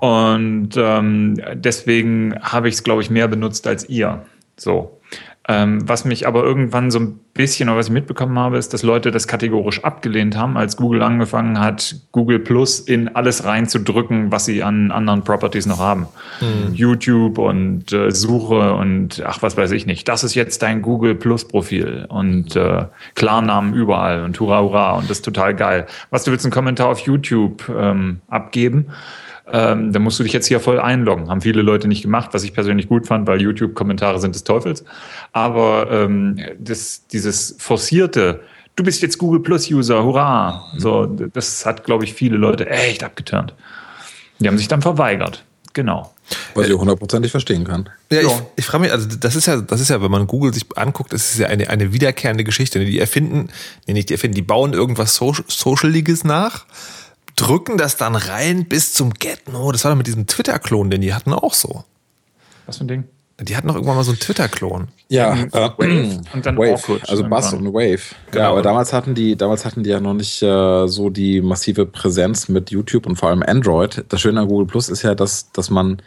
Und 0.00 0.70
ähm, 0.76 1.40
deswegen 1.54 2.34
habe 2.42 2.68
ich 2.68 2.74
es, 2.74 2.84
glaube 2.84 3.00
ich, 3.00 3.08
mehr 3.08 3.26
benutzt 3.26 3.66
als 3.66 3.88
ihr. 3.88 4.22
So. 4.58 5.00
Ähm, 5.50 5.88
was 5.88 6.04
mich 6.04 6.26
aber 6.26 6.44
irgendwann 6.44 6.90
so 6.90 6.98
ein 6.98 7.20
bisschen, 7.32 7.70
oder 7.70 7.78
was 7.78 7.86
ich 7.86 7.92
mitbekommen 7.92 8.38
habe, 8.38 8.58
ist, 8.58 8.74
dass 8.74 8.82
Leute 8.82 9.10
das 9.10 9.26
kategorisch 9.26 9.82
abgelehnt 9.82 10.36
haben, 10.36 10.58
als 10.58 10.76
Google 10.76 11.02
angefangen 11.02 11.58
hat, 11.58 11.96
Google 12.12 12.38
Plus 12.38 12.80
in 12.80 13.08
alles 13.08 13.44
reinzudrücken, 13.44 14.30
was 14.30 14.44
sie 14.44 14.62
an 14.62 14.90
anderen 14.90 15.24
Properties 15.24 15.64
noch 15.64 15.78
haben. 15.78 16.06
Hm. 16.40 16.74
YouTube 16.74 17.38
und 17.38 17.90
äh, 17.94 18.10
Suche 18.10 18.74
und 18.74 19.22
ach, 19.26 19.40
was 19.40 19.56
weiß 19.56 19.70
ich 19.70 19.86
nicht. 19.86 20.06
Das 20.06 20.22
ist 20.22 20.34
jetzt 20.34 20.60
dein 20.60 20.82
Google 20.82 21.14
Plus 21.14 21.48
Profil 21.48 22.04
und 22.10 22.54
äh, 22.54 22.84
Klarnamen 23.14 23.72
überall 23.72 24.24
und 24.24 24.38
hurra, 24.38 24.60
hurra 24.60 24.92
und 24.98 25.04
das 25.04 25.18
ist 25.18 25.24
total 25.24 25.54
geil. 25.54 25.86
Was 26.10 26.24
du 26.24 26.30
willst, 26.30 26.44
einen 26.44 26.52
Kommentar 26.52 26.88
auf 26.88 27.00
YouTube 27.00 27.66
ähm, 27.74 28.20
abgeben? 28.28 28.88
Ähm, 29.52 29.92
dann 29.92 30.02
musst 30.02 30.18
du 30.18 30.22
dich 30.22 30.32
jetzt 30.32 30.46
hier 30.46 30.60
voll 30.60 30.78
einloggen. 30.78 31.28
Haben 31.28 31.40
viele 31.40 31.62
Leute 31.62 31.88
nicht 31.88 32.02
gemacht, 32.02 32.30
was 32.32 32.42
ich 32.42 32.52
persönlich 32.52 32.88
gut 32.88 33.06
fand, 33.06 33.26
weil 33.26 33.40
YouTube-Kommentare 33.40 34.20
sind 34.20 34.34
des 34.34 34.44
Teufels. 34.44 34.84
Aber 35.32 35.90
ähm, 35.90 36.38
das, 36.58 37.06
dieses 37.06 37.56
forcierte, 37.58 38.40
du 38.76 38.84
bist 38.84 39.02
jetzt 39.02 39.18
Google 39.18 39.40
Plus-User, 39.40 40.04
hurra! 40.04 40.64
So, 40.76 41.06
das 41.06 41.66
hat, 41.66 41.84
glaube 41.84 42.04
ich, 42.04 42.14
viele 42.14 42.36
Leute 42.36 42.68
echt 42.68 43.02
abgeturnt. 43.04 43.54
Die 44.38 44.48
haben 44.48 44.58
sich 44.58 44.68
dann 44.68 44.82
verweigert. 44.82 45.44
Genau. 45.72 46.12
Was 46.54 46.66
ich 46.66 46.74
hundertprozentig 46.74 47.30
verstehen 47.30 47.64
kann. 47.64 47.88
Ja, 48.10 48.20
ich, 48.20 48.32
ich 48.56 48.66
frage 48.66 48.82
mich, 48.82 48.92
also 48.92 49.06
das 49.06 49.36
ist 49.36 49.46
ja, 49.46 49.60
das 49.60 49.80
ist 49.80 49.90
ja, 49.90 50.02
wenn 50.02 50.10
man 50.10 50.26
Google 50.26 50.52
sich 50.52 50.66
anguckt, 50.76 51.12
das 51.12 51.32
ist 51.32 51.38
ja 51.38 51.46
eine, 51.46 51.70
eine 51.70 51.92
wiederkehrende 51.92 52.44
Geschichte. 52.44 52.84
Die 52.84 52.98
erfinden, 52.98 53.48
nee, 53.86 53.94
nicht 53.94 54.08
die 54.08 54.14
erfinden, 54.14 54.34
die 54.34 54.42
bauen 54.42 54.72
irgendwas 54.72 55.14
Social, 55.14 55.44
Socialiges 55.46 56.24
nach 56.24 56.66
drücken 57.40 57.78
das 57.78 57.96
dann 57.96 58.16
rein 58.16 58.64
bis 58.66 58.94
zum 58.94 59.14
Get-No. 59.14 59.72
Das 59.72 59.84
war 59.84 59.92
doch 59.92 59.96
mit 59.96 60.06
diesem 60.06 60.26
Twitter-Klon, 60.26 60.90
den 60.90 61.00
die 61.00 61.14
hatten 61.14 61.32
auch 61.32 61.54
so. 61.54 61.84
Was 62.66 62.78
für 62.78 62.84
ein 62.84 62.88
Ding? 62.88 63.04
Die 63.40 63.56
hatten 63.56 63.68
noch 63.68 63.76
irgendwann 63.76 63.96
mal 63.96 64.02
so 64.02 64.10
einen 64.10 64.18
Twitter-Klon. 64.18 64.88
Ja, 65.08 65.34
äh, 65.34 65.52
Wave 65.52 66.20
und 66.34 66.44
dann 66.44 66.56
Wave, 66.58 66.74
Awkward 66.74 67.08
also 67.08 67.22
irgendwann. 67.22 67.66
und 67.66 67.72
Wave. 67.72 68.00
Genau. 68.32 68.44
Ja, 68.44 68.50
aber 68.50 68.62
damals 68.62 68.92
hatten 68.92 69.14
die, 69.14 69.36
damals 69.36 69.64
hatten 69.64 69.84
die 69.84 69.90
ja 69.90 70.00
noch 70.00 70.14
nicht 70.14 70.42
äh, 70.42 70.88
so 70.88 71.08
die 71.08 71.40
massive 71.40 71.86
Präsenz 71.86 72.48
mit 72.48 72.72
YouTube 72.72 73.06
und 73.06 73.16
vor 73.16 73.28
allem 73.28 73.44
Android. 73.44 74.04
Das 74.08 74.20
Schöne 74.20 74.40
an 74.40 74.48
Google 74.48 74.66
Plus 74.66 74.88
ist 74.88 75.02
ja, 75.02 75.14
dass, 75.14 75.52
dass 75.52 75.70
man, 75.70 76.02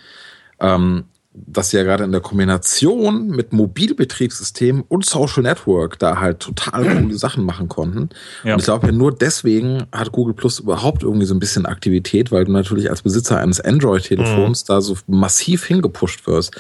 ähm, 0.59 1.05
dass 1.33 1.69
sie 1.69 1.77
ja 1.77 1.83
gerade 1.83 2.03
in 2.03 2.11
der 2.11 2.19
Kombination 2.19 3.27
mit 3.27 3.53
Mobilbetriebssystem 3.53 4.83
und 4.87 5.05
Social 5.05 5.43
Network 5.43 5.97
da 5.97 6.19
halt 6.19 6.39
total 6.39 6.83
coole 7.01 7.17
Sachen 7.17 7.45
machen 7.45 7.69
konnten. 7.69 8.09
Ja. 8.43 8.53
Und 8.53 8.59
ich 8.59 8.65
glaube 8.65 8.87
ja 8.87 8.91
nur 8.91 9.13
deswegen 9.13 9.83
hat 9.93 10.11
Google 10.11 10.33
Plus 10.33 10.59
überhaupt 10.59 11.03
irgendwie 11.03 11.25
so 11.25 11.33
ein 11.33 11.39
bisschen 11.39 11.65
Aktivität, 11.65 12.31
weil 12.31 12.43
du 12.43 12.51
natürlich 12.51 12.89
als 12.89 13.01
Besitzer 13.01 13.37
eines 13.37 13.61
Android-Telefons 13.61 14.65
da 14.65 14.81
so 14.81 14.97
massiv 15.07 15.65
hingepusht 15.65 16.27
wirst. 16.27 16.53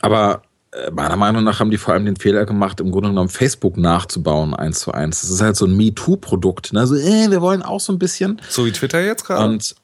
Aber 0.00 0.42
äh, 0.72 0.90
meiner 0.90 1.16
Meinung 1.16 1.44
nach 1.44 1.60
haben 1.60 1.70
die 1.70 1.78
vor 1.78 1.94
allem 1.94 2.04
den 2.04 2.16
Fehler 2.16 2.46
gemacht, 2.46 2.80
im 2.80 2.90
Grunde 2.90 3.10
genommen 3.10 3.28
Facebook 3.28 3.76
nachzubauen, 3.76 4.54
eins 4.54 4.80
zu 4.80 4.92
eins. 4.92 5.20
Das 5.20 5.30
ist 5.30 5.40
halt 5.40 5.56
so 5.56 5.66
ein 5.66 5.76
MeToo-Produkt. 5.76 6.72
Ne? 6.72 6.86
So, 6.86 6.96
äh, 6.96 7.30
wir 7.30 7.40
wollen 7.40 7.62
auch 7.62 7.80
so 7.80 7.92
ein 7.92 7.98
bisschen. 7.98 8.40
So 8.48 8.66
wie 8.66 8.72
Twitter 8.72 9.00
jetzt 9.04 9.24
gerade. 9.24 9.44
Und 9.44 9.74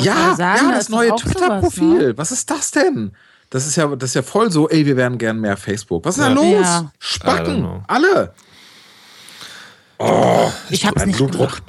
ja, 0.00 0.34
sagen, 0.34 0.66
ja, 0.66 0.70
da 0.70 0.76
das 0.76 0.86
doch 0.86 0.96
neue 0.96 1.08
sowas, 1.08 1.22
Twitter-Profil. 1.22 1.98
ne? 2.08 2.18
Was 2.18 2.32
ist 2.32 2.50
das 2.50 2.70
denn? 2.70 3.12
Das 3.52 3.66
ist 3.66 3.76
ja, 3.76 3.86
das 3.94 4.10
ist 4.10 4.14
ja 4.14 4.22
voll 4.22 4.50
so, 4.50 4.66
ey, 4.70 4.86
wir 4.86 4.96
wären 4.96 5.18
gern 5.18 5.38
mehr 5.38 5.58
Facebook. 5.58 6.06
Was 6.06 6.16
ist 6.16 6.22
da 6.24 6.28
Ja. 6.28 6.34
los? 6.34 6.46
Ja. 6.66 6.92
Spacken, 6.98 7.84
alle. 7.86 8.32
Ich 10.70 10.86
habe 10.86 10.96
es 10.96 11.02
Ein 11.02 11.08
nicht 11.08 11.16
Blutdruck. 11.18 11.48
gemacht. 11.48 11.62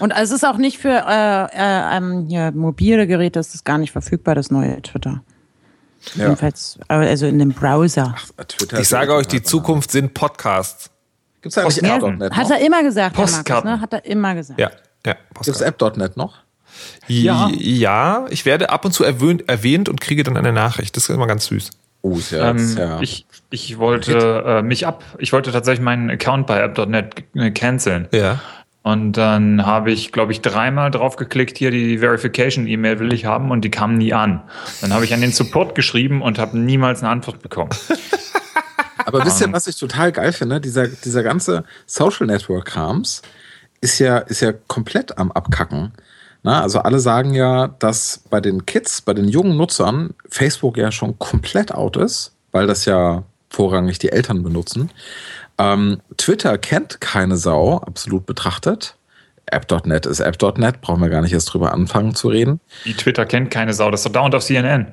Und 0.00 0.10
es 0.12 0.30
ist 0.30 0.44
auch 0.44 0.56
nicht 0.56 0.78
für 0.78 0.88
äh, 0.90 1.44
äh, 1.46 1.96
ähm, 1.96 2.26
hier, 2.28 2.50
mobile 2.52 3.06
Geräte, 3.06 3.40
ist 3.40 3.54
es 3.54 3.64
gar 3.64 3.78
nicht 3.78 3.92
verfügbar, 3.92 4.34
das 4.34 4.50
neue 4.50 4.80
Twitter. 4.82 5.22
Ja. 6.14 6.24
Jedenfalls, 6.24 6.78
äh, 6.88 6.94
also 6.94 7.26
in 7.26 7.38
dem 7.38 7.50
Browser. 7.52 8.14
Twitter 8.48 8.76
ich 8.76 8.82
ist 8.82 8.88
sage 8.90 9.14
euch, 9.14 9.26
die 9.28 9.42
Zukunft 9.42 9.90
sind 9.90 10.14
Podcasts. 10.14 10.90
Gibt's 11.40 11.54
da 11.56 11.62
eigentlich 11.62 11.82
App.net 11.82 12.32
hat 12.36 12.50
er 12.50 12.58
immer 12.64 12.82
gesagt, 12.82 13.16
Herr 13.16 13.24
Markus, 13.24 13.36
Postkarten. 13.36 13.70
ne? 13.70 13.80
Hat 13.80 13.92
er 13.92 14.04
immer 14.06 14.34
gesagt. 14.34 14.58
Ja, 14.60 14.70
ja. 15.06 15.12
Gibt's 15.14 15.28
Podcast. 15.34 15.62
App.net 15.62 16.16
noch? 16.16 16.38
Ja. 17.08 17.50
ja, 17.56 18.26
ich 18.30 18.44
werde 18.44 18.70
ab 18.70 18.84
und 18.84 18.92
zu 18.92 19.04
erwähnt, 19.04 19.48
erwähnt 19.48 19.88
und 19.88 20.00
kriege 20.00 20.22
dann 20.22 20.36
eine 20.36 20.52
Nachricht. 20.52 20.96
Das 20.96 21.04
ist 21.04 21.14
immer 21.14 21.26
ganz 21.26 21.46
süß. 21.46 21.70
Oh, 22.02 22.16
ist 22.16 22.32
Ähm, 22.32 22.76
ja. 22.76 23.00
ich, 23.00 23.26
ich 23.50 23.78
wollte 23.78 24.44
äh, 24.46 24.62
mich 24.62 24.86
ab, 24.86 25.04
ich 25.18 25.32
wollte 25.32 25.52
tatsächlich 25.52 25.84
meinen 25.84 26.10
Account 26.10 26.46
bei 26.46 26.60
app.net 26.60 27.24
äh, 27.34 27.50
canceln. 27.50 28.08
Ja. 28.12 28.40
Und 28.82 29.12
dann 29.12 29.64
habe 29.64 29.92
ich, 29.92 30.10
glaube 30.10 30.32
ich, 30.32 30.40
dreimal 30.40 30.90
drauf 30.90 31.14
geklickt, 31.14 31.56
hier 31.56 31.70
die 31.70 31.98
Verification-E-Mail 31.98 32.98
will 32.98 33.12
ich 33.12 33.24
haben 33.24 33.52
und 33.52 33.64
die 33.64 33.70
kam 33.70 33.94
nie 33.96 34.12
an. 34.12 34.42
Dann 34.80 34.92
habe 34.92 35.04
ich 35.04 35.14
an 35.14 35.20
den 35.20 35.30
Support 35.30 35.76
geschrieben 35.76 36.20
und 36.20 36.40
habe 36.40 36.58
niemals 36.58 37.00
eine 37.00 37.10
Antwort 37.10 37.40
bekommen. 37.42 37.70
Aber 39.06 39.24
wisst 39.24 39.40
ihr, 39.40 39.52
was 39.52 39.68
ich 39.68 39.76
total 39.76 40.10
geil 40.10 40.32
finde? 40.32 40.60
Dieser, 40.60 40.88
dieser 40.88 41.22
ganze 41.22 41.64
Social 41.86 42.26
Network 42.26 42.66
Krams 42.66 43.22
ist 43.80 44.00
ja, 44.00 44.18
ist 44.18 44.40
ja 44.40 44.52
komplett 44.52 45.16
am 45.16 45.30
Abkacken. 45.30 45.92
Na, 46.42 46.62
also 46.62 46.80
alle 46.80 46.98
sagen 46.98 47.34
ja, 47.34 47.68
dass 47.68 48.24
bei 48.30 48.40
den 48.40 48.66
Kids, 48.66 49.00
bei 49.00 49.14
den 49.14 49.28
jungen 49.28 49.56
Nutzern 49.56 50.14
Facebook 50.28 50.76
ja 50.76 50.90
schon 50.90 51.18
komplett 51.18 51.72
out 51.72 51.96
ist, 51.96 52.32
weil 52.50 52.66
das 52.66 52.84
ja 52.84 53.22
vorrangig 53.48 53.98
die 53.98 54.10
Eltern 54.10 54.42
benutzen. 54.42 54.90
Ähm, 55.58 56.00
Twitter 56.16 56.58
kennt 56.58 57.00
keine 57.00 57.36
Sau, 57.36 57.78
absolut 57.78 58.26
betrachtet. 58.26 58.96
App.net 59.46 60.06
ist 60.06 60.20
App.net, 60.20 60.80
brauchen 60.80 61.02
wir 61.02 61.10
gar 61.10 61.20
nicht 61.22 61.32
erst 61.32 61.52
drüber 61.52 61.72
anfangen 61.72 62.14
zu 62.14 62.28
reden. 62.28 62.60
Die 62.84 62.94
Twitter 62.94 63.26
kennt 63.26 63.50
keine 63.50 63.74
Sau, 63.74 63.90
das 63.90 64.00
ist 64.00 64.06
doch 64.06 64.12
dauernd 64.12 64.34
auf 64.34 64.44
CNN. 64.44 64.88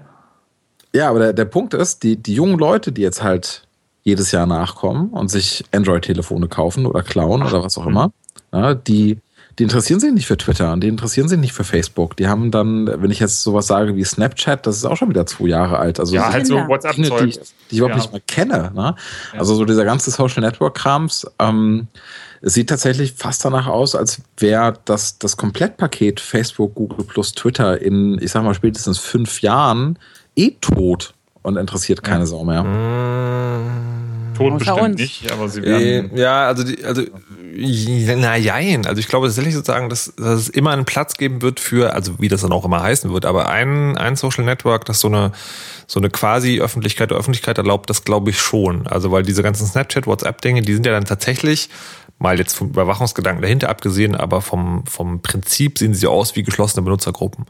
Ja, 0.94 1.10
aber 1.10 1.20
der, 1.20 1.34
der 1.34 1.46
Punkt 1.46 1.74
ist, 1.74 2.04
die, 2.04 2.18
die 2.18 2.34
jungen 2.34 2.58
Leute, 2.58 2.92
die 2.92 3.02
jetzt 3.02 3.24
halt 3.24 3.64
jedes 4.04 4.32
Jahr 4.32 4.46
nachkommen 4.46 5.10
und 5.10 5.30
sich 5.30 5.64
Android-Telefone 5.72 6.48
kaufen 6.48 6.86
oder 6.86 7.04
klauen 7.04 7.44
oder 7.44 7.64
was 7.64 7.78
auch 7.78 7.86
immer, 7.86 8.12
ja, 8.52 8.74
die, 8.74 9.20
die 9.58 9.64
interessieren 9.64 10.00
sich 10.00 10.14
nicht 10.14 10.28
für 10.28 10.38
Twitter 10.38 10.72
und 10.72 10.82
die 10.82 10.88
interessieren 10.88 11.28
sich 11.28 11.38
nicht 11.40 11.54
für 11.54 11.64
Facebook. 11.66 12.16
Die 12.16 12.28
haben 12.28 12.52
dann, 12.52 12.88
wenn 13.02 13.12
ich 13.12 13.20
jetzt 13.20 13.42
sowas 13.44 13.68
sage 13.68 13.96
wie 13.96 14.04
Snapchat, 14.06 14.66
das 14.66 14.78
ist 14.78 14.86
auch 14.86 14.96
schon 14.96 15.10
wieder 15.10 15.26
zwei 15.26 15.48
Jahre 15.48 15.80
alt. 15.80 16.00
Also 16.00 16.16
Ja, 16.16 16.28
so 16.28 16.34
halt 16.34 16.48
so 16.48 16.56
die 16.62 16.68
WhatsApp-Zeug. 16.68 17.28
ich, 17.28 17.40
die 17.40 17.42
ich 17.72 17.78
überhaupt 17.80 17.96
Ja. 17.96 18.02
nicht 18.02 18.12
mehr 18.14 18.22
kenne. 18.26 18.72
Ne? 18.74 18.96
Also 19.38 19.56
so 19.56 19.66
dieser 19.66 19.84
ganze 19.84 20.12
Social 20.12 20.42
Network-Krams, 20.44 21.28
ähm, 21.40 21.88
es 22.42 22.54
sieht 22.54 22.70
tatsächlich 22.70 23.14
fast 23.18 23.44
danach 23.44 23.68
aus, 23.68 23.96
als 23.96 24.22
wäre 24.38 24.74
das, 24.86 25.18
das 25.20 25.36
Komplettpaket 25.36 26.22
Facebook, 26.22 26.76
Google 26.76 27.04
plus 27.06 27.34
Twitter 27.34 27.82
in, 27.82 28.18
ich 28.22 28.32
sag 28.32 28.44
mal, 28.46 28.54
spätestens 28.54 28.98
fünf 28.98 29.42
Jahren 29.42 30.00
eh 30.38 30.52
tot 30.62 31.14
und 31.42 31.58
interessiert 31.58 32.02
keine 32.02 32.26
Sau 32.28 32.46
mehr. 32.46 32.64
Tot 34.38 34.54
Außer 34.54 34.74
bestimmt 34.74 35.00
nicht, 35.00 35.32
aber 35.34 35.50
sie 35.50 35.60
Äh, 35.62 35.66
werden. 36.04 36.12
Ja, 36.18 36.48
also, 36.48 36.64
die, 36.64 36.84
also, 36.86 37.02
na 37.52 38.36
jein. 38.36 38.86
Also 38.86 39.00
ich 39.00 39.08
glaube 39.08 39.28
tatsächlich 39.28 39.56
sozusagen, 39.56 39.90
dass, 39.90 40.14
dass 40.16 40.42
es 40.42 40.50
immer 40.50 40.72
einen 40.72 40.86
Platz 40.86 41.16
geben 41.16 41.42
wird 41.42 41.60
für, 41.60 41.94
also 41.94 42.20
wie 42.20 42.28
das 42.28 42.42
dann 42.42 42.52
auch 42.52 42.66
immer 42.66 42.82
heißen 42.82 43.12
wird, 43.12 43.26
aber 43.26 43.50
ein, 43.50 43.98
ein 43.98 44.16
Social 44.16 44.44
Network, 44.44 44.86
das 44.86 45.00
so 45.00 45.08
eine, 45.08 45.32
so 45.88 46.00
eine 46.00 46.10
quasi 46.10 46.60
Öffentlichkeit 46.60 47.12
der 47.12 47.18
Öffentlichkeit 47.18 47.58
erlaubt, 47.58 47.90
das 47.90 48.04
glaube 48.04 48.30
ich 48.30 48.40
schon. 48.40 48.88
Also 48.88 49.12
weil 49.12 49.24
diese 49.24 49.44
ganzen 49.44 49.68
Snapchat, 49.68 50.08
WhatsApp-Dinge, 50.08 50.62
die 50.62 50.74
sind 50.74 50.86
ja 50.86 50.92
dann 50.92 51.06
tatsächlich, 51.06 51.70
mal 52.20 52.38
jetzt 52.38 52.56
vom 52.56 52.70
Überwachungsgedanken 52.70 53.42
dahinter 53.42 53.70
abgesehen, 53.70 54.16
aber 54.16 54.42
vom, 54.42 54.86
vom 54.86 55.22
Prinzip 55.22 55.78
sehen 55.78 55.94
sie 55.94 56.08
aus 56.08 56.36
wie 56.36 56.44
geschlossene 56.44 56.84
Benutzergruppen. 56.84 57.46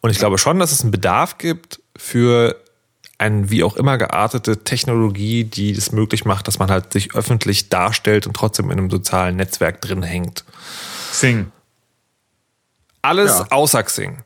Und 0.00 0.10
ich 0.10 0.18
glaube 0.18 0.38
schon, 0.38 0.58
dass 0.58 0.72
es 0.72 0.82
einen 0.82 0.90
Bedarf 0.90 1.38
gibt 1.38 1.80
für 1.96 2.56
eine 3.18 3.50
wie 3.50 3.64
auch 3.64 3.76
immer 3.76 3.96
geartete 3.98 4.64
Technologie, 4.64 5.44
die 5.44 5.70
es 5.70 5.92
möglich 5.92 6.24
macht, 6.24 6.48
dass 6.48 6.58
man 6.58 6.70
halt 6.70 6.92
sich 6.92 7.14
öffentlich 7.14 7.68
darstellt 7.68 8.26
und 8.26 8.34
trotzdem 8.34 8.70
in 8.70 8.78
einem 8.78 8.90
sozialen 8.90 9.36
Netzwerk 9.36 9.80
drin 9.80 10.02
hängt. 10.02 10.44
Sing. 11.12 11.50
Alles 13.02 13.30
Ja. 13.30 13.46
außer 13.50 13.82
Xing. 13.84 14.18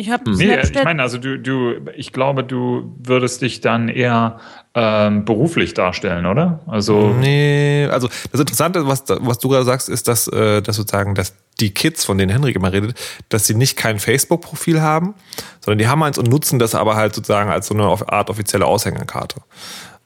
Ich 0.00 0.10
habe 0.10 0.30
Nee, 0.30 0.60
ich 0.60 0.84
meine, 0.84 1.02
also 1.02 1.18
du, 1.18 1.40
du, 1.40 1.74
ich 1.96 2.12
glaube, 2.12 2.44
du 2.44 2.94
würdest 3.02 3.42
dich 3.42 3.60
dann 3.60 3.88
eher 3.88 4.38
ähm, 4.72 5.24
beruflich 5.24 5.74
darstellen, 5.74 6.24
oder? 6.24 6.60
Also 6.68 7.08
Nee, 7.18 7.88
also 7.90 8.06
das 8.30 8.38
Interessante, 8.40 8.86
was, 8.86 9.02
was 9.08 9.40
du 9.40 9.48
gerade 9.48 9.64
sagst, 9.64 9.88
ist, 9.88 10.06
dass, 10.06 10.28
äh, 10.28 10.62
dass 10.62 10.76
sozusagen, 10.76 11.16
dass 11.16 11.34
die 11.58 11.74
Kids, 11.74 12.04
von 12.04 12.16
denen 12.16 12.30
Henrik 12.30 12.54
immer 12.54 12.72
redet, 12.72 12.96
dass 13.28 13.48
sie 13.48 13.56
nicht 13.56 13.76
kein 13.76 13.98
Facebook-Profil 13.98 14.80
haben, 14.80 15.16
sondern 15.58 15.78
die 15.78 15.88
haben 15.88 16.00
eins 16.04 16.16
und 16.16 16.28
nutzen 16.28 16.60
das 16.60 16.76
aber 16.76 16.94
halt 16.94 17.12
sozusagen 17.12 17.50
als 17.50 17.66
so 17.66 17.74
eine 17.74 17.82
Art 17.82 18.30
offizielle 18.30 18.66
Aushängerkarte. 18.66 19.40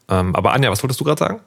Ähm, 0.08 0.34
aber 0.34 0.54
Anja, 0.54 0.70
was 0.70 0.82
wolltest 0.82 1.00
du 1.00 1.04
gerade 1.04 1.18
sagen? 1.18 1.40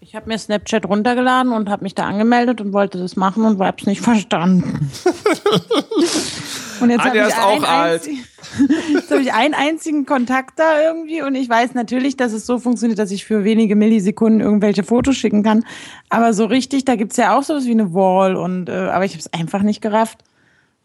Ich 0.00 0.14
habe 0.14 0.28
mir 0.28 0.38
Snapchat 0.38 0.86
runtergeladen 0.86 1.52
und 1.52 1.68
habe 1.68 1.82
mich 1.82 1.94
da 1.94 2.04
angemeldet 2.04 2.62
und 2.62 2.72
wollte 2.72 2.96
das 2.96 3.16
machen 3.16 3.44
und 3.44 3.58
habe 3.58 3.76
es 3.78 3.86
nicht 3.86 4.00
verstanden. 4.00 4.90
Und 6.80 6.90
jetzt 6.90 7.04
habe 7.04 7.18
ich, 7.18 7.34
auch 7.36 7.62
einzigen- 7.62 8.24
jetzt 8.94 9.10
habe 9.10 9.22
ich 9.22 9.32
einen 9.32 9.54
einzigen 9.54 10.06
Kontakt 10.06 10.58
da 10.58 10.80
irgendwie 10.82 11.22
und 11.22 11.34
ich 11.34 11.48
weiß 11.48 11.74
natürlich, 11.74 12.16
dass 12.16 12.32
es 12.32 12.46
so 12.46 12.58
funktioniert, 12.58 12.98
dass 12.98 13.10
ich 13.10 13.24
für 13.24 13.44
wenige 13.44 13.76
Millisekunden 13.76 14.40
irgendwelche 14.40 14.82
Fotos 14.84 15.16
schicken 15.16 15.42
kann. 15.42 15.64
Aber 16.10 16.32
so 16.32 16.44
richtig, 16.46 16.84
da 16.84 16.96
gibt's 16.96 17.16
ja 17.16 17.36
auch 17.36 17.42
sowas 17.42 17.64
wie 17.66 17.70
eine 17.72 17.92
Wall 17.94 18.36
und 18.36 18.68
äh, 18.68 18.72
aber 18.72 19.04
ich 19.04 19.12
habe 19.12 19.20
es 19.20 19.32
einfach 19.32 19.62
nicht 19.62 19.80
gerafft. 19.80 20.18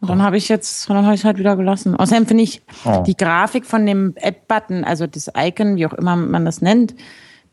Und 0.00 0.08
dann 0.08 0.20
habe 0.22 0.36
ich 0.36 0.48
jetzt, 0.48 0.90
und 0.90 0.96
dann 0.96 1.04
habe 1.04 1.14
ich 1.14 1.24
halt 1.24 1.38
wieder 1.38 1.54
gelassen. 1.56 1.94
Außerdem 1.94 2.26
finde 2.26 2.42
ich 2.42 2.60
Oh. 2.84 3.04
die 3.06 3.16
Grafik 3.16 3.64
von 3.64 3.86
dem 3.86 4.14
App-Button, 4.16 4.82
also 4.82 5.06
das 5.06 5.30
Icon, 5.36 5.76
wie 5.76 5.86
auch 5.86 5.92
immer 5.92 6.16
man 6.16 6.44
das 6.44 6.60
nennt, 6.60 6.94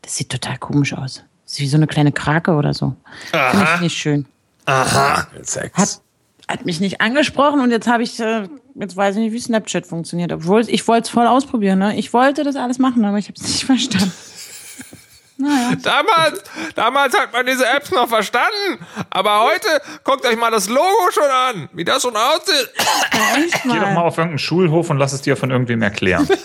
das 0.02 0.16
sieht 0.16 0.30
total 0.30 0.58
komisch 0.58 0.92
aus. 0.92 1.22
Das 1.44 1.52
ist 1.54 1.60
wie 1.60 1.68
so 1.68 1.76
eine 1.76 1.86
kleine 1.86 2.10
Krake 2.10 2.52
oder 2.54 2.74
so. 2.74 2.94
Finde 3.30 3.66
ich 3.76 3.80
nicht 3.82 3.96
schön. 3.96 4.26
Sex. 5.42 5.76
Hat, 5.76 6.00
hat 6.50 6.66
mich 6.66 6.80
nicht 6.80 7.00
angesprochen 7.00 7.60
und 7.60 7.70
jetzt 7.70 7.86
habe 7.86 8.02
ich, 8.02 8.18
äh, 8.20 8.48
jetzt 8.74 8.96
weiß 8.96 9.16
ich 9.16 9.22
nicht, 9.22 9.32
wie 9.32 9.40
Snapchat 9.40 9.86
funktioniert. 9.86 10.32
Obwohl 10.32 10.62
ich 10.68 10.86
wollte 10.88 11.04
es 11.04 11.10
voll 11.10 11.26
ausprobieren. 11.26 11.78
Ne? 11.78 11.96
Ich 11.96 12.12
wollte 12.12 12.42
das 12.44 12.56
alles 12.56 12.78
machen, 12.78 13.04
aber 13.04 13.18
ich 13.18 13.26
habe 13.26 13.34
es 13.36 13.42
nicht 13.42 13.64
verstanden. 13.66 14.12
Naja. 15.38 15.74
Damals, 15.82 16.42
damals 16.74 17.18
hat 17.18 17.32
man 17.32 17.46
diese 17.46 17.64
Apps 17.66 17.90
noch 17.92 18.06
verstanden. 18.08 18.84
Aber 19.08 19.40
heute, 19.40 19.68
guckt 20.04 20.26
euch 20.26 20.36
mal 20.36 20.50
das 20.50 20.68
Logo 20.68 21.10
schon 21.12 21.22
an, 21.30 21.70
wie 21.72 21.82
das 21.84 22.02
schon 22.02 22.14
aussieht. 22.14 22.68
Geh 23.64 23.68
doch 23.68 23.90
mal 23.92 24.02
auf 24.02 24.18
irgendeinen 24.18 24.38
Schulhof 24.38 24.90
und 24.90 24.98
lass 24.98 25.14
es 25.14 25.22
dir 25.22 25.38
von 25.38 25.50
irgendwem 25.50 25.82
erklären. 25.82 26.28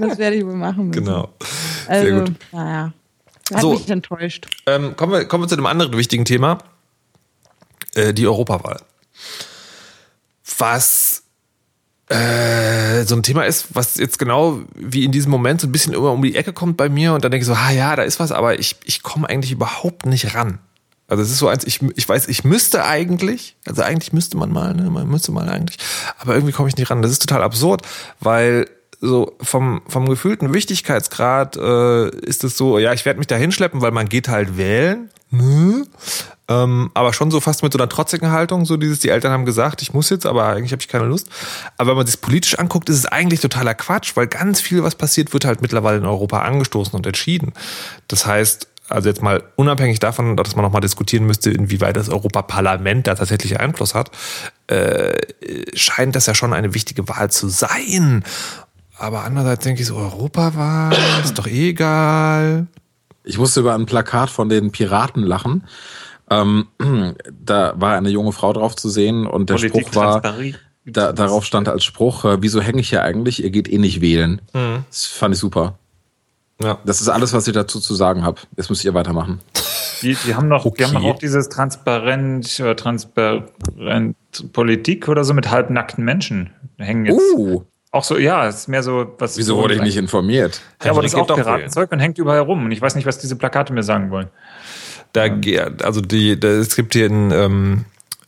Das 0.00 0.16
werde 0.16 0.36
ich 0.36 0.44
wohl 0.44 0.54
machen 0.54 0.88
müssen. 0.88 1.04
Genau. 1.04 1.28
Also, 1.86 2.06
Sehr 2.06 2.20
gut. 2.20 2.32
naja. 2.50 2.92
Hat 3.52 3.60
So. 3.60 3.72
mich 3.74 3.88
enttäuscht. 3.90 4.46
Ähm, 4.66 4.96
kommen, 4.96 5.12
wir, 5.12 5.28
kommen 5.28 5.44
wir 5.44 5.48
zu 5.48 5.54
einem 5.54 5.66
anderen 5.66 5.96
wichtigen 5.96 6.24
Thema. 6.24 6.58
Äh, 7.94 8.14
die 8.14 8.26
Europawahl. 8.26 8.80
Was 10.58 11.22
äh, 12.08 13.04
so 13.04 13.14
ein 13.14 13.22
Thema 13.22 13.44
ist, 13.44 13.74
was 13.74 13.96
jetzt 13.96 14.18
genau 14.18 14.60
wie 14.74 15.04
in 15.04 15.12
diesem 15.12 15.30
Moment 15.30 15.60
so 15.60 15.66
ein 15.66 15.72
bisschen 15.72 15.94
immer 15.94 16.12
um 16.12 16.22
die 16.22 16.36
Ecke 16.36 16.52
kommt 16.52 16.76
bei 16.76 16.88
mir 16.88 17.14
und 17.14 17.24
dann 17.24 17.30
denke 17.30 17.42
ich 17.42 17.46
so, 17.48 17.54
ah 17.54 17.70
ja, 17.70 17.96
da 17.96 18.02
ist 18.02 18.20
was, 18.20 18.32
aber 18.32 18.58
ich, 18.58 18.76
ich 18.84 19.02
komme 19.02 19.28
eigentlich 19.28 19.52
überhaupt 19.52 20.06
nicht 20.06 20.34
ran. 20.34 20.58
Also 21.08 21.22
es 21.22 21.30
ist 21.30 21.38
so 21.38 21.48
eins, 21.48 21.64
ich, 21.64 21.80
ich 21.94 22.08
weiß, 22.08 22.28
ich 22.28 22.44
müsste 22.44 22.84
eigentlich, 22.84 23.56
also 23.66 23.82
eigentlich 23.82 24.12
müsste 24.12 24.36
man 24.36 24.50
mal, 24.50 24.74
ne, 24.74 24.88
man 24.90 25.08
müsste 25.08 25.32
mal 25.32 25.48
eigentlich, 25.48 25.78
aber 26.18 26.34
irgendwie 26.34 26.52
komme 26.52 26.68
ich 26.68 26.76
nicht 26.76 26.90
ran. 26.90 27.02
Das 27.02 27.10
ist 27.10 27.20
total 27.20 27.42
absurd, 27.42 27.82
weil 28.20 28.66
so 29.00 29.36
vom, 29.40 29.82
vom 29.88 30.08
gefühlten 30.08 30.54
Wichtigkeitsgrad 30.54 31.56
äh, 31.56 32.08
ist 32.20 32.44
es 32.44 32.56
so, 32.56 32.78
ja, 32.78 32.92
ich 32.92 33.04
werde 33.04 33.18
mich 33.18 33.26
da 33.26 33.36
hinschleppen, 33.36 33.82
weil 33.82 33.90
man 33.90 34.08
geht 34.08 34.28
halt 34.28 34.56
wählen. 34.56 35.10
Ne? 35.30 35.84
Ähm, 36.48 36.90
aber 36.94 37.12
schon 37.12 37.30
so 37.30 37.40
fast 37.40 37.62
mit 37.62 37.72
so 37.72 37.78
einer 37.78 37.88
trotzigen 37.88 38.30
Haltung, 38.30 38.64
so 38.64 38.76
dieses, 38.76 38.98
die 38.98 39.10
Eltern 39.10 39.32
haben 39.32 39.44
gesagt, 39.44 39.80
ich 39.80 39.94
muss 39.94 40.10
jetzt, 40.10 40.26
aber 40.26 40.46
eigentlich 40.46 40.72
habe 40.72 40.82
ich 40.82 40.88
keine 40.88 41.04
Lust. 41.04 41.28
Aber 41.78 41.90
wenn 41.90 41.96
man 41.98 42.06
sich 42.06 42.20
politisch 42.20 42.58
anguckt, 42.58 42.88
ist 42.88 42.96
es 42.96 43.06
eigentlich 43.06 43.40
totaler 43.40 43.74
Quatsch, 43.74 44.16
weil 44.16 44.26
ganz 44.26 44.60
viel, 44.60 44.82
was 44.82 44.96
passiert, 44.96 45.32
wird 45.32 45.44
halt 45.44 45.62
mittlerweile 45.62 45.98
in 45.98 46.06
Europa 46.06 46.40
angestoßen 46.40 46.94
und 46.94 47.06
entschieden. 47.06 47.52
Das 48.08 48.26
heißt, 48.26 48.66
also 48.88 49.08
jetzt 49.08 49.22
mal 49.22 49.42
unabhängig 49.56 50.00
davon, 50.00 50.36
dass 50.36 50.56
man 50.56 50.64
nochmal 50.64 50.80
diskutieren 50.80 51.24
müsste, 51.24 51.50
inwieweit 51.50 51.96
das 51.96 52.08
Europaparlament 52.08 53.06
da 53.06 53.14
tatsächlich 53.14 53.58
Einfluss 53.58 53.94
hat, 53.94 54.10
äh, 54.66 55.16
scheint 55.74 56.16
das 56.16 56.26
ja 56.26 56.34
schon 56.34 56.52
eine 56.52 56.74
wichtige 56.74 57.08
Wahl 57.08 57.30
zu 57.30 57.48
sein. 57.48 58.24
Aber 58.98 59.24
andererseits 59.24 59.64
denke 59.64 59.82
ich 59.82 59.88
so, 59.88 59.96
Europawahl 59.96 60.94
ist 61.24 61.38
doch 61.38 61.46
eh 61.46 61.70
egal. 61.70 62.66
Ich 63.24 63.38
musste 63.38 63.60
über 63.60 63.74
ein 63.74 63.86
Plakat 63.86 64.30
von 64.30 64.48
den 64.48 64.72
Piraten 64.72 65.22
lachen. 65.22 65.64
Ähm, 66.40 66.66
da 67.44 67.74
war 67.76 67.96
eine 67.96 68.10
junge 68.10 68.32
Frau 68.32 68.52
drauf 68.52 68.76
zu 68.76 68.88
sehen 68.88 69.26
und 69.26 69.50
der 69.50 69.54
Politik 69.54 69.88
Spruch 69.88 69.96
war, 69.96 70.22
da, 70.84 71.12
darauf 71.12 71.44
stand 71.44 71.68
als 71.68 71.84
Spruch, 71.84 72.24
äh, 72.24 72.42
wieso 72.42 72.60
hänge 72.60 72.80
ich 72.80 72.88
hier 72.90 73.02
eigentlich? 73.02 73.42
Ihr 73.42 73.50
geht 73.50 73.68
eh 73.72 73.78
nicht 73.78 74.00
wählen. 74.00 74.40
Das 74.52 75.06
fand 75.06 75.34
ich 75.34 75.40
super. 75.40 75.78
Ja. 76.62 76.78
Das 76.84 77.00
ist 77.00 77.08
alles, 77.08 77.32
was 77.32 77.46
ich 77.46 77.54
dazu 77.54 77.80
zu 77.80 77.94
sagen 77.94 78.24
habe. 78.24 78.40
Jetzt 78.56 78.70
müsst 78.70 78.84
ihr 78.84 78.94
weitermachen. 78.94 79.40
Die, 80.02 80.16
die 80.26 80.34
haben 80.34 80.48
noch, 80.48 80.62
die 80.62 80.84
haben 80.84 80.96
Okay. 80.96 81.06
noch 81.06 81.14
auch 81.14 81.18
dieses 81.18 81.48
transparent, 81.48 82.58
äh, 82.60 82.74
transparent 82.74 84.16
Politik 84.52 85.08
oder 85.08 85.24
so 85.24 85.34
mit 85.34 85.50
halbnackten 85.50 86.04
Menschen 86.04 86.50
hängen 86.78 87.06
jetzt. 87.06 87.20
Uh, 87.36 87.62
Auch 87.90 88.04
so, 88.04 88.16
ja, 88.18 88.46
es 88.46 88.60
ist 88.60 88.68
mehr 88.68 88.82
so 88.82 89.14
was. 89.18 89.36
wieso 89.36 89.56
wurde 89.56 89.74
ich 89.74 89.82
nicht 89.82 89.96
informiert? 89.96 90.60
Ja, 90.82 90.90
aber 90.92 91.02
das 91.02 91.12
ist 91.12 91.18
auch 91.18 91.26
Piratenzeug 91.34 91.92
und 91.92 92.00
hängt 92.00 92.18
überall 92.18 92.40
rum. 92.40 92.64
Und 92.64 92.72
ich 92.72 92.80
weiß 92.80 92.94
nicht, 92.94 93.06
was 93.06 93.18
diese 93.18 93.36
Plakate 93.36 93.72
mir 93.72 93.82
sagen 93.82 94.10
wollen. 94.10 94.28
Da, 95.12 95.28
also 95.82 96.00
die, 96.00 96.38
da, 96.40 96.48
es 96.48 96.74
gibt 96.76 96.94
hier 96.94 97.06
in, 97.06 97.30
ähm, 97.30 97.84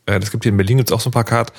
äh, 0.06 0.18
es 0.18 0.30
gibt 0.30 0.44
hier 0.44 0.52
in 0.52 0.56
Berlin 0.56 0.76
gibt's 0.78 0.92
auch 0.92 1.00
so 1.00 1.08
ein 1.08 1.12
Plakat, 1.12 1.52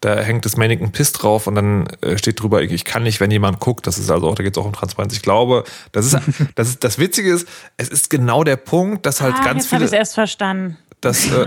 da 0.00 0.16
hängt 0.20 0.46
das 0.46 0.56
Mannequin 0.56 0.92
Piss 0.92 1.12
drauf 1.12 1.46
und 1.46 1.54
dann 1.56 1.86
äh, 2.00 2.16
steht 2.16 2.40
drüber, 2.40 2.62
ich, 2.62 2.72
ich 2.72 2.84
kann 2.86 3.02
nicht, 3.02 3.20
wenn 3.20 3.30
jemand 3.30 3.60
guckt. 3.60 3.86
Das 3.86 3.98
ist 3.98 4.10
also 4.10 4.28
auch, 4.28 4.34
da 4.34 4.42
geht's 4.42 4.56
auch 4.56 4.64
um 4.64 4.72
Transparenz. 4.72 5.12
Ich 5.12 5.20
glaube, 5.20 5.64
das 5.92 6.06
ist, 6.06 6.18
das 6.54 6.68
ist, 6.68 6.82
das 6.84 6.98
Witzige 6.98 7.30
ist, 7.32 7.46
es 7.76 7.88
ist 7.90 8.08
genau 8.08 8.42
der 8.42 8.56
Punkt, 8.56 9.04
dass 9.04 9.20
halt 9.20 9.34
Ah, 9.38 9.44
ganz 9.44 9.64
jetzt 9.64 9.72
habe 9.72 9.82
ich 9.82 9.86
es 9.86 9.90
viele, 9.90 9.98
erst 10.00 10.14
verstanden. 10.14 10.78
dass, 11.02 11.30
äh, 11.30 11.46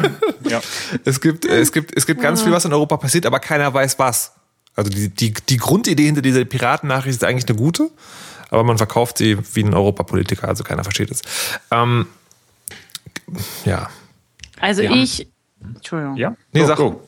Ja. 0.50 0.60
es 1.06 1.22
gibt, 1.22 1.46
es 1.46 1.72
gibt, 1.72 1.96
es 1.96 2.04
gibt 2.04 2.20
ganz 2.20 2.42
viel, 2.42 2.52
was 2.52 2.66
in 2.66 2.72
Europa 2.74 2.98
passiert, 2.98 3.24
aber 3.24 3.40
keiner 3.40 3.72
weiß 3.72 3.98
was. 3.98 4.32
Also 4.76 4.90
die, 4.90 5.08
die, 5.08 5.32
die 5.32 5.56
Grundidee 5.56 6.04
hinter 6.04 6.20
dieser 6.20 6.44
Piratennachricht 6.44 7.14
ist 7.16 7.24
eigentlich 7.24 7.48
eine 7.48 7.56
gute, 7.56 7.90
aber 8.50 8.64
man 8.64 8.76
verkauft 8.76 9.16
sie 9.16 9.38
wie 9.54 9.62
ein 9.62 9.72
Europapolitiker, 9.72 10.46
also 10.46 10.62
keiner 10.62 10.84
versteht 10.84 11.10
es. 11.10 11.22
Ähm, 11.70 12.06
ja. 13.64 13.88
Also 14.60 14.82
Ja. 14.82 14.90
ich, 14.92 15.26
Entschuldigung. 15.74 16.16
Ja? 16.16 16.36
Nee, 16.52 16.60
Go, 16.60 16.66
sag. 16.66 16.76
go. 16.76 17.00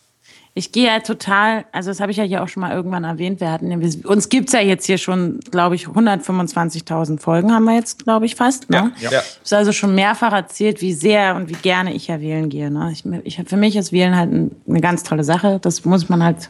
Ich 0.59 0.73
gehe 0.73 0.87
ja 0.87 1.01
total, 1.01 1.67
also 1.71 1.91
das 1.91 2.01
habe 2.01 2.11
ich 2.11 2.17
ja 2.17 2.25
hier 2.25 2.43
auch 2.43 2.49
schon 2.49 2.63
mal 2.63 2.73
irgendwann 2.75 3.05
erwähnt. 3.05 3.41
Wir 3.41 3.53
hatten, 3.53 3.71
ja- 3.71 3.79
wir- 3.79 4.09
uns 4.09 4.31
gibt's 4.31 4.55
ja 4.55 4.61
jetzt 4.61 4.87
hier 4.87 4.97
schon, 4.97 5.39
glaube 5.51 5.75
ich, 5.75 5.87
125.000 5.87 7.21
Folgen 7.21 7.53
haben 7.53 7.65
wir 7.65 7.75
jetzt, 7.75 8.05
glaube 8.05 8.25
ich, 8.25 8.37
fast. 8.37 8.71
Ne? 8.71 8.91
Ja. 8.99 9.11
Ich 9.45 9.53
habe 9.53 9.59
also 9.59 9.73
schon 9.73 9.95
mehrfach 9.95 10.33
erzählt, 10.33 10.81
wie 10.81 10.95
sehr 10.95 11.37
und 11.37 11.51
wie 11.51 11.55
gerne 11.55 11.93
ich 11.93 12.07
ja 12.07 12.21
wählen 12.23 12.49
gehe. 12.49 12.71
Ne? 12.71 12.91
Ich, 12.93 13.05
ich, 13.25 13.43
für 13.47 13.57
mich 13.59 13.77
ist 13.77 13.93
Wählen 13.93 14.17
halt 14.17 14.33
ein- 14.33 14.51
eine 14.67 14.81
ganz 14.81 15.03
tolle 15.03 15.25
Sache. 15.25 15.59
Das 15.61 15.85
muss 15.85 16.09
man 16.09 16.23
halt. 16.25 16.49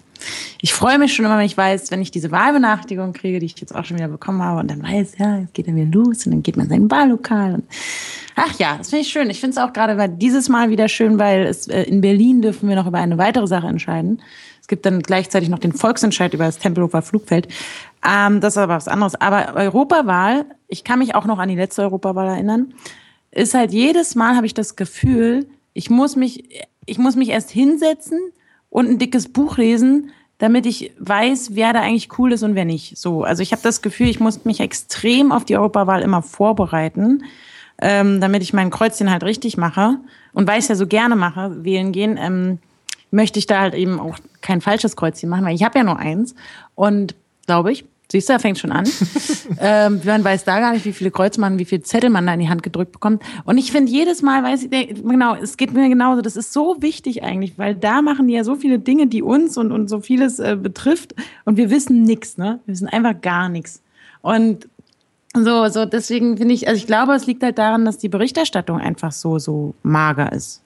Ich 0.60 0.72
freue 0.72 0.98
mich 0.98 1.14
schon 1.14 1.24
immer, 1.24 1.38
wenn 1.38 1.46
ich 1.46 1.56
weiß, 1.56 1.90
wenn 1.90 2.02
ich 2.02 2.10
diese 2.10 2.30
Wahlbenachrichtigung 2.30 3.12
kriege, 3.12 3.38
die 3.38 3.46
ich 3.46 3.58
jetzt 3.60 3.74
auch 3.74 3.84
schon 3.84 3.98
wieder 3.98 4.08
bekommen 4.08 4.42
habe, 4.42 4.60
und 4.60 4.70
dann 4.70 4.82
weiß, 4.82 5.18
ja, 5.18 5.38
jetzt 5.38 5.54
geht 5.54 5.68
er 5.68 5.74
wieder 5.74 5.90
los 5.90 6.26
und 6.26 6.32
dann 6.32 6.42
geht 6.42 6.56
man 6.56 6.66
in 6.66 6.70
sein 6.70 6.90
Wahllokal. 6.90 7.54
Und 7.54 7.64
Ach 8.36 8.58
ja, 8.58 8.76
das 8.76 8.90
finde 8.90 9.02
ich 9.02 9.08
schön. 9.08 9.30
Ich 9.30 9.40
finde 9.40 9.56
es 9.56 9.58
auch 9.58 9.72
gerade 9.72 10.08
dieses 10.08 10.48
Mal 10.48 10.68
wieder 10.70 10.88
schön, 10.88 11.18
weil 11.18 11.46
es, 11.46 11.68
äh, 11.68 11.82
in 11.84 12.02
Berlin 12.02 12.42
dürfen 12.42 12.68
wir 12.68 12.76
noch 12.76 12.86
über 12.86 12.98
eine 12.98 13.16
weitere 13.16 13.46
Sache 13.46 13.66
entscheiden. 13.66 14.20
Es 14.60 14.68
gibt 14.68 14.84
dann 14.84 15.00
gleichzeitig 15.00 15.48
noch 15.48 15.58
den 15.58 15.72
Volksentscheid 15.72 16.34
über 16.34 16.44
das 16.44 16.58
Tempelhofer 16.58 17.00
Flugfeld. 17.00 17.48
Ähm, 18.06 18.40
das 18.40 18.54
ist 18.54 18.58
aber 18.58 18.74
was 18.74 18.88
anderes. 18.88 19.14
Aber 19.14 19.54
Europawahl, 19.54 20.44
ich 20.68 20.84
kann 20.84 20.98
mich 20.98 21.14
auch 21.14 21.24
noch 21.24 21.38
an 21.38 21.48
die 21.48 21.56
letzte 21.56 21.82
Europawahl 21.82 22.28
erinnern, 22.28 22.74
ist 23.30 23.54
halt 23.54 23.72
jedes 23.72 24.16
Mal 24.16 24.36
habe 24.36 24.46
ich 24.46 24.54
das 24.54 24.76
Gefühl, 24.76 25.46
ich 25.72 25.88
muss 25.88 26.16
mich, 26.16 26.48
ich 26.84 26.98
muss 26.98 27.16
mich 27.16 27.30
erst 27.30 27.50
hinsetzen 27.50 28.18
und 28.76 28.90
ein 28.90 28.98
dickes 28.98 29.32
Buch 29.32 29.56
lesen, 29.56 30.10
damit 30.38 30.66
ich 30.66 30.92
weiß, 30.98 31.50
wer 31.54 31.72
da 31.72 31.80
eigentlich 31.80 32.18
cool 32.18 32.32
ist 32.32 32.42
und 32.42 32.54
wer 32.54 32.64
nicht. 32.66 32.98
So, 32.98 33.24
also 33.24 33.42
ich 33.42 33.52
habe 33.52 33.62
das 33.62 33.80
Gefühl, 33.80 34.08
ich 34.08 34.20
muss 34.20 34.44
mich 34.44 34.60
extrem 34.60 35.32
auf 35.32 35.44
die 35.44 35.56
Europawahl 35.56 36.02
immer 36.02 36.22
vorbereiten 36.22 37.22
ähm, 37.80 38.20
damit 38.20 38.42
ich 38.42 38.52
mein 38.52 38.70
Kreuzchen 38.70 39.10
halt 39.10 39.24
richtig 39.24 39.56
mache 39.56 39.98
und 40.32 40.48
weil 40.48 40.58
ich 40.58 40.64
es 40.64 40.68
ja 40.68 40.74
so 40.74 40.86
gerne 40.86 41.16
mache, 41.16 41.64
wählen 41.64 41.92
gehen, 41.92 42.18
ähm, 42.20 42.58
möchte 43.10 43.38
ich 43.38 43.46
da 43.46 43.60
halt 43.60 43.74
eben 43.74 44.00
auch 44.00 44.18
kein 44.40 44.60
falsches 44.60 44.96
Kreuzchen 44.96 45.28
machen, 45.28 45.44
weil 45.44 45.54
ich 45.54 45.62
habe 45.62 45.78
ja 45.78 45.84
nur 45.84 45.98
eins 45.98 46.34
und 46.74 47.14
glaube 47.46 47.72
ich, 47.72 47.84
siehst 48.10 48.28
du, 48.28 48.34
da 48.34 48.38
fängt 48.38 48.58
schon 48.58 48.72
an. 48.72 48.86
ähm, 49.60 50.00
man 50.04 50.24
weiß 50.24 50.44
da 50.44 50.60
gar 50.60 50.72
nicht, 50.72 50.84
wie 50.84 50.92
viele 50.92 51.10
Kreuze 51.10 51.40
man, 51.40 51.58
wie 51.58 51.64
viele 51.64 51.82
Zettel 51.82 52.10
man 52.10 52.26
da 52.26 52.34
in 52.34 52.40
die 52.40 52.48
Hand 52.48 52.62
gedrückt 52.62 52.92
bekommt. 52.92 53.22
Und 53.44 53.58
ich 53.58 53.72
finde 53.72 53.90
jedes 53.90 54.22
Mal, 54.22 54.42
weiß 54.42 54.64
ich, 54.64 54.70
genau, 54.70 55.34
es 55.34 55.56
geht 55.56 55.72
mir 55.72 55.88
genauso. 55.88 56.22
Das 56.22 56.36
ist 56.36 56.52
so 56.52 56.76
wichtig 56.80 57.22
eigentlich, 57.22 57.58
weil 57.58 57.74
da 57.74 58.02
machen 58.02 58.28
die 58.28 58.34
ja 58.34 58.44
so 58.44 58.56
viele 58.56 58.78
Dinge, 58.78 59.06
die 59.06 59.22
uns 59.22 59.56
und, 59.56 59.72
und 59.72 59.88
so 59.88 60.00
vieles 60.00 60.38
äh, 60.38 60.56
betrifft 60.60 61.14
und 61.44 61.56
wir 61.56 61.70
wissen 61.70 62.02
nichts, 62.02 62.38
ne? 62.38 62.60
Wir 62.66 62.72
wissen 62.72 62.88
einfach 62.88 63.20
gar 63.20 63.48
nichts. 63.48 63.82
Und 64.22 64.68
so, 65.34 65.68
so, 65.68 65.84
deswegen 65.84 66.38
finde 66.38 66.54
ich, 66.54 66.66
also 66.66 66.78
ich 66.78 66.86
glaube, 66.86 67.14
es 67.14 67.26
liegt 67.26 67.42
halt 67.42 67.58
daran, 67.58 67.84
dass 67.84 67.98
die 67.98 68.08
Berichterstattung 68.08 68.78
einfach 68.78 69.12
so, 69.12 69.38
so 69.38 69.74
mager 69.82 70.32
ist. 70.32 70.62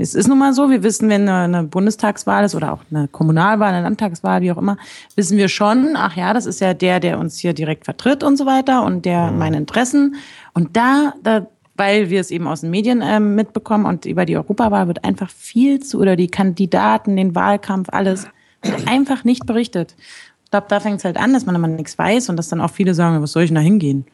Es 0.00 0.14
ist 0.14 0.28
nun 0.28 0.38
mal 0.38 0.54
so, 0.54 0.70
wir 0.70 0.84
wissen, 0.84 1.08
wenn 1.08 1.28
eine, 1.28 1.64
Bundestagswahl 1.64 2.44
ist 2.44 2.54
oder 2.54 2.72
auch 2.72 2.80
eine 2.90 3.08
Kommunalwahl, 3.08 3.74
eine 3.74 3.82
Landtagswahl, 3.82 4.40
wie 4.42 4.52
auch 4.52 4.58
immer, 4.58 4.76
wissen 5.16 5.36
wir 5.36 5.48
schon, 5.48 5.96
ach 5.96 6.16
ja, 6.16 6.32
das 6.32 6.46
ist 6.46 6.60
ja 6.60 6.72
der, 6.72 7.00
der 7.00 7.18
uns 7.18 7.38
hier 7.38 7.52
direkt 7.52 7.84
vertritt 7.84 8.22
und 8.22 8.36
so 8.36 8.46
weiter 8.46 8.84
und 8.84 9.04
der 9.04 9.32
meine 9.32 9.56
Interessen. 9.56 10.14
Und 10.54 10.76
da, 10.76 11.14
da 11.22 11.48
weil 11.78 12.10
wir 12.10 12.20
es 12.20 12.30
eben 12.30 12.46
aus 12.46 12.60
den 12.60 12.70
Medien 12.70 13.02
ähm, 13.04 13.34
mitbekommen 13.34 13.86
und 13.86 14.04
über 14.04 14.24
die 14.24 14.36
Europawahl 14.36 14.88
wird 14.88 15.04
einfach 15.04 15.30
viel 15.30 15.80
zu, 15.80 16.00
oder 16.00 16.16
die 16.16 16.28
Kandidaten, 16.28 17.16
den 17.16 17.34
Wahlkampf, 17.34 17.88
alles, 17.90 18.26
wird 18.62 18.88
einfach 18.88 19.24
nicht 19.24 19.46
berichtet. 19.46 19.94
Ich 20.44 20.50
glaube, 20.50 20.66
da 20.68 20.80
fängt 20.80 20.98
es 20.98 21.04
halt 21.04 21.16
an, 21.16 21.32
dass 21.32 21.46
man 21.46 21.54
immer 21.54 21.68
nichts 21.68 21.96
weiß 21.96 22.28
und 22.30 22.36
dass 22.36 22.48
dann 22.48 22.60
auch 22.60 22.70
viele 22.70 22.94
sagen, 22.94 23.22
was 23.22 23.32
soll 23.32 23.44
ich 23.44 23.50
denn 23.50 23.56
da 23.56 23.60
hingehen? 23.60 24.04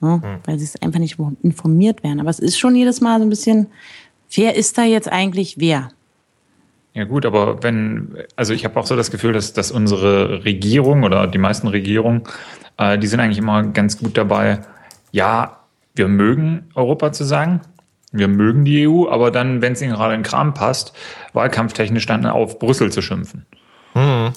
Ne? 0.00 0.40
Weil 0.44 0.58
sie 0.58 0.64
es 0.64 0.80
einfach 0.82 0.98
nicht 0.98 1.18
informiert 1.42 2.02
werden. 2.02 2.20
Aber 2.20 2.28
es 2.28 2.38
ist 2.38 2.58
schon 2.58 2.74
jedes 2.74 3.00
Mal 3.00 3.18
so 3.18 3.24
ein 3.24 3.30
bisschen, 3.30 3.68
wer 4.30 4.56
ist 4.56 4.78
da 4.78 4.84
jetzt 4.84 5.10
eigentlich 5.10 5.56
wer? 5.58 5.90
Ja 6.94 7.04
gut, 7.04 7.26
aber 7.26 7.62
wenn, 7.62 8.16
also 8.36 8.54
ich 8.54 8.64
habe 8.64 8.80
auch 8.80 8.86
so 8.86 8.96
das 8.96 9.10
Gefühl, 9.10 9.34
dass, 9.34 9.52
dass 9.52 9.70
unsere 9.70 10.44
Regierung 10.44 11.02
oder 11.02 11.26
die 11.26 11.38
meisten 11.38 11.68
Regierungen, 11.68 12.22
äh, 12.78 12.98
die 12.98 13.06
sind 13.06 13.20
eigentlich 13.20 13.38
immer 13.38 13.64
ganz 13.64 13.98
gut 13.98 14.16
dabei, 14.16 14.60
ja, 15.12 15.60
wir 15.94 16.08
mögen 16.08 16.70
Europa 16.74 17.12
zu 17.12 17.24
sagen, 17.24 17.60
wir 18.12 18.28
mögen 18.28 18.64
die 18.64 18.88
EU, 18.88 19.08
aber 19.08 19.30
dann, 19.30 19.60
wenn 19.60 19.74
es 19.74 19.82
ihnen 19.82 19.92
gerade 19.92 20.14
in 20.14 20.20
den 20.20 20.26
Kram 20.26 20.54
passt, 20.54 20.94
wahlkampftechnisch 21.32 22.06
dann 22.06 22.24
auf 22.24 22.58
Brüssel 22.58 22.90
zu 22.90 23.02
schimpfen. 23.02 23.44
Mhm. 23.94 24.32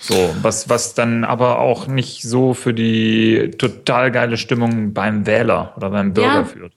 So, 0.00 0.14
was, 0.42 0.68
was 0.68 0.94
dann 0.94 1.24
aber 1.24 1.58
auch 1.58 1.88
nicht 1.88 2.22
so 2.22 2.54
für 2.54 2.72
die 2.72 3.50
total 3.58 4.12
geile 4.12 4.36
Stimmung 4.36 4.92
beim 4.92 5.26
Wähler 5.26 5.72
oder 5.76 5.90
beim 5.90 6.12
Bürger 6.14 6.34
ja, 6.34 6.44
führt. 6.44 6.72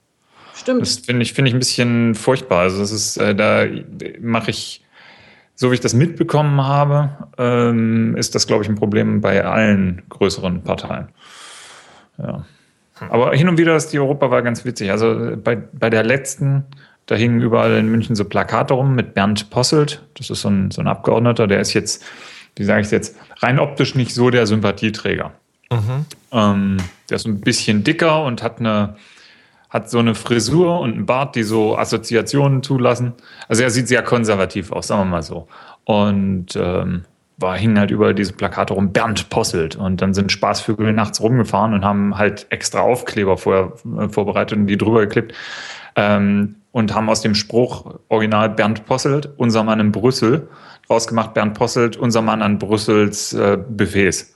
Stimmt. 0.62 0.84
Das 0.84 0.97
finde 0.97 1.24
ich, 1.24 1.34
finde 1.34 1.49
ich 1.49 1.55
ein 1.55 1.59
bisschen 1.59 2.14
furchtbar. 2.14 2.59
Also, 2.59 2.80
das 2.80 2.91
ist, 2.91 3.18
äh, 3.18 3.34
da 3.34 3.66
mache 4.22 4.51
ich, 4.51 4.86
so 5.55 5.72
wie 5.72 5.74
ich 5.74 5.80
das 5.80 5.95
mitbekommen 5.95 6.62
habe, 6.62 7.09
ähm, 7.39 8.16
ist 8.16 8.36
das, 8.36 8.45
glaube 8.45 8.64
ich, 8.64 8.70
ein 8.70 8.76
Problem 8.76 9.22
bei 9.22 9.43
allen 9.43 10.03
größeren 10.09 10.62
Parteien. 10.62 11.09
Ja. 12.20 12.45
Aber 13.09 13.34
hin 13.34 13.49
und 13.49 13.57
wieder 13.57 13.76
ist 13.76 13.89
die 13.89 13.99
Europawahl 13.99 14.43
ganz 14.43 14.64
witzig. 14.64 14.91
Also 14.91 15.36
bei, 15.43 15.55
bei 15.55 15.89
der 15.89 16.03
letzten, 16.03 16.66
da 17.07 17.16
hingen 17.16 17.41
überall 17.41 17.74
in 17.74 17.89
München 17.89 18.16
so 18.16 18.26
Plakate 18.26 18.76
rum 18.76 18.93
mit 18.93 19.16
Bernd 19.16 19.49
Posselt. 19.49 20.03
Das 20.14 20.30
ist 20.30 20.41
so 20.41 20.49
ein, 20.49 20.70
so 20.70 20.82
ein 20.82 20.88
Abgeordneter, 20.88 21.47
der 21.47 21.59
ist 21.59 21.74
jetzt, 21.74 22.03
wie 22.55 22.64
sage 22.64 22.82
ich 22.82 22.91
jetzt, 22.91 23.18
rein 23.39 23.57
optisch 23.57 23.95
nicht 23.95 24.14
so 24.14 24.30
der 24.30 24.45
Sympathieträger. 24.45 25.32
Mhm. 25.72 26.05
Ähm, 26.32 26.78
der 27.09 27.16
ist 27.16 27.26
ein 27.26 27.41
bisschen 27.41 27.84
dicker 27.84 28.24
und 28.24 28.43
hat 28.43 28.59
eine, 28.59 28.97
hat 29.72 29.89
so 29.89 29.99
eine 29.99 30.13
Frisur 30.15 30.82
und 30.82 30.93
einen 30.93 31.05
Bart, 31.05 31.36
die 31.36 31.43
so 31.43 31.78
Assoziationen 31.78 32.61
zulassen. 32.61 33.13
Also 33.47 33.63
er 33.63 33.72
sieht 33.72 33.88
sehr 33.88 34.03
konservativ 34.03 34.72
aus, 34.72 34.88
sagen 34.88 35.01
wir 35.01 35.05
mal 35.05 35.24
so. 35.24 35.47
Und 35.86 36.57
ähm, 36.57 37.05
war, 37.38 37.57
hingen 37.57 37.80
halt 37.80 37.89
über 37.89 38.13
diese 38.13 38.34
Plakate 38.34 38.74
rum, 38.74 38.91
Bernd 38.91 39.30
Posselt. 39.30 39.78
Und 39.78 40.01
dann 40.01 40.13
sind 40.13 40.32
Spaßvögel 40.32 40.91
nachts 40.91 41.22
rumgefahren 41.22 41.74
und 41.74 41.86
haben 41.86 42.17
halt 42.17 42.47
extra 42.49 42.82
Aufkleber 42.82 43.38
vorher 43.38 43.72
äh, 43.97 44.09
vorbereitet 44.09 44.57
und 44.57 44.67
die 44.67 44.78
drüber 44.78 45.01
geklebt. 45.01 45.34
Ähm, 45.95 46.57
und 46.74 46.93
haben 46.93 47.09
aus 47.09 47.22
dem 47.22 47.34
Spruch 47.34 47.99
Original 48.09 48.49
Bernd 48.49 48.86
Posselt, 48.86 49.30
unser 49.38 49.63
Mann 49.63 49.80
in 49.80 49.91
Brüssel, 49.91 50.49
rausgemacht 50.89 51.34
Bernd 51.34 51.53
Posselt, 51.53 51.97
unser 51.97 52.22
Mann 52.22 52.41
an 52.41 52.59
Brüssels 52.59 53.34
äh, 53.34 53.57
Buffets. 53.57 54.36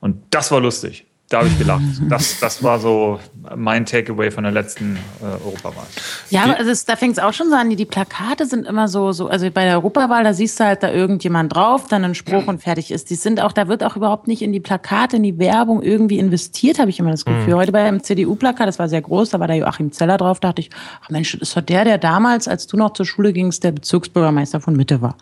Und 0.00 0.22
das 0.30 0.50
war 0.52 0.60
lustig 0.60 1.06
da 1.28 1.38
habe 1.38 1.48
ich 1.48 1.58
gelacht. 1.58 1.82
Das, 2.08 2.38
das 2.40 2.62
war 2.62 2.78
so 2.78 3.18
mein 3.54 3.86
Takeaway 3.86 4.30
von 4.30 4.44
der 4.44 4.52
letzten 4.52 4.96
äh, 5.20 5.24
Europawahl. 5.24 5.86
Ja, 6.30 6.44
aber 6.44 6.58
also 6.58 6.72
da 6.86 6.96
fängt 6.96 7.18
es 7.18 7.22
auch 7.22 7.32
schon 7.32 7.48
so 7.48 7.54
an, 7.54 7.70
die, 7.70 7.76
die 7.76 7.84
Plakate 7.84 8.46
sind 8.46 8.66
immer 8.66 8.88
so, 8.88 9.12
so, 9.12 9.28
also 9.28 9.50
bei 9.50 9.64
der 9.64 9.74
Europawahl, 9.74 10.24
da 10.24 10.32
siehst 10.32 10.58
du 10.58 10.64
halt 10.64 10.82
da 10.82 10.90
irgendjemand 10.90 11.54
drauf, 11.54 11.86
dann 11.88 12.04
ein 12.04 12.14
Spruch 12.14 12.46
und 12.46 12.62
fertig 12.62 12.90
ist. 12.90 13.10
Die 13.10 13.14
sind 13.14 13.40
auch, 13.40 13.52
da 13.52 13.68
wird 13.68 13.84
auch 13.84 13.96
überhaupt 13.96 14.26
nicht 14.28 14.42
in 14.42 14.52
die 14.52 14.60
Plakate, 14.60 15.16
in 15.16 15.22
die 15.22 15.38
Werbung 15.38 15.82
irgendwie 15.82 16.18
investiert, 16.18 16.78
habe 16.78 16.90
ich 16.90 16.98
immer 16.98 17.10
das 17.10 17.24
Gefühl. 17.24 17.54
Mhm. 17.54 17.58
Heute 17.58 17.72
beim 17.72 18.02
CDU-Plakat, 18.02 18.66
das 18.66 18.78
war 18.78 18.88
sehr 18.88 19.02
groß, 19.02 19.30
da 19.30 19.40
war 19.40 19.46
der 19.46 19.56
Joachim 19.56 19.92
Zeller 19.92 20.16
drauf, 20.16 20.40
dachte 20.40 20.62
ich, 20.62 20.70
ach 21.02 21.10
Mensch, 21.10 21.32
das 21.32 21.48
ist 21.48 21.56
doch 21.56 21.62
der, 21.62 21.84
der 21.84 21.98
damals, 21.98 22.48
als 22.48 22.66
du 22.66 22.76
noch 22.76 22.92
zur 22.92 23.06
Schule 23.06 23.32
gingst, 23.32 23.64
der 23.64 23.72
Bezirksbürgermeister 23.72 24.60
von 24.60 24.76
Mitte 24.76 25.00
war 25.02 25.16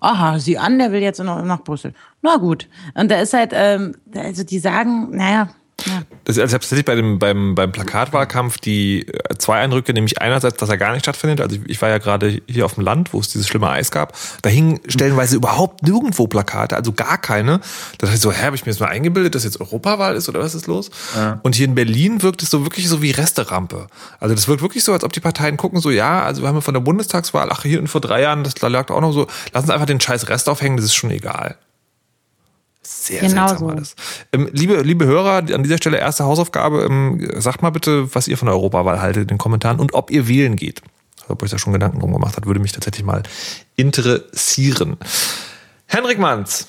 aha, 0.00 0.38
sieh 0.38 0.58
an, 0.58 0.78
der 0.78 0.92
will 0.92 1.02
jetzt 1.02 1.22
noch 1.22 1.44
nach 1.44 1.62
Brüssel. 1.62 1.92
Na 2.22 2.36
gut. 2.36 2.68
Und 2.94 3.10
da 3.10 3.20
ist 3.20 3.34
halt, 3.34 3.52
ähm, 3.54 3.94
also 4.14 4.42
die 4.42 4.58
sagen, 4.58 5.10
naja, 5.10 5.50
ja. 5.86 6.02
Das, 6.24 6.38
also 6.38 6.52
tatsächlich 6.52 6.84
bei 6.84 6.94
dem, 6.94 7.18
beim, 7.18 7.54
beim 7.54 7.72
Plakatwahlkampf 7.72 8.58
die 8.58 9.06
äh, 9.06 9.36
zwei 9.38 9.60
Eindrücke, 9.60 9.92
nämlich 9.92 10.20
einerseits, 10.20 10.56
dass 10.58 10.68
er 10.68 10.76
gar 10.76 10.92
nicht 10.92 11.04
stattfindet. 11.04 11.40
Also 11.40 11.56
ich 11.66 11.80
war 11.80 11.88
ja 11.88 11.98
gerade 11.98 12.40
hier 12.46 12.64
auf 12.64 12.74
dem 12.74 12.84
Land, 12.84 13.12
wo 13.12 13.20
es 13.20 13.28
dieses 13.28 13.48
schlimme 13.48 13.68
Eis 13.68 13.90
gab. 13.90 14.16
Da 14.42 14.50
hingen 14.50 14.80
stellenweise 14.86 15.36
überhaupt 15.36 15.82
nirgendwo 15.82 16.26
Plakate, 16.26 16.76
also 16.76 16.92
gar 16.92 17.18
keine. 17.18 17.58
Da 17.98 18.06
dachte 18.06 18.14
ich 18.14 18.20
so, 18.20 18.32
hä, 18.32 18.44
habe 18.44 18.56
ich 18.56 18.64
mir 18.64 18.72
jetzt 18.72 18.80
mal 18.80 18.88
eingebildet, 18.88 19.34
dass 19.34 19.44
jetzt 19.44 19.60
Europawahl 19.60 20.14
ist 20.14 20.28
oder 20.28 20.40
was 20.40 20.54
ist 20.54 20.66
los? 20.66 20.90
Ja. 21.16 21.40
Und 21.42 21.54
hier 21.54 21.66
in 21.66 21.74
Berlin 21.74 22.22
wirkt 22.22 22.42
es 22.42 22.50
so 22.50 22.64
wirklich 22.64 22.88
so 22.88 23.02
wie 23.02 23.10
Resterampe. 23.10 23.86
Also 24.18 24.34
das 24.34 24.48
wirkt 24.48 24.62
wirklich 24.62 24.84
so, 24.84 24.92
als 24.92 25.04
ob 25.04 25.12
die 25.12 25.20
Parteien 25.20 25.56
gucken, 25.56 25.80
so 25.80 25.90
ja, 25.90 26.22
also 26.22 26.42
wir 26.42 26.48
haben 26.48 26.56
ja 26.56 26.60
von 26.60 26.74
der 26.74 26.80
Bundestagswahl, 26.80 27.48
ach 27.50 27.62
hier 27.62 27.80
und 27.80 27.88
vor 27.88 28.00
drei 28.00 28.22
Jahren, 28.22 28.44
das 28.44 28.60
lag 28.60 28.90
auch 28.90 29.00
noch 29.00 29.12
so, 29.12 29.26
lassen 29.52 29.66
Sie 29.66 29.72
einfach 29.72 29.86
den 29.86 30.00
scheiß 30.00 30.28
Rest 30.28 30.48
aufhängen, 30.48 30.76
das 30.76 30.86
ist 30.86 30.94
schon 30.94 31.10
egal. 31.10 31.56
Sehr 32.92 33.20
genau 33.20 33.46
seltsam 33.46 33.68
so. 33.68 33.74
alles. 33.74 33.94
Ähm, 34.32 34.48
liebe, 34.52 34.82
liebe 34.82 35.06
Hörer, 35.06 35.36
an 35.54 35.62
dieser 35.62 35.76
Stelle 35.76 35.98
erste 35.98 36.24
Hausaufgabe. 36.24 36.82
Ähm, 36.82 37.30
sagt 37.36 37.62
mal 37.62 37.70
bitte, 37.70 38.12
was 38.14 38.26
ihr 38.26 38.36
von 38.36 38.46
der 38.46 38.54
Europawahl 38.56 39.00
haltet 39.00 39.22
in 39.22 39.28
den 39.28 39.38
Kommentaren 39.38 39.78
und 39.78 39.94
ob 39.94 40.10
ihr 40.10 40.26
wählen 40.26 40.56
geht. 40.56 40.82
Ob 41.28 41.42
euch 41.44 41.50
da 41.50 41.58
schon 41.58 41.72
Gedanken 41.72 42.00
drum 42.00 42.12
gemacht 42.12 42.36
hat, 42.36 42.46
würde 42.46 42.58
mich 42.58 42.72
tatsächlich 42.72 43.04
mal 43.04 43.22
interessieren. 43.76 44.96
Henrik 45.86 46.18
Manns. 46.18 46.66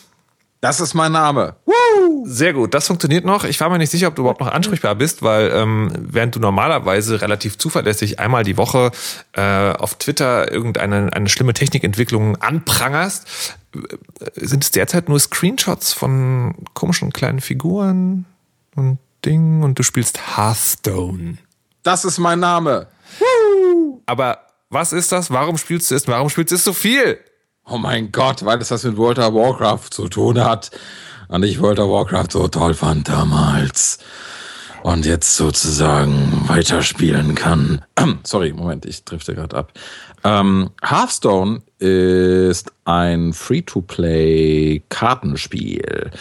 Das 0.61 0.79
ist 0.79 0.93
mein 0.93 1.11
Name. 1.11 1.55
Woo! 1.65 2.23
Sehr 2.27 2.53
gut, 2.53 2.75
das 2.75 2.85
funktioniert 2.85 3.25
noch. 3.25 3.45
Ich 3.45 3.59
war 3.59 3.69
mir 3.71 3.79
nicht 3.79 3.89
sicher, 3.89 4.07
ob 4.07 4.15
du 4.15 4.21
überhaupt 4.21 4.41
noch 4.41 4.51
ansprechbar 4.51 4.93
bist, 4.93 5.23
weil 5.23 5.51
ähm, 5.51 5.91
während 5.99 6.35
du 6.35 6.39
normalerweise 6.39 7.19
relativ 7.19 7.57
zuverlässig 7.57 8.19
einmal 8.19 8.43
die 8.43 8.57
Woche 8.57 8.91
äh, 9.33 9.71
auf 9.71 9.95
Twitter 9.95 10.51
irgendeine 10.51 11.11
eine 11.13 11.29
schlimme 11.29 11.55
Technikentwicklung 11.55 12.37
anprangerst, 12.37 13.57
äh, 13.75 14.45
sind 14.45 14.63
es 14.63 14.69
derzeit 14.69 15.09
nur 15.09 15.19
Screenshots 15.19 15.93
von 15.93 16.53
komischen 16.75 17.11
kleinen 17.11 17.41
Figuren 17.41 18.27
und 18.75 18.99
Dingen 19.25 19.63
und 19.63 19.79
du 19.79 19.83
spielst 19.83 20.37
Hearthstone. 20.37 21.39
Das 21.81 22.05
ist 22.05 22.19
mein 22.19 22.39
Name. 22.39 22.85
Woo! 23.19 24.03
Aber 24.05 24.39
was 24.69 24.93
ist 24.93 25.11
das? 25.11 25.31
Warum 25.31 25.57
spielst 25.57 25.89
du 25.89 25.95
es? 25.95 26.07
Warum 26.07 26.29
spielst 26.29 26.51
du 26.51 26.55
es 26.55 26.63
so 26.63 26.73
viel? 26.73 27.17
Oh 27.71 27.77
mein 27.77 28.11
Gott, 28.11 28.43
weil 28.43 28.59
es 28.59 28.67
das 28.67 28.83
mit 28.83 28.97
World 28.97 29.17
of 29.17 29.33
Warcraft 29.33 29.91
zu 29.91 30.09
tun 30.09 30.43
hat. 30.43 30.71
Und 31.29 31.43
ich 31.43 31.61
World 31.61 31.79
of 31.79 31.89
Warcraft 31.89 32.27
so 32.31 32.49
toll 32.49 32.73
fand 32.73 33.07
damals. 33.07 33.97
Und 34.83 35.05
jetzt 35.05 35.37
sozusagen 35.37 36.43
weiterspielen 36.47 37.33
kann. 37.33 37.85
Sorry, 38.23 38.51
Moment, 38.51 38.85
ich 38.85 39.05
drifte 39.05 39.35
gerade 39.35 39.55
ab. 39.55 39.71
Ähm, 40.25 40.71
Hearthstone 40.83 41.61
ist 41.79 42.73
ein 42.83 43.31
Free-to-Play-Kartenspiel. 43.31 46.11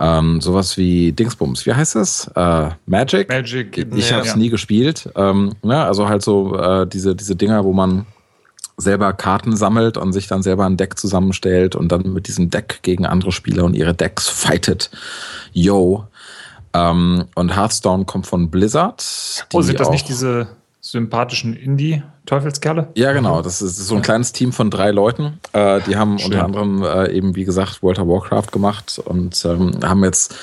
Ähm, 0.00 0.40
sowas 0.40 0.76
wie 0.76 1.12
Dingsbums. 1.12 1.66
Wie 1.66 1.74
heißt 1.74 1.94
das? 1.94 2.28
Äh, 2.34 2.70
Magic? 2.86 3.28
Magic. 3.28 3.78
Ich 3.94 4.12
habe 4.12 4.22
es 4.22 4.30
ja. 4.30 4.36
nie 4.36 4.50
gespielt. 4.50 5.08
Ähm, 5.14 5.52
ja, 5.62 5.84
also 5.84 6.08
halt 6.08 6.22
so 6.22 6.58
äh, 6.58 6.84
diese, 6.84 7.14
diese 7.14 7.36
Dinger, 7.36 7.64
wo 7.64 7.72
man 7.72 8.06
selber 8.76 9.12
Karten 9.12 9.56
sammelt 9.56 9.96
und 9.96 10.12
sich 10.12 10.26
dann 10.26 10.42
selber 10.42 10.66
ein 10.66 10.76
Deck 10.76 10.98
zusammenstellt 10.98 11.76
und 11.76 11.90
dann 11.90 12.12
mit 12.12 12.28
diesem 12.28 12.50
Deck 12.50 12.80
gegen 12.82 13.06
andere 13.06 13.32
Spieler 13.32 13.64
und 13.64 13.74
ihre 13.74 13.94
Decks 13.94 14.28
fightet. 14.28 14.90
Yo. 15.52 16.04
Ähm, 16.74 17.24
und 17.34 17.56
Hearthstone 17.56 18.04
kommt 18.04 18.26
von 18.26 18.50
Blizzard. 18.50 19.46
Oh, 19.52 19.62
sind 19.62 19.80
das 19.80 19.90
nicht 19.90 20.08
diese 20.08 20.48
sympathischen 20.80 21.56
Indie-Teufelskerle? 21.56 22.88
Ja, 22.94 23.12
genau. 23.12 23.42
Das 23.42 23.62
ist 23.62 23.76
so 23.78 23.96
ein 23.96 24.02
kleines 24.02 24.32
Team 24.32 24.52
von 24.52 24.70
drei 24.70 24.90
Leuten. 24.90 25.40
Äh, 25.52 25.80
die 25.86 25.96
haben 25.96 26.18
Schön. 26.18 26.32
unter 26.32 26.44
anderem 26.44 26.82
äh, 26.84 27.12
eben, 27.12 27.34
wie 27.34 27.44
gesagt, 27.44 27.82
World 27.82 27.98
of 27.98 28.08
Warcraft 28.08 28.52
gemacht 28.52 29.00
und 29.04 29.42
ähm, 29.44 29.72
haben 29.82 30.04
jetzt 30.04 30.34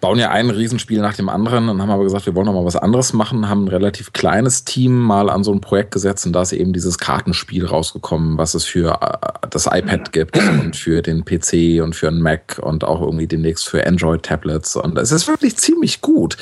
bauen 0.00 0.18
ja 0.18 0.30
ein 0.30 0.50
Riesenspiel 0.50 1.00
nach 1.00 1.14
dem 1.14 1.28
anderen 1.28 1.68
und 1.68 1.80
haben 1.80 1.90
aber 1.90 2.04
gesagt, 2.04 2.26
wir 2.26 2.34
wollen 2.34 2.46
noch 2.46 2.54
mal 2.54 2.64
was 2.64 2.76
anderes 2.76 3.12
machen, 3.12 3.48
haben 3.48 3.64
ein 3.64 3.68
relativ 3.68 4.12
kleines 4.12 4.64
Team 4.64 4.98
mal 4.98 5.30
an 5.30 5.44
so 5.44 5.52
ein 5.52 5.60
Projekt 5.60 5.92
gesetzt 5.92 6.26
und 6.26 6.32
da 6.32 6.42
ist 6.42 6.52
eben 6.52 6.72
dieses 6.72 6.98
Kartenspiel 6.98 7.66
rausgekommen, 7.66 8.38
was 8.38 8.54
es 8.54 8.64
für 8.64 8.98
äh, 9.00 9.48
das 9.50 9.66
iPad 9.66 10.12
gibt 10.12 10.38
und 10.38 10.76
für 10.76 11.02
den 11.02 11.24
PC 11.24 11.82
und 11.82 11.94
für 11.94 12.08
einen 12.08 12.22
Mac 12.22 12.58
und 12.62 12.84
auch 12.84 13.00
irgendwie 13.00 13.26
demnächst 13.26 13.68
für 13.68 13.86
Android-Tablets 13.86 14.76
und 14.76 14.98
es 14.98 15.12
ist 15.12 15.28
wirklich 15.28 15.56
ziemlich 15.56 16.00
gut. 16.00 16.36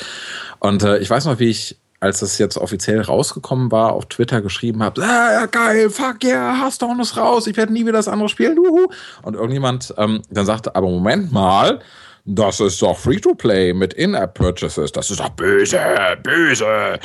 Und 0.59 0.83
äh, 0.83 0.97
ich 0.99 1.09
weiß 1.09 1.25
noch, 1.25 1.39
wie 1.39 1.49
ich 1.49 1.77
als 2.05 2.19
das 2.19 2.37
jetzt 2.37 2.57
offiziell 2.57 3.01
rausgekommen 3.01 3.71
war, 3.71 3.93
auf 3.93 4.05
Twitter 4.05 4.41
geschrieben 4.41 4.83
habe, 4.83 5.01
ah, 5.03 5.31
ja, 5.31 5.45
geil, 5.47 5.89
fuck 5.89 6.23
yeah, 6.23 6.55
Hearthstone 6.61 7.01
ist 7.01 7.17
raus, 7.17 7.47
ich 7.47 7.57
werde 7.57 7.73
nie 7.73 7.81
wieder 7.81 7.93
das 7.93 8.07
andere 8.07 8.29
spielen, 8.29 8.59
uhu. 8.59 8.87
Und 9.23 9.33
irgendjemand 9.33 9.93
ähm, 9.97 10.21
dann 10.29 10.45
sagte, 10.45 10.75
aber 10.75 10.87
Moment 10.87 11.31
mal, 11.31 11.79
das 12.25 12.59
ist 12.59 12.81
doch 12.81 12.97
Free-to-Play 12.97 13.73
mit 13.73 13.93
In-App-Purchases. 13.93 14.91
Das 14.91 15.11
ist 15.11 15.19
doch 15.19 15.29
böse, 15.29 15.79
böse. 16.23 16.99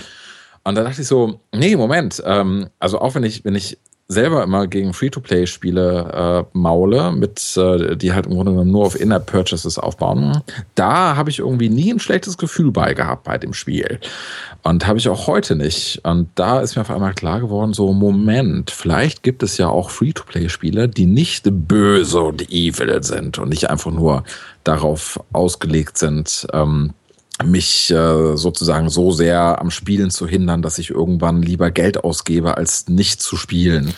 Und 0.65 0.75
da 0.75 0.83
dachte 0.83 1.03
ich 1.03 1.07
so, 1.07 1.41
nee, 1.55 1.77
Moment. 1.77 2.23
Ähm, 2.25 2.71
also 2.79 2.99
auch 3.01 3.15
wenn 3.15 3.25
ich, 3.25 3.45
wenn 3.45 3.55
ich 3.55 3.79
selber 4.11 4.43
immer 4.43 4.67
gegen 4.67 4.93
Free-to-Play-Spiele 4.93 6.45
äh, 6.53 6.59
maule, 6.59 7.13
mit, 7.13 7.57
äh, 7.57 7.97
die 7.97 8.13
halt 8.13 8.27
im 8.27 8.35
Grunde 8.35 8.53
genommen 8.53 8.73
nur 8.73 8.85
auf 8.85 9.01
In-App-Purchases 9.01 9.79
aufbauen, 9.79 10.43
da 10.75 11.15
habe 11.15 11.31
ich 11.31 11.39
irgendwie 11.39 11.69
nie 11.69 11.93
ein 11.93 12.01
schlechtes 12.01 12.37
Gefühl 12.37 12.73
bei 12.73 12.93
gehabt 12.93 13.25
bei 13.25 13.39
dem 13.39 13.55
Spiel. 13.55 14.01
Und 14.63 14.87
habe 14.87 14.99
ich 14.99 15.09
auch 15.09 15.29
heute 15.29 15.55
nicht. 15.55 16.01
Und 16.03 16.29
da 16.35 16.61
ist 16.61 16.75
mir 16.75 16.83
auf 16.83 16.91
einmal 16.91 17.15
klar 17.15 17.41
geworden, 17.41 17.73
so 17.73 17.93
Moment, 17.93 18.71
vielleicht 18.73 19.23
gibt 19.23 19.45
es 19.45 19.57
ja 19.59 19.69
auch 19.69 19.91
Free-to-Play-Spiele, 19.91 20.89
die 20.89 21.07
nicht 21.07 21.47
böse 21.49 22.21
und 22.21 22.51
evil 22.51 23.03
sind 23.05 23.39
und 23.39 23.49
nicht 23.49 23.71
einfach 23.71 23.93
nur 23.93 24.25
darauf 24.65 25.21
ausgelegt 25.33 25.99
sind, 25.99 26.47
ähm, 26.53 26.95
mich 27.45 27.91
äh, 27.91 28.37
sozusagen 28.37 28.89
so 28.91 29.11
sehr 29.13 29.61
am 29.61 29.71
Spielen 29.71 30.11
zu 30.11 30.27
hindern, 30.27 30.63
dass 30.63 30.79
ich 30.79 30.91
irgendwann 30.91 31.43
lieber 31.43 31.71
Geld 31.71 32.03
ausgebe, 32.05 32.57
als 32.57 32.89
nicht 32.89 33.21
zu 33.23 33.37
spielen. 33.37 33.95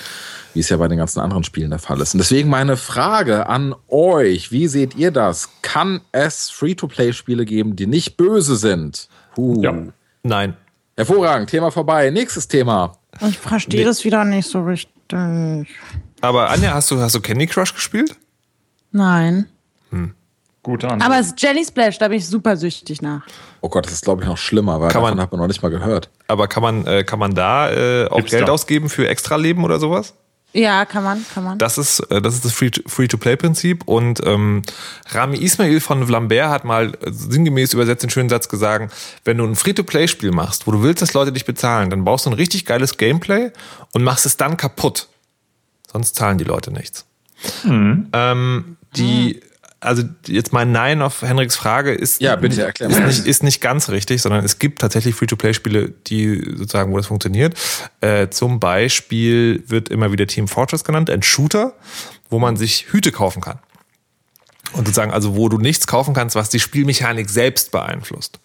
wie 0.55 0.61
es 0.61 0.69
ja 0.69 0.77
bei 0.77 0.87
den 0.87 0.99
ganzen 0.99 1.21
anderen 1.21 1.45
Spielen 1.45 1.71
der 1.71 1.79
Fall 1.79 1.99
ist. 2.03 2.13
Und 2.13 2.19
deswegen 2.19 2.51
meine 2.51 2.77
Frage 2.77 3.47
an 3.49 3.75
euch, 3.89 4.53
wie 4.53 4.69
seht 4.69 4.95
ihr 4.97 5.11
das? 5.11 5.49
Kann 5.63 6.03
es 6.13 6.51
Free-to-Play-Spiele 6.51 7.47
geben, 7.47 7.75
die 7.75 7.87
nicht 7.87 8.19
böse 8.19 8.57
sind? 8.57 9.09
Puh. 9.35 9.63
Ja. 9.63 9.75
Nein. 10.23 10.55
Hervorragend, 10.95 11.49
Thema 11.49 11.71
vorbei. 11.71 12.11
Nächstes 12.11 12.49
Thema. 12.49 12.99
Ich 13.27 13.39
verstehe 13.39 13.81
Nee. 13.81 13.87
das 13.87 14.05
wieder 14.05 14.27
nicht 14.27 14.47
so 14.47 14.63
richtig. 14.63 14.89
Aber 16.21 16.51
Anja, 16.51 16.75
hast 16.75 16.91
du, 16.91 17.01
hast 17.01 17.15
du 17.15 17.21
Candy 17.23 17.47
Crush 17.47 17.73
gespielt? 17.75 18.15
Nein. 18.91 19.47
Gute 20.63 20.89
Antwort. 20.89 21.11
Aber 21.11 21.19
es 21.21 21.29
ist 21.29 21.43
Jelly 21.43 21.65
Splash, 21.65 21.99
da 21.99 22.07
bin 22.09 22.19
ich 22.19 22.27
super 22.29 22.57
süchtig 22.57 23.03
nach. 23.03 23.23
Oh 23.63 23.69
Gott, 23.69 23.85
das 23.87 23.95
ist 23.95 24.05
glaube 24.05 24.23
ich 24.23 24.29
noch 24.29 24.39
schlimmer, 24.39 24.81
weil 24.81 24.91
Kann 24.91 25.03
davon 25.03 25.17
man- 25.17 25.23
hat 25.25 25.33
man 25.33 25.41
noch 25.41 25.49
nicht 25.49 25.63
mal 25.63 25.71
gehört. 25.71 26.09
Aber 26.29 26.47
kann 26.47 26.63
man, 26.63 26.87
äh, 26.87 27.03
kann 27.05 27.19
man 27.19 27.35
da 27.35 27.71
äh, 27.71 28.07
auch 28.09 28.17
Gibt's 28.19 28.31
Geld 28.31 28.47
da. 28.49 28.53
ausgeben 28.53 28.89
für 28.89 29.09
Extra-Leben 29.09 29.65
oder 29.65 29.81
sowas? 29.81 30.15
Ja, 30.55 30.85
kann 30.85 31.03
man, 31.03 31.25
kann 31.35 31.45
man. 31.45 31.59
Das 31.59 31.79
ist 31.79 31.99
äh, 32.11 32.21
das, 32.21 32.35
ist 32.35 32.45
das 32.45 32.53
Free- 32.53 32.71
Free-to-Play-Prinzip. 32.87 33.89
Und 33.89 34.21
ähm, 34.27 34.63
Rami 35.11 35.39
Ismail 35.39 35.81
von 35.81 36.07
Vlambert 36.07 36.51
hat 36.51 36.65
mal 36.65 36.93
äh, 37.01 37.11
sinngemäß 37.11 37.73
übersetzt 37.73 38.03
den 38.03 38.11
schönen 38.11 38.29
Satz 38.29 38.49
gesagt, 38.51 38.93
wenn 39.25 39.39
du 39.39 39.45
ein 39.45 39.57
Free-to-Play-Spiel 39.57 40.31
machst, 40.31 40.67
wo 40.67 40.71
du 40.73 40.83
willst, 40.83 41.01
dass 41.03 41.15
Leute 41.15 41.33
dich 41.33 41.47
bezahlen, 41.47 41.89
dann 41.91 42.05
baust 42.05 42.27
du 42.27 42.31
ein 42.31 42.35
richtig 42.35 42.67
geiles 42.67 42.99
Gameplay 42.99 43.51
und 43.95 44.05
machst 44.05 44.27
es 44.27 44.37
dann 44.37 44.57
kaputt. 44.59 45.09
Sonst 45.91 46.15
zahlen 46.17 46.37
die 46.39 46.45
Leute 46.45 46.71
nichts. 46.71 47.07
Ähm, 47.65 48.77
die, 48.97 49.41
also 49.83 50.05
jetzt 50.27 50.53
mein 50.53 50.73
Nein 50.73 51.03
auf 51.03 51.23
Henriks 51.23 51.57
Frage 51.57 51.93
ist, 51.93 52.21
Ja, 52.21 52.37
bitte, 52.37 52.63
erklär 52.63 52.89
ist 52.89 53.01
nicht, 53.01 53.27
ist 53.27 53.43
nicht 53.43 53.61
ganz 53.61 53.89
richtig, 53.89 54.23
sondern 54.23 54.45
es 54.45 54.59
gibt 54.59 54.81
tatsächlich 54.81 55.15
Free-to-Play-Spiele, 55.15 55.91
die 56.07 56.55
sozusagen, 56.57 56.93
wo 56.93 56.97
das 56.97 57.07
funktioniert. 57.07 57.55
Äh, 58.01 58.29
zum 58.29 58.61
Beispiel 58.61 59.65
wird 59.67 59.89
immer 59.89 60.13
wieder 60.13 60.27
Team 60.27 60.49
Fortress 60.49 60.85
genannt, 60.85 61.11
ein 61.11 61.23
Shooter, 61.23 61.75
wo 62.31 62.39
man 62.39 62.57
sich 62.57 62.87
Hüte 62.93 63.13
kaufen 63.13 63.43
kann. 63.43 63.59
Und 64.73 64.87
sozusagen, 64.87 65.13
also 65.13 65.37
wo 65.37 65.49
du 65.49 65.59
nichts 65.59 65.87
kaufen 65.87 66.15
kannst, 66.15 66.37
was 66.37 66.49
die 66.49 66.61
Spielmechanik 66.61 67.29
selbst 67.29 67.73
beeinflusst. 67.73 68.41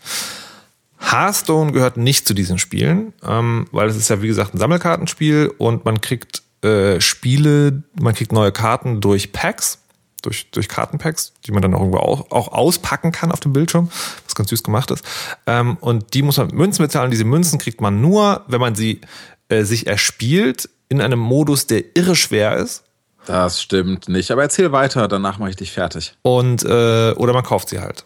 Hearthstone 1.00 1.72
gehört 1.72 1.98
nicht 1.98 2.28
zu 2.28 2.34
diesen 2.34 2.58
Spielen, 2.58 3.14
ähm, 3.24 3.68
weil 3.72 3.88
es 3.88 3.96
ist 3.96 4.10
ja 4.10 4.22
wie 4.22 4.28
gesagt 4.28 4.56
ein 4.56 4.58
Sammelkartenspiel 4.58 5.54
und 5.58 5.86
man 5.86 6.02
kriegt 6.02 6.42
äh, 6.64 7.00
Spiele, 7.00 7.84
man 8.02 8.16
kriegt 8.16 8.32
neue 8.32 8.52
Karten 8.52 9.00
durch 9.00 9.32
Packs, 9.32 9.80
durch, 10.28 10.52
durch 10.52 10.68
Kartenpacks, 10.68 11.34
die 11.46 11.52
man 11.52 11.62
dann 11.62 11.74
auch 11.74 11.80
irgendwo 11.80 12.00
auch, 12.00 12.32
auch 12.32 12.50
auspacken 12.50 13.12
kann 13.12 13.32
auf 13.32 13.40
dem 13.40 13.54
Bildschirm, 13.54 13.90
was 14.26 14.36
ganz 14.36 14.50
süß 14.50 14.62
gemacht 14.64 14.92
ist. 14.92 15.04
Ähm, 15.46 15.78
und 15.80 16.14
die 16.14 16.22
muss 16.22 16.38
man 16.38 16.48
mit 16.48 16.56
Münzen 16.56 16.84
bezahlen. 16.84 17.12
Diese 17.12 17.24
Münzen 17.24 17.60
kriegt 17.60 17.80
man 17.82 18.02
nur, 18.02 18.44
wenn 18.48 18.60
man 18.60 18.76
sie 18.76 19.02
äh, 19.50 19.64
sich 19.64 19.88
erspielt 19.88 20.70
in 20.90 21.02
einem 21.02 21.20
Modus, 21.20 21.68
der 21.68 21.96
irre 21.96 22.16
schwer 22.16 22.58
ist. 22.58 22.84
Das 23.26 23.62
stimmt 23.62 24.08
nicht. 24.10 24.32
Aber 24.32 24.42
erzähl 24.42 24.72
weiter, 24.72 25.08
danach 25.08 25.38
mache 25.38 25.50
ich 25.52 25.56
dich 25.56 25.72
fertig. 25.72 26.16
Und 26.22 26.64
äh, 26.64 27.12
oder 27.14 27.34
man 27.34 27.44
kauft 27.44 27.70
sie 27.70 27.80
halt. 27.80 28.06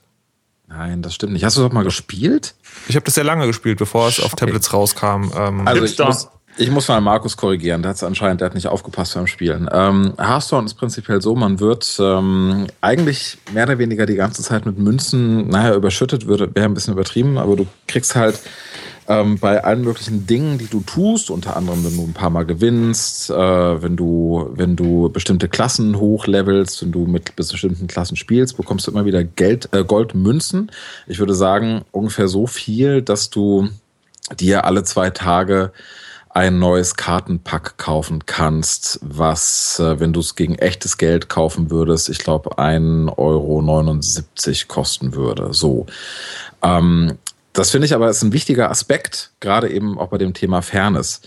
Nein, 0.67 1.01
das 1.01 1.15
stimmt 1.15 1.34
nicht. 1.34 1.43
Hast 1.43 1.57
du 1.57 1.63
das 1.63 1.72
mal 1.74 1.84
gespielt? 1.84 2.55
Ich 2.88 2.95
habe 2.95 3.03
das 3.03 3.15
sehr 3.15 3.24
lange 3.26 3.45
gespielt, 3.45 3.78
bevor 3.78 4.07
es 4.07 4.19
auf 4.19 4.34
Okay. 4.34 4.45
Tablets 4.45 4.72
rauskam. 4.74 5.32
Ähm, 5.36 5.67
Also 5.67 5.84
ich 5.84 5.97
muss, 5.99 6.30
ich 6.58 6.70
muss 6.70 6.88
mal 6.88 7.02
Markus 7.02 7.38
korrigieren. 7.38 7.82
Der 7.82 7.91
hat 7.91 8.04
anscheinend, 8.04 8.41
der 8.41 8.47
hat 8.47 8.56
nicht 8.56 8.68
aufgepasst 8.68 9.16
beim 9.16 9.28
Spielen. 9.28 9.70
Ähm, 9.72 10.14
Hearthstone 10.18 10.66
ist 10.66 10.76
prinzipiell 10.76 11.22
so, 11.22 11.36
man 11.36 11.60
wird 11.60 11.97
ähm, 11.99 12.68
eigentlich 12.82 13.38
mehr 13.54 13.64
oder 13.64 13.78
weniger 13.78 14.06
die 14.06 14.16
ganze 14.16 14.43
Zeit 14.43 14.66
mit 14.66 14.78
Münzen, 14.78 15.47
naja, 15.47 15.76
überschüttet, 15.76 16.28
wäre 16.28 16.49
ein 16.56 16.74
bisschen 16.74 16.93
übertrieben, 16.93 17.38
aber 17.38 17.56
du 17.56 17.68
kriegst 17.88 18.16
halt 18.16 18.39
ähm, 19.08 19.39
bei 19.39 19.64
allen 19.64 19.84
möglichen 19.84 20.28
Dingen, 20.28 20.58
die 20.58 20.68
du 20.68 20.82
tust, 20.82 21.32
unter 21.32 21.58
anderem, 21.58 21.84
wenn 21.84 21.95
du 21.95 22.04
ein 22.04 22.14
paar 22.14 22.30
Mal 22.30 22.45
gewinnst, 22.45 23.30
äh, 23.30 23.34
wenn 23.36 23.95
du, 23.95 24.49
wenn 24.54 24.76
du 24.76 25.10
bestimmte 25.10 25.49
Klassen 25.49 25.99
hochlevelst, 25.99 26.82
wenn 26.82 26.91
du 26.91 27.06
mit 27.08 27.36
bestimmten 27.36 27.88
Klassen 27.88 28.16
spielst, 28.16 28.58
bekommst 28.58 28.88
du 28.88 28.91
immer 28.91 29.06
wieder 29.06 29.24
Geld, 29.24 29.70
äh, 29.74 29.84
Goldmünzen. 29.84 30.72
Ich 31.08 31.20
würde 31.20 31.34
sagen, 31.34 31.82
ungefähr 31.91 32.28
so 32.28 32.47
viel, 32.47 33.02
dass 33.02 33.30
du 33.30 33.70
dir 34.39 34.66
alle 34.66 34.84
zwei 34.84 35.10
Tage 35.10 35.72
ein 36.34 36.59
neues 36.59 36.95
Kartenpack 36.95 37.77
kaufen 37.77 38.25
kannst, 38.25 38.99
was, 39.01 39.79
äh, 39.79 39.99
wenn 39.99 40.13
du 40.13 40.21
es 40.21 40.36
gegen 40.36 40.55
echtes 40.55 40.97
Geld 40.97 41.29
kaufen 41.29 41.69
würdest, 41.69 42.09
ich 42.09 42.19
glaube, 42.19 42.57
1,79 42.57 43.17
Euro 43.17 44.67
kosten 44.67 45.13
würde. 45.13 45.53
So. 45.53 45.86
Ähm, 46.61 47.17
das 47.53 47.71
finde 47.71 47.86
ich 47.86 47.93
aber 47.93 48.09
ist 48.09 48.23
ein 48.23 48.34
wichtiger 48.34 48.69
Aspekt, 48.69 49.32
gerade 49.41 49.69
eben 49.69 49.99
auch 49.99 50.07
bei 50.07 50.17
dem 50.17 50.34
Thema 50.34 50.61
Fairness. 50.61 51.21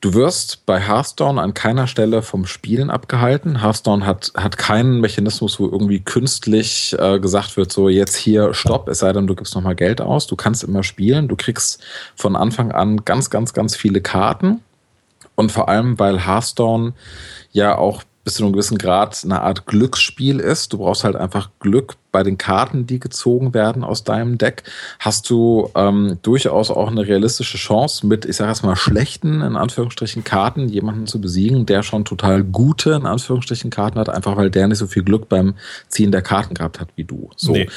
Du 0.00 0.14
wirst 0.14 0.64
bei 0.64 0.80
Hearthstone 0.80 1.42
an 1.42 1.52
keiner 1.52 1.86
Stelle 1.86 2.22
vom 2.22 2.46
Spielen 2.46 2.88
abgehalten. 2.88 3.60
Hearthstone 3.60 4.06
hat, 4.06 4.32
hat 4.34 4.56
keinen 4.56 5.00
Mechanismus, 5.00 5.60
wo 5.60 5.66
irgendwie 5.66 6.00
künstlich 6.00 6.96
äh, 6.98 7.18
gesagt 7.20 7.58
wird, 7.58 7.70
so 7.70 7.90
jetzt 7.90 8.16
hier 8.16 8.54
Stopp, 8.54 8.88
es 8.88 9.00
sei 9.00 9.12
denn, 9.12 9.26
du 9.26 9.34
gibst 9.34 9.54
nochmal 9.54 9.74
Geld 9.74 10.00
aus. 10.00 10.26
Du 10.26 10.36
kannst 10.36 10.64
immer 10.64 10.82
spielen. 10.84 11.28
Du 11.28 11.36
kriegst 11.36 11.82
von 12.16 12.34
Anfang 12.34 12.72
an 12.72 13.04
ganz, 13.04 13.28
ganz, 13.28 13.52
ganz 13.52 13.76
viele 13.76 14.00
Karten. 14.00 14.62
Und 15.34 15.52
vor 15.52 15.68
allem, 15.68 15.98
weil 15.98 16.26
Hearthstone 16.26 16.94
ja 17.52 17.76
auch 17.76 18.02
bis 18.24 18.34
zu 18.34 18.44
einem 18.44 18.52
gewissen 18.52 18.78
Grad 18.78 19.20
eine 19.24 19.40
Art 19.40 19.66
Glücksspiel 19.66 20.40
ist. 20.40 20.72
Du 20.72 20.78
brauchst 20.78 21.04
halt 21.04 21.16
einfach 21.16 21.50
Glück 21.58 21.96
bei 22.12 22.22
den 22.22 22.38
Karten, 22.38 22.86
die 22.86 23.00
gezogen 23.00 23.54
werden 23.54 23.82
aus 23.82 24.04
deinem 24.04 24.36
Deck. 24.36 24.64
Hast 24.98 25.30
du 25.30 25.70
ähm, 25.74 26.18
durchaus 26.22 26.70
auch 26.70 26.90
eine 26.90 27.06
realistische 27.06 27.56
Chance 27.56 28.06
mit, 28.06 28.24
ich 28.24 28.36
sage 28.36 28.50
jetzt 28.50 28.62
mal, 28.62 28.76
schlechten, 28.76 29.40
in 29.40 29.56
Anführungsstrichen, 29.56 30.24
Karten, 30.24 30.68
jemanden 30.68 31.06
zu 31.06 31.20
besiegen, 31.20 31.66
der 31.66 31.82
schon 31.82 32.04
total 32.04 32.44
gute, 32.44 32.92
in 32.92 33.06
Anführungsstrichen, 33.06 33.70
Karten 33.70 33.98
hat, 33.98 34.08
einfach 34.08 34.36
weil 34.36 34.50
der 34.50 34.68
nicht 34.68 34.78
so 34.78 34.86
viel 34.86 35.02
Glück 35.02 35.28
beim 35.28 35.54
Ziehen 35.88 36.12
der 36.12 36.22
Karten 36.22 36.54
gehabt 36.54 36.80
hat 36.80 36.88
wie 36.96 37.04
du. 37.04 37.30
So. 37.36 37.52
Nee. 37.52 37.68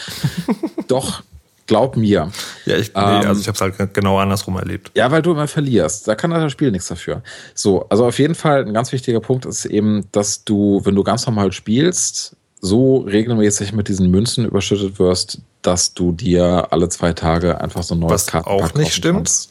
Doch, 0.87 1.23
glaub 1.67 1.95
mir. 1.97 2.31
Ja, 2.65 2.75
ich, 2.77 2.93
nee, 2.93 3.01
Ähm, 3.01 3.27
also 3.27 3.41
ich 3.41 3.47
habe 3.47 3.55
es 3.55 3.79
halt 3.79 3.93
genau 3.93 4.17
andersrum 4.19 4.57
erlebt. 4.57 4.91
Ja, 4.95 5.11
weil 5.11 5.21
du 5.21 5.31
immer 5.31 5.47
verlierst. 5.47 6.07
Da 6.07 6.15
kann 6.15 6.31
das 6.31 6.51
Spiel 6.51 6.71
nichts 6.71 6.87
dafür. 6.87 7.21
So, 7.53 7.87
also 7.89 8.05
auf 8.05 8.19
jeden 8.19 8.35
Fall 8.35 8.65
ein 8.65 8.73
ganz 8.73 8.91
wichtiger 8.91 9.19
Punkt 9.19 9.45
ist 9.45 9.65
eben, 9.65 10.05
dass 10.11 10.43
du, 10.43 10.81
wenn 10.83 10.95
du 10.95 11.03
ganz 11.03 11.25
normal 11.25 11.51
spielst, 11.51 12.35
so 12.61 12.97
regelmäßig 12.99 13.73
mit 13.73 13.87
diesen 13.89 14.09
Münzen 14.09 14.45
überschüttet 14.45 14.97
wirst, 14.99 15.39
dass 15.61 15.93
du 15.93 16.11
dir 16.13 16.67
alle 16.71 16.87
zwei 16.89 17.11
Tage 17.13 17.59
einfach 17.59 17.83
so 17.83 17.95
ein 17.95 17.99
neues 17.99 18.11
Was 18.13 18.27
Kartenpack 18.27 18.71
auch 18.71 18.73
nicht 18.75 18.93
stimmt. 18.93 19.15
kannst. 19.17 19.49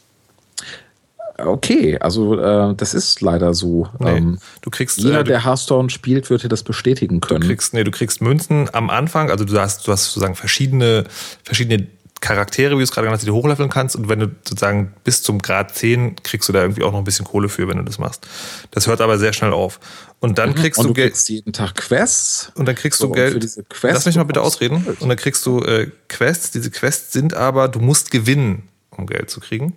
Okay, 1.37 1.97
also 1.99 2.39
äh, 2.39 2.75
das 2.75 2.93
ist 2.93 3.19
leider 3.21 3.53
so. 3.55 3.87
Nee. 3.99 4.17
Ähm, 4.17 4.37
Du 4.61 4.69
kriegst, 4.69 4.99
jeder, 4.99 5.21
äh, 5.21 5.23
du, 5.23 5.31
der 5.31 5.43
Hearthstone 5.43 5.89
spielt, 5.89 6.29
wird 6.29 6.43
dir 6.43 6.47
das 6.47 6.61
bestätigen 6.63 7.21
du 7.21 7.27
können. 7.27 7.41
kriegst, 7.43 7.73
nee, 7.73 7.83
du 7.83 7.89
kriegst 7.91 8.21
Münzen 8.21 8.69
am 8.73 8.89
Anfang, 8.91 9.31
also 9.31 9.43
du 9.43 9.59
hast, 9.59 9.87
du 9.87 9.91
hast 9.91 10.05
sozusagen 10.05 10.35
verschiedene, 10.35 11.05
verschiedene 11.43 11.87
Charaktere, 12.23 12.71
wie 12.71 12.77
du 12.77 12.83
es 12.83 12.91
gerade 12.91 13.05
genannt 13.05 13.17
hast, 13.19 13.23
die 13.23 13.27
du 13.27 13.35
hochleveln 13.35 13.69
kannst 13.69 13.97
und 13.97 14.07
wenn 14.07 14.19
du 14.19 14.27
sozusagen 14.47 14.93
bis 15.03 15.21
zum 15.23 15.39
Grad 15.39 15.75
10 15.75 16.15
kriegst 16.23 16.47
du 16.47 16.53
da 16.53 16.61
irgendwie 16.61 16.83
auch 16.83 16.93
noch 16.93 16.99
ein 16.99 17.03
bisschen 17.03 17.25
Kohle 17.25 17.49
für, 17.49 17.67
wenn 17.67 17.75
du 17.75 17.83
das 17.83 17.99
machst. 17.99 18.25
Das 18.71 18.87
hört 18.87 19.01
aber 19.01 19.19
sehr 19.19 19.33
schnell 19.33 19.51
auf. 19.51 19.81
Und 20.21 20.37
dann 20.37 20.55
kriegst 20.55 20.79
und 20.79 20.85
du 20.85 20.89
du 20.89 20.93
Geld. 20.93 21.11
kriegst 21.11 21.27
jeden 21.27 21.51
Tag 21.51 21.75
Quests. 21.75 22.49
Und 22.55 22.65
dann 22.65 22.75
kriegst 22.75 22.99
So, 22.99 23.07
du 23.07 23.13
Geld. 23.13 23.45
Lass 23.81 24.05
mich 24.05 24.15
mal 24.15 24.23
bitte 24.23 24.39
du 24.39 24.45
ausreden. 24.45 24.87
Und 25.01 25.09
dann 25.09 25.17
kriegst 25.17 25.45
du 25.45 25.59
äh, 25.63 25.91
Quests. 26.07 26.51
Diese 26.51 26.71
Quests 26.71 27.11
sind 27.11 27.33
aber, 27.33 27.67
du 27.67 27.79
musst 27.79 28.09
gewinnen, 28.09 28.69
um 28.91 29.05
Geld 29.05 29.29
zu 29.29 29.41
kriegen. 29.41 29.75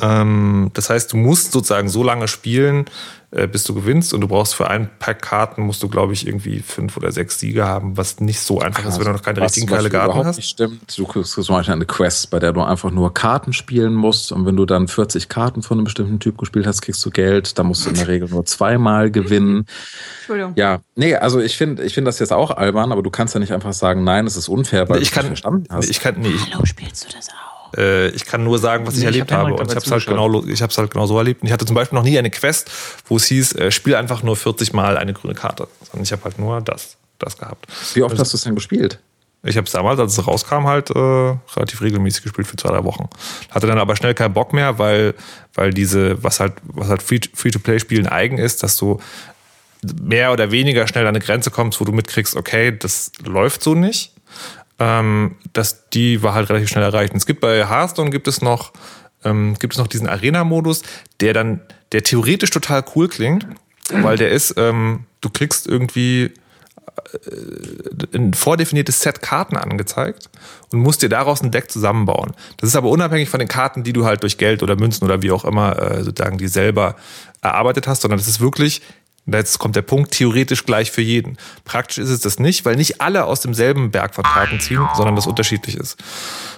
Ähm, 0.00 0.70
das 0.74 0.90
heißt, 0.90 1.12
du 1.12 1.16
musst 1.16 1.50
sozusagen 1.50 1.88
so 1.88 2.04
lange 2.04 2.28
spielen, 2.28 2.84
äh, 3.34 3.48
bis 3.48 3.64
du 3.64 3.74
gewinnst. 3.74 4.14
Und 4.14 4.20
du 4.20 4.28
brauchst 4.28 4.54
für 4.54 4.70
ein 4.70 4.88
Pack 4.98 5.22
Karten, 5.22 5.62
musst 5.62 5.82
du, 5.82 5.88
glaube 5.88 6.12
ich, 6.12 6.26
irgendwie 6.26 6.60
fünf 6.60 6.96
oder 6.96 7.10
sechs 7.10 7.38
Siege 7.38 7.66
haben, 7.66 7.96
was 7.96 8.20
nicht 8.20 8.40
so 8.40 8.60
einfach 8.60 8.84
ist, 8.84 8.98
wenn 8.98 9.06
du 9.06 9.12
noch 9.12 9.22
keine 9.22 9.40
richtigen 9.40 9.66
geile 9.66 9.90
Karten 9.90 10.24
hast. 10.24 10.36
nicht 10.36 10.48
stimmt. 10.48 10.96
Du 10.96 11.04
kriegst 11.04 11.32
zum 11.32 11.44
Beispiel 11.46 11.74
eine 11.74 11.84
Quest, 11.84 12.30
bei 12.30 12.38
der 12.38 12.52
du 12.52 12.62
einfach 12.62 12.90
nur 12.90 13.12
Karten 13.12 13.52
spielen 13.52 13.92
musst. 13.92 14.30
Und 14.30 14.46
wenn 14.46 14.56
du 14.56 14.66
dann 14.66 14.86
40 14.86 15.28
Karten 15.28 15.62
von 15.62 15.78
einem 15.78 15.84
bestimmten 15.84 16.20
Typ 16.20 16.38
gespielt 16.38 16.66
hast, 16.66 16.82
kriegst 16.82 17.04
du 17.04 17.10
Geld. 17.10 17.58
Da 17.58 17.64
musst 17.64 17.84
du 17.84 17.90
in 17.90 17.96
der 17.96 18.08
Regel 18.08 18.28
nur 18.28 18.44
zweimal 18.46 19.10
gewinnen. 19.10 19.66
Entschuldigung. 20.18 20.52
Ja, 20.56 20.80
nee, 20.94 21.14
also 21.16 21.40
ich 21.40 21.56
finde 21.56 21.82
ich 21.82 21.94
finde 21.94 22.08
das 22.08 22.18
jetzt 22.20 22.32
auch 22.32 22.52
albern, 22.52 22.92
aber 22.92 23.02
du 23.02 23.10
kannst 23.10 23.34
ja 23.34 23.40
nicht 23.40 23.52
einfach 23.52 23.72
sagen, 23.72 24.04
nein, 24.04 24.26
es 24.26 24.36
ist 24.36 24.48
unfair, 24.48 24.88
weil 24.88 25.02
ich 25.02 25.10
du 25.10 25.16
kann, 25.16 25.26
verstanden 25.26 25.66
hast. 25.70 25.90
ich 25.90 26.00
kann, 26.00 26.14
nee, 26.18 26.28
ich, 26.28 26.54
Hallo, 26.54 26.64
spielst 26.64 27.04
du 27.04 27.08
das 27.14 27.28
auch? 27.30 27.53
Äh, 27.76 28.08
ich 28.08 28.24
kann 28.24 28.44
nur 28.44 28.58
sagen, 28.58 28.86
was 28.86 28.94
ich 28.94 29.00
Nee, 29.04 29.10
ich 29.10 29.16
erlebt 29.16 29.32
hab 29.32 29.40
habe. 29.40 29.54
Und 29.54 29.70
ich 29.70 29.76
habe 29.76 29.84
es 29.84 29.90
halt 29.90 30.06
genau, 30.06 30.44
ich 30.44 30.62
halt 30.62 30.90
genau 30.90 31.06
so 31.06 31.18
erlebt. 31.18 31.42
Und 31.42 31.48
ich 31.48 31.52
hatte 31.52 31.66
zum 31.66 31.74
Beispiel 31.74 31.96
noch 31.98 32.04
nie 32.04 32.18
eine 32.18 32.30
Quest, 32.30 32.70
wo 33.06 33.16
es 33.16 33.24
hieß, 33.26 33.54
äh, 33.56 33.70
spiel 33.70 33.94
einfach 33.94 34.22
nur 34.22 34.36
40 34.36 34.72
Mal 34.72 34.96
eine 34.96 35.12
grüne 35.12 35.34
Karte. 35.34 35.68
Sondern 35.82 36.02
ich 36.04 36.12
habe 36.12 36.24
halt 36.24 36.38
nur 36.38 36.60
das, 36.60 36.96
das 37.18 37.36
gehabt. 37.38 37.66
Wie 37.94 38.02
oft 38.02 38.18
hast 38.18 38.32
du 38.32 38.36
es 38.36 38.44
denn 38.44 38.54
gespielt? 38.54 38.98
Ich 39.46 39.58
habe 39.58 39.66
es 39.66 39.72
damals, 39.72 40.00
als 40.00 40.16
es 40.16 40.26
rauskam, 40.26 40.66
halt 40.66 40.88
äh, 40.90 40.98
relativ 40.98 41.82
regelmäßig 41.82 42.22
gespielt 42.22 42.46
für 42.46 42.56
zwei, 42.56 42.70
drei 42.70 42.82
Wochen. 42.84 43.10
Hatte 43.50 43.66
dann 43.66 43.78
aber 43.78 43.94
schnell 43.94 44.14
keinen 44.14 44.32
Bock 44.32 44.54
mehr, 44.54 44.78
weil, 44.78 45.12
weil 45.52 45.74
diese, 45.74 46.22
was 46.24 46.40
halt, 46.40 46.54
was 46.64 46.88
halt 46.88 47.02
Free- 47.02 47.20
Free-to-Play-Spielen 47.34 48.06
eigen 48.06 48.38
ist, 48.38 48.62
dass 48.62 48.78
du 48.78 49.00
mehr 50.02 50.32
oder 50.32 50.50
weniger 50.50 50.86
schnell 50.86 51.04
an 51.06 51.10
eine 51.14 51.20
Grenze 51.22 51.50
kommst, 51.50 51.78
wo 51.78 51.84
du 51.84 51.92
mitkriegst, 51.92 52.36
okay, 52.36 52.74
das 52.76 53.12
läuft 53.22 53.62
so 53.62 53.74
nicht. 53.74 54.12
Ähm, 54.78 55.36
das, 55.52 55.88
die 55.90 56.22
war 56.22 56.34
halt 56.34 56.48
relativ 56.50 56.68
schnell 56.68 56.84
erreicht. 56.84 57.12
Und 57.12 57.18
es 57.18 57.26
gibt 57.26 57.40
bei 57.40 57.66
Hearthstone 57.68 58.10
gibt 58.10 58.28
es 58.28 58.42
noch, 58.42 58.72
ähm, 59.24 59.54
gibt 59.58 59.74
es 59.74 59.78
noch 59.78 59.86
diesen 59.86 60.08
Arena-Modus, 60.08 60.82
der 61.20 61.32
dann, 61.32 61.60
der 61.92 62.02
theoretisch 62.02 62.50
total 62.50 62.84
cool 62.94 63.08
klingt, 63.08 63.46
weil 63.90 64.16
der 64.16 64.30
ist, 64.30 64.54
ähm, 64.56 65.04
du 65.20 65.30
kriegst 65.30 65.66
irgendwie 65.66 66.32
äh, 67.12 68.16
ein 68.16 68.34
vordefiniertes 68.34 69.00
Set 69.00 69.22
Karten 69.22 69.56
angezeigt 69.56 70.28
und 70.72 70.80
musst 70.80 71.02
dir 71.02 71.08
daraus 71.08 71.42
ein 71.42 71.50
Deck 71.50 71.70
zusammenbauen. 71.70 72.32
Das 72.56 72.68
ist 72.68 72.76
aber 72.76 72.88
unabhängig 72.88 73.28
von 73.28 73.40
den 73.40 73.48
Karten, 73.48 73.84
die 73.84 73.92
du 73.92 74.04
halt 74.04 74.22
durch 74.22 74.38
Geld 74.38 74.62
oder 74.62 74.76
Münzen 74.76 75.04
oder 75.04 75.22
wie 75.22 75.30
auch 75.30 75.44
immer 75.44 75.78
äh, 75.80 76.02
sozusagen 76.02 76.38
die 76.38 76.48
selber 76.48 76.96
erarbeitet 77.42 77.86
hast, 77.86 78.02
sondern 78.02 78.18
das 78.18 78.28
ist 78.28 78.40
wirklich 78.40 78.82
Jetzt 79.26 79.58
kommt 79.58 79.74
der 79.74 79.82
Punkt, 79.82 80.10
theoretisch 80.12 80.66
gleich 80.66 80.90
für 80.90 81.00
jeden. 81.00 81.38
Praktisch 81.64 81.98
ist 81.98 82.10
es 82.10 82.20
das 82.20 82.38
nicht, 82.38 82.64
weil 82.64 82.76
nicht 82.76 83.00
alle 83.00 83.24
aus 83.24 83.40
demselben 83.40 83.90
Berg 83.90 84.14
von 84.14 84.24
Karten 84.24 84.60
ziehen, 84.60 84.86
sondern 84.94 85.16
das 85.16 85.26
unterschiedlich 85.26 85.76
ist. 85.76 85.96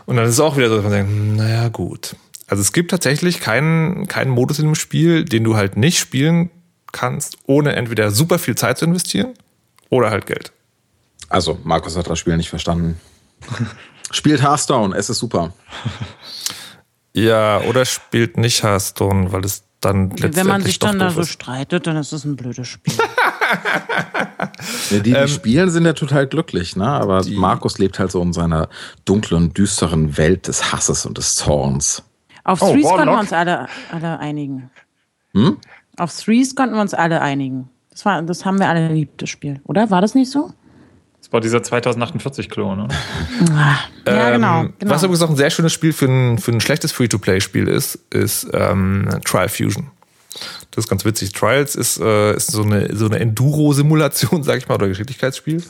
Und 0.05 0.17
dann 0.17 0.25
ist 0.25 0.33
es 0.33 0.41
auch 0.41 0.57
wieder 0.57 0.69
so, 0.69 0.77
dass 0.77 0.85
man 0.85 0.93
denkt, 0.93 1.11
hm, 1.11 1.37
naja, 1.37 1.69
gut. 1.69 2.17
Also 2.49 2.61
es 2.61 2.73
gibt 2.73 2.91
tatsächlich 2.91 3.41
keinen, 3.41 4.09
keinen 4.09 4.31
Modus 4.31 4.59
in 4.59 4.67
dem 4.67 4.75
Spiel, 4.75 5.25
den 5.25 5.45
du 5.45 5.57
halt 5.57 5.77
nicht 5.77 5.99
spielen 5.99 6.51
kannst, 6.93 7.39
ohne 7.47 7.75
entweder 7.77 8.11
super 8.11 8.39
viel 8.39 8.57
Zeit 8.57 8.79
zu 8.79 8.85
investieren 8.85 9.35
oder 9.91 10.11
halt 10.11 10.27
Geld. 10.27 10.53
Also, 11.29 11.59
Markus 11.64 11.97
hat 11.97 12.09
das 12.09 12.19
Spiel 12.19 12.37
nicht 12.37 12.51
verstanden. 12.51 13.01
spielt 14.11 14.43
Hearthstone, 14.43 14.97
es 14.97 15.11
ist 15.11 15.19
super. 15.19 15.53
Ja, 17.12 17.62
oder 17.62 17.87
spielt 17.87 18.37
nicht 18.37 18.62
Hearthstone, 18.62 19.33
weil 19.33 19.43
es 19.43 19.64
dann 19.81 20.11
letztendlich 20.11 20.37
Wenn 20.37 20.47
man 20.47 20.62
sich 20.62 20.79
dann 20.79 20.99
da 20.99 21.11
so 21.11 21.24
streitet, 21.24 21.87
dann 21.87 21.97
ist 21.97 22.12
es 22.12 22.24
ein 22.24 22.37
blödes 22.37 22.66
Spiel. 22.66 22.95
ja, 24.91 24.99
die, 24.99 25.03
die 25.03 25.12
ähm, 25.12 25.29
spielen, 25.29 25.70
sind 25.70 25.85
ja 25.85 25.93
total 25.93 26.27
glücklich, 26.27 26.77
ne? 26.77 26.87
Aber 26.87 27.22
Markus 27.29 27.79
lebt 27.79 27.99
halt 27.99 28.11
so 28.11 28.22
in 28.22 28.33
seiner 28.33 28.68
dunklen, 29.05 29.53
düsteren 29.53 30.16
Welt 30.16 30.49
des 30.49 30.72
Hasses 30.72 31.07
und 31.07 31.18
des 31.18 31.35
Zorns. 31.35 32.03
Auf 32.45 32.62
oh, 32.62 32.72
Threes 32.72 32.87
konnten 32.87 33.07
wir 33.09 33.18
uns 33.18 33.33
alle, 33.33 33.66
alle 33.91 34.18
einigen. 34.18 34.70
Hm? 35.35 35.59
Auf 35.97 36.16
Threes 36.16 36.55
konnten 36.55 36.74
wir 36.74 36.81
uns 36.81 36.95
alle 36.95 37.20
einigen. 37.20 37.68
Das, 37.91 38.05
war, 38.05 38.22
das 38.22 38.45
haben 38.45 38.59
wir 38.59 38.68
alle 38.68 38.89
geliebt, 38.89 39.20
das 39.22 39.31
Spiel. 39.31 39.61
Oder? 39.64 39.91
War 39.91 40.01
das 40.01 40.14
nicht 40.14 40.31
so? 40.31 40.53
Das 41.27 41.33
war 41.33 41.41
dieser 41.41 41.59
2048-Klon, 41.59 42.83
oder? 42.83 42.95
Ah, 43.51 43.79
ja, 44.07 44.31
genau, 44.31 44.61
ähm, 44.61 44.74
genau, 44.79 44.95
Was 44.95 45.03
übrigens 45.03 45.22
auch 45.22 45.31
ein 45.31 45.37
sehr 45.37 45.51
schönes 45.51 45.72
Spiel 45.72 45.93
für 45.93 46.07
ein, 46.07 46.39
für 46.39 46.53
ein 46.53 46.61
schlechtes 46.61 46.93
Free-to-Play-Spiel 46.93 47.66
ist, 47.66 47.99
ist 48.11 48.47
ähm, 48.53 49.09
Trial 49.24 49.49
Fusion. 49.49 49.91
Das 50.70 50.85
ist 50.85 50.89
ganz 50.89 51.05
witzig. 51.05 51.33
Trials 51.33 51.74
ist, 51.74 51.99
äh, 51.99 52.37
ist 52.37 52.53
so 52.53 52.62
eine, 52.62 52.95
so 52.95 53.07
eine 53.07 53.18
Enduro-Simulation, 53.18 54.43
sag 54.45 54.59
ich 54.59 54.68
mal, 54.68 54.77
oder 54.77 54.87
Geschicklichkeitsspiel. 54.87 55.64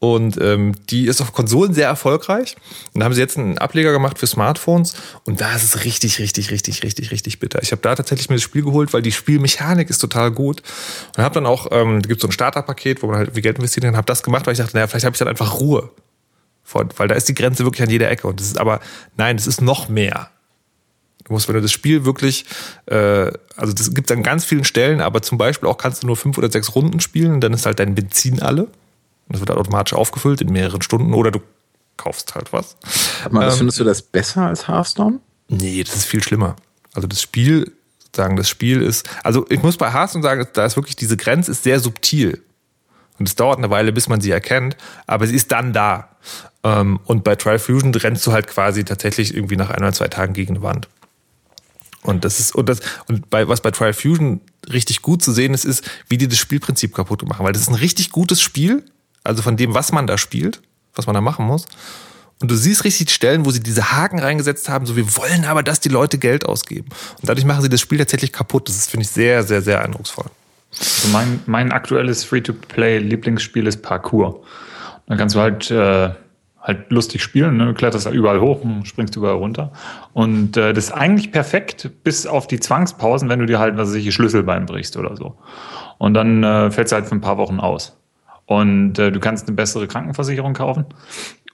Und 0.00 0.40
ähm, 0.40 0.74
die 0.90 1.06
ist 1.06 1.20
auf 1.20 1.32
Konsolen 1.32 1.74
sehr 1.74 1.88
erfolgreich. 1.88 2.56
Und 2.94 3.00
da 3.00 3.04
haben 3.04 3.14
sie 3.14 3.20
jetzt 3.20 3.36
einen 3.36 3.58
Ableger 3.58 3.90
gemacht 3.90 4.18
für 4.18 4.28
Smartphones. 4.28 4.94
Und 5.24 5.40
da 5.40 5.54
ist 5.56 5.64
es 5.64 5.84
richtig, 5.84 6.20
richtig, 6.20 6.52
richtig, 6.52 6.84
richtig, 6.84 7.10
richtig 7.10 7.40
bitter. 7.40 7.60
Ich 7.62 7.72
habe 7.72 7.82
da 7.82 7.96
tatsächlich 7.96 8.28
mir 8.28 8.36
das 8.36 8.44
Spiel 8.44 8.62
geholt, 8.62 8.92
weil 8.92 9.02
die 9.02 9.10
Spielmechanik 9.10 9.90
ist 9.90 9.98
total 9.98 10.30
gut. 10.30 10.62
Und 11.16 11.24
habe 11.24 11.34
dann 11.34 11.46
auch, 11.46 11.66
ähm, 11.72 12.00
da 12.00 12.08
gibt 12.08 12.20
so 12.20 12.28
ein 12.28 12.32
Starterpaket, 12.32 13.02
wo 13.02 13.08
man 13.08 13.16
halt 13.16 13.34
wie 13.34 13.40
Geld 13.40 13.58
investieren 13.58 13.86
kann, 13.86 13.96
habe 13.96 14.06
das 14.06 14.22
gemacht, 14.22 14.46
weil 14.46 14.52
ich 14.52 14.58
dachte, 14.58 14.76
naja, 14.76 14.86
vielleicht 14.86 15.04
habe 15.04 15.14
ich 15.14 15.18
dann 15.18 15.28
einfach 15.28 15.58
Ruhe. 15.58 15.90
Weil 16.72 17.08
da 17.08 17.14
ist 17.14 17.28
die 17.28 17.34
Grenze 17.34 17.64
wirklich 17.64 17.82
an 17.82 17.90
jeder 17.90 18.10
Ecke. 18.10 18.28
Und 18.28 18.38
das 18.38 18.46
ist 18.46 18.58
aber, 18.58 18.80
nein, 19.16 19.36
das 19.36 19.48
ist 19.48 19.60
noch 19.60 19.88
mehr. 19.88 20.30
Du 21.24 21.32
musst, 21.32 21.48
wenn 21.48 21.56
du 21.56 21.62
das 21.62 21.72
Spiel 21.72 22.04
wirklich, 22.04 22.44
äh, 22.86 23.32
also 23.56 23.72
das 23.74 23.92
gibt 23.94 24.12
an 24.12 24.22
ganz 24.22 24.44
vielen 24.44 24.64
Stellen, 24.64 25.00
aber 25.00 25.22
zum 25.22 25.38
Beispiel 25.38 25.68
auch 25.68 25.76
kannst 25.76 26.02
du 26.02 26.06
nur 26.06 26.16
fünf 26.16 26.38
oder 26.38 26.50
sechs 26.50 26.74
Runden 26.74 27.00
spielen 27.00 27.32
und 27.32 27.40
dann 27.40 27.52
ist 27.52 27.66
halt 27.66 27.80
dein 27.80 27.96
Benzin 27.96 28.40
alle. 28.40 28.68
Und 29.28 29.34
das 29.34 29.40
wird 29.40 29.50
halt 29.50 29.58
automatisch 29.58 29.92
aufgefüllt 29.92 30.40
in 30.40 30.50
mehreren 30.50 30.82
Stunden 30.82 31.12
oder 31.12 31.30
du 31.30 31.40
kaufst 31.98 32.34
halt 32.34 32.52
was. 32.52 32.76
Aber 33.24 33.44
ähm, 33.44 33.52
findest 33.52 33.78
du 33.78 33.84
das 33.84 34.00
besser 34.00 34.46
als 34.46 34.68
Hearthstone? 34.68 35.20
Nee, 35.48 35.84
das 35.84 35.96
ist 35.96 36.04
viel 36.06 36.22
schlimmer. 36.22 36.56
Also 36.94 37.06
das 37.06 37.20
Spiel, 37.20 37.72
sagen, 38.16 38.36
das 38.36 38.48
Spiel 38.48 38.80
ist, 38.80 39.08
also 39.22 39.46
ich 39.50 39.62
muss 39.62 39.76
bei 39.76 39.92
Hearthstone 39.92 40.22
sagen, 40.22 40.46
da 40.54 40.64
ist 40.64 40.76
wirklich, 40.76 40.96
diese 40.96 41.16
Grenze 41.16 41.50
ist 41.50 41.62
sehr 41.62 41.80
subtil. 41.80 42.42
Und 43.18 43.28
es 43.28 43.34
dauert 43.34 43.58
eine 43.58 43.68
Weile, 43.68 43.92
bis 43.92 44.08
man 44.08 44.20
sie 44.20 44.30
erkennt, 44.30 44.76
aber 45.06 45.26
sie 45.26 45.34
ist 45.34 45.50
dann 45.52 45.72
da. 45.72 46.16
Ähm, 46.62 47.00
und 47.04 47.24
bei 47.24 47.34
Trial 47.34 47.58
Fusion 47.58 47.94
rennst 47.94 48.26
du 48.26 48.32
halt 48.32 48.46
quasi 48.46 48.84
tatsächlich 48.84 49.34
irgendwie 49.34 49.56
nach 49.56 49.70
ein 49.70 49.82
oder 49.82 49.92
zwei 49.92 50.08
Tagen 50.08 50.32
gegen 50.32 50.54
eine 50.54 50.62
Wand. 50.62 50.88
Und 52.02 52.24
das 52.24 52.38
ist, 52.38 52.54
und 52.54 52.68
das, 52.68 52.80
und 53.08 53.28
bei, 53.28 53.48
was 53.48 53.60
bei 53.60 53.72
Trial 53.72 53.92
Fusion 53.92 54.40
richtig 54.72 55.02
gut 55.02 55.22
zu 55.22 55.32
sehen 55.32 55.52
ist, 55.52 55.64
ist, 55.64 55.88
wie 56.08 56.16
die 56.16 56.28
das 56.28 56.38
Spielprinzip 56.38 56.94
kaputt 56.94 57.26
machen. 57.28 57.44
Weil 57.44 57.52
das 57.52 57.62
ist 57.62 57.68
ein 57.68 57.74
richtig 57.74 58.10
gutes 58.10 58.40
Spiel, 58.40 58.84
also 59.28 59.42
von 59.42 59.56
dem, 59.56 59.74
was 59.74 59.92
man 59.92 60.06
da 60.06 60.18
spielt, 60.18 60.62
was 60.94 61.06
man 61.06 61.14
da 61.14 61.20
machen 61.20 61.46
muss. 61.46 61.66
Und 62.40 62.50
du 62.50 62.54
siehst 62.54 62.84
richtig 62.84 63.10
Stellen, 63.10 63.44
wo 63.44 63.50
sie 63.50 63.60
diese 63.60 63.92
Haken 63.92 64.20
reingesetzt 64.20 64.68
haben, 64.68 64.86
so 64.86 64.96
wir 64.96 65.16
wollen 65.16 65.44
aber, 65.44 65.62
dass 65.62 65.80
die 65.80 65.88
Leute 65.88 66.18
Geld 66.18 66.46
ausgeben. 66.46 66.88
Und 67.20 67.28
dadurch 67.28 67.44
machen 67.44 67.62
sie 67.62 67.68
das 67.68 67.80
Spiel 67.80 67.98
tatsächlich 67.98 68.32
kaputt. 68.32 68.68
Das 68.68 68.86
finde 68.86 69.04
ich, 69.04 69.10
sehr, 69.10 69.42
sehr, 69.42 69.60
sehr 69.60 69.84
eindrucksvoll. 69.84 70.26
Also 70.78 71.08
mein, 71.12 71.40
mein 71.46 71.72
aktuelles 71.72 72.24
Free-to-Play-Lieblingsspiel 72.24 73.66
ist 73.66 73.82
Parkour. 73.82 74.42
Dann 75.06 75.18
kannst 75.18 75.34
du 75.34 75.40
halt, 75.40 75.70
äh, 75.70 76.10
halt 76.60 76.90
lustig 76.90 77.22
spielen, 77.22 77.56
ne? 77.56 77.74
kletterst 77.74 78.06
überall 78.06 78.40
hoch 78.40 78.62
und 78.62 78.86
springst 78.86 79.16
überall 79.16 79.36
runter. 79.36 79.72
Und 80.12 80.56
äh, 80.56 80.72
das 80.72 80.84
ist 80.84 80.92
eigentlich 80.92 81.32
perfekt, 81.32 81.90
bis 82.04 82.26
auf 82.26 82.46
die 82.46 82.60
Zwangspausen, 82.60 83.28
wenn 83.28 83.40
du 83.40 83.46
dir 83.46 83.58
halt, 83.58 83.76
was 83.76 83.88
weiß 83.88 83.96
ich, 83.96 84.14
Schlüsselbein 84.14 84.66
brichst 84.66 84.96
oder 84.96 85.16
so. 85.16 85.34
Und 85.98 86.14
dann 86.14 86.44
äh, 86.44 86.70
fällst 86.70 86.92
du 86.92 86.96
halt 86.96 87.06
für 87.06 87.16
ein 87.16 87.20
paar 87.20 87.38
Wochen 87.38 87.58
aus. 87.58 87.98
Und 88.48 88.98
äh, 88.98 89.12
du 89.12 89.20
kannst 89.20 89.46
eine 89.46 89.54
bessere 89.54 89.86
Krankenversicherung 89.86 90.54
kaufen. 90.54 90.86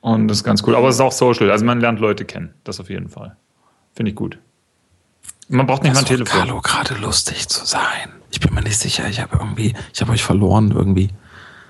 Und 0.00 0.28
das 0.28 0.38
ist 0.38 0.44
ganz 0.44 0.62
cool. 0.64 0.76
Aber 0.76 0.88
es 0.88 0.94
ist 0.94 1.00
auch 1.00 1.10
Social. 1.10 1.50
Also 1.50 1.64
man 1.64 1.80
lernt 1.80 1.98
Leute 1.98 2.24
kennen. 2.24 2.54
Das 2.62 2.78
auf 2.78 2.88
jeden 2.88 3.08
Fall. 3.08 3.36
Finde 3.96 4.10
ich 4.10 4.16
gut. 4.16 4.38
Man 5.48 5.66
braucht 5.66 5.82
nicht 5.82 5.92
mal 5.92 5.98
ein 5.98 6.04
Telefon. 6.06 6.38
Carlo 6.38 6.60
gerade 6.60 6.94
lustig 6.94 7.48
zu 7.48 7.64
sein. 7.64 8.12
Ich 8.30 8.38
bin 8.38 8.54
mir 8.54 8.62
nicht 8.62 8.78
sicher. 8.78 9.08
Ich 9.08 9.20
habe 9.20 9.36
irgendwie, 9.36 9.74
ich 9.92 10.00
habe 10.00 10.12
euch 10.12 10.22
verloren 10.22 10.70
irgendwie. 10.70 11.08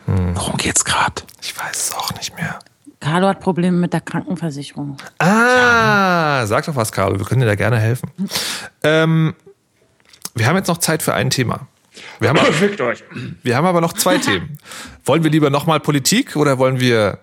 Hm. 0.05 0.37
Worum 0.37 0.59
geht's 0.59 0.85
gerade? 0.85 1.23
Ich 1.41 1.59
weiß 1.59 1.89
es 1.89 1.95
auch 1.95 2.13
nicht 2.17 2.37
mehr. 2.37 2.59
Carlo 3.01 3.29
hat 3.29 3.41
Probleme 3.41 3.79
mit 3.79 3.95
der 3.95 4.03
Krankenversicherung. 4.03 4.99
Ah, 5.19 6.45
sag 6.45 6.67
doch 6.67 6.77
was, 6.77 6.93
Carlo. 6.93 7.19
Wir 7.19 7.25
können 7.25 7.41
dir 7.41 7.47
da 7.47 7.55
gerne 7.55 7.79
helfen. 7.79 8.11
Ähm, 8.83 9.35
wir 10.35 10.47
haben 10.47 10.57
jetzt 10.57 10.69
noch 10.69 10.79
Zeit 10.79 11.03
für 11.03 11.15
ein 11.15 11.31
Thema. 11.31 11.67
Wir 12.25 12.31
haben, 12.31 12.39
Fickt 12.55 12.81
euch. 12.81 13.05
wir 13.43 13.55
haben 13.55 13.67
aber 13.67 13.83
noch 13.83 13.93
zwei 13.93 14.17
Themen. 14.31 14.59
Wollen 15.05 15.23
wir 15.25 15.31
lieber 15.31 15.51
nochmal 15.51 15.79
Politik 15.79 16.37
oder 16.37 16.59
wollen 16.59 16.81
wir 16.81 17.19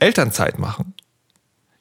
Elternzeit 0.00 0.58
machen? 0.58 0.94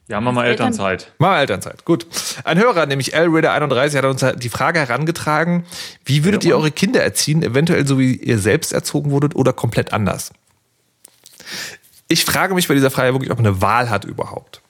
Ja, 0.08 0.22
machen 0.22 0.36
wir 0.36 0.46
Elternzeit. 0.46 1.12
Machen 1.18 1.34
wir 1.34 1.40
Elternzeit. 1.40 1.84
Gut. 1.84 2.06
Ein 2.44 2.60
Hörer, 2.60 2.86
nämlich 2.86 3.16
L-Reader31, 3.16 3.98
hat 3.98 4.06
uns 4.06 4.26
die 4.40 4.50
Frage 4.50 4.80
herangetragen, 4.80 5.66
wie 6.06 6.24
würdet 6.24 6.44
ihr 6.44 6.56
eure 6.56 6.70
Kinder 6.72 7.02
erziehen, 7.02 7.42
eventuell 7.42 7.88
so 7.88 7.98
wie 7.98 8.16
ihr 8.16 8.38
selbst 8.38 8.72
erzogen 8.72 9.10
wurdet 9.10 9.36
oder 9.36 9.52
komplett 9.52 9.92
anders? 9.92 10.32
Ich 12.08 12.24
frage 12.24 12.54
mich 12.54 12.68
bei 12.68 12.76
dieser 12.76 12.92
Frage 12.92 13.14
wirklich, 13.14 13.32
ob 13.32 13.40
man 13.40 13.48
eine 13.48 13.62
Wahl 13.64 13.90
hat 13.90 14.06
überhaupt. 14.06 14.62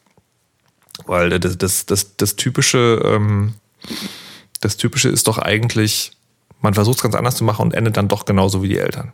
Weil 1.05 1.37
das, 1.37 1.57
das, 1.57 1.85
das, 1.85 2.15
das 2.15 2.37
typische, 2.37 3.01
ähm, 3.03 3.55
das 4.61 4.77
typische 4.77 5.09
ist 5.09 5.27
doch 5.27 5.37
eigentlich, 5.37 6.13
man 6.61 6.73
versucht 6.73 6.97
es 6.97 7.03
ganz 7.03 7.15
anders 7.15 7.35
zu 7.35 7.43
machen 7.43 7.63
und 7.63 7.73
endet 7.73 7.97
dann 7.97 8.07
doch 8.07 8.25
genauso 8.25 8.63
wie 8.63 8.69
die 8.69 8.77
Eltern. 8.77 9.13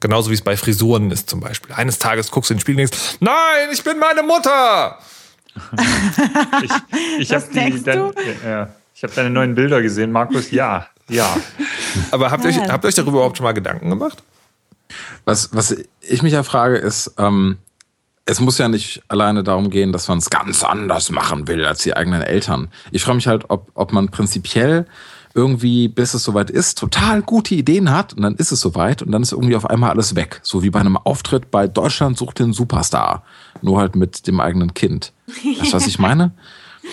Genauso 0.00 0.30
wie 0.30 0.34
es 0.34 0.42
bei 0.42 0.56
Frisuren 0.56 1.10
ist 1.10 1.30
zum 1.30 1.40
Beispiel. 1.40 1.72
Eines 1.74 1.98
Tages 1.98 2.30
guckst 2.30 2.50
du 2.50 2.54
in 2.54 2.58
den 2.58 2.60
Spiegel 2.60 2.84
und 2.84 2.90
denkst, 2.90 3.16
nein, 3.20 3.68
ich 3.72 3.82
bin 3.84 3.98
meine 3.98 4.22
Mutter! 4.22 4.98
ich 6.62 6.70
ich 7.18 7.32
habe 7.32 7.46
dein, 7.54 8.12
ja, 8.44 8.68
hab 9.02 9.14
deine 9.14 9.30
neuen 9.30 9.54
Bilder 9.54 9.80
gesehen, 9.80 10.12
Markus. 10.12 10.50
Ja, 10.50 10.88
ja. 11.08 11.34
Aber 12.10 12.30
habt 12.30 12.44
ihr, 12.44 12.50
euch, 12.50 12.58
habt 12.58 12.84
ihr 12.84 12.88
euch 12.88 12.94
darüber 12.94 13.18
überhaupt 13.18 13.38
schon 13.38 13.44
mal 13.44 13.52
Gedanken 13.52 13.88
gemacht? 13.88 14.22
Was, 15.24 15.54
was 15.54 15.76
ich 16.00 16.22
mich 16.22 16.32
ja 16.32 16.42
frage, 16.42 16.76
ist, 16.76 17.14
ähm, 17.18 17.58
es 18.26 18.40
muss 18.40 18.58
ja 18.58 18.68
nicht 18.68 19.02
alleine 19.08 19.44
darum 19.44 19.70
gehen, 19.70 19.92
dass 19.92 20.08
man 20.08 20.18
es 20.18 20.30
ganz 20.30 20.62
anders 20.64 21.10
machen 21.10 21.46
will 21.48 21.64
als 21.64 21.82
die 21.82 21.96
eigenen 21.96 22.22
Eltern. 22.22 22.68
Ich 22.90 23.04
frage 23.04 23.16
mich 23.16 23.28
halt, 23.28 23.44
ob, 23.48 23.70
ob 23.74 23.92
man 23.92 24.08
prinzipiell 24.08 24.86
irgendwie, 25.36 25.88
bis 25.88 26.14
es 26.14 26.24
soweit 26.24 26.50
ist, 26.50 26.78
total 26.78 27.22
gute 27.22 27.54
Ideen 27.54 27.90
hat 27.90 28.14
und 28.14 28.22
dann 28.22 28.34
ist 28.36 28.52
es 28.52 28.60
soweit 28.60 29.02
und 29.02 29.12
dann 29.12 29.22
ist 29.22 29.32
irgendwie 29.32 29.54
auf 29.54 29.68
einmal 29.68 29.90
alles 29.90 30.16
weg. 30.16 30.40
So 30.42 30.62
wie 30.62 30.70
bei 30.70 30.80
einem 30.80 30.96
Auftritt 30.96 31.50
bei 31.50 31.68
Deutschland 31.68 32.16
sucht 32.16 32.38
den 32.38 32.54
Superstar. 32.54 33.22
Nur 33.60 33.78
halt 33.78 33.94
mit 33.94 34.26
dem 34.26 34.40
eigenen 34.40 34.72
Kind. 34.74 35.12
Weißt 35.26 35.72
du, 35.72 35.76
was 35.76 35.86
ich 35.86 35.98
meine? 35.98 36.32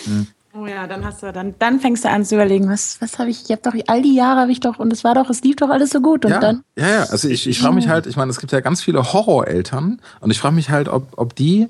Hm. 0.04 0.26
Oh 0.56 0.68
ja, 0.68 0.86
dann 0.86 1.04
hast 1.04 1.20
du, 1.20 1.32
dann, 1.32 1.56
dann 1.58 1.80
fängst 1.80 2.04
du 2.04 2.10
an 2.10 2.24
zu 2.24 2.36
überlegen, 2.36 2.68
was, 2.68 3.00
was 3.00 3.18
habe 3.18 3.28
ich, 3.28 3.42
ich 3.42 3.50
habe 3.50 3.60
doch, 3.60 3.72
all 3.88 4.02
die 4.02 4.14
Jahre 4.14 4.42
habe 4.42 4.52
ich 4.52 4.60
doch, 4.60 4.78
und 4.78 4.92
es 4.92 5.02
war 5.02 5.12
doch, 5.16 5.28
es 5.28 5.42
lief 5.42 5.56
doch 5.56 5.68
alles 5.68 5.90
so 5.90 6.00
gut. 6.00 6.24
Und 6.24 6.30
ja, 6.30 6.38
dann. 6.38 6.62
Ja, 6.78 6.88
ja, 6.88 7.02
also 7.06 7.28
ich, 7.28 7.48
ich 7.48 7.58
frage 7.58 7.74
mich 7.74 7.88
halt, 7.88 8.06
ich 8.06 8.14
meine, 8.14 8.30
es 8.30 8.38
gibt 8.38 8.52
ja 8.52 8.60
ganz 8.60 8.80
viele 8.80 9.12
Horroreltern 9.12 10.00
und 10.20 10.30
ich 10.30 10.38
frage 10.38 10.54
mich 10.54 10.70
halt, 10.70 10.88
ob, 10.88 11.08
ob 11.16 11.34
die 11.34 11.66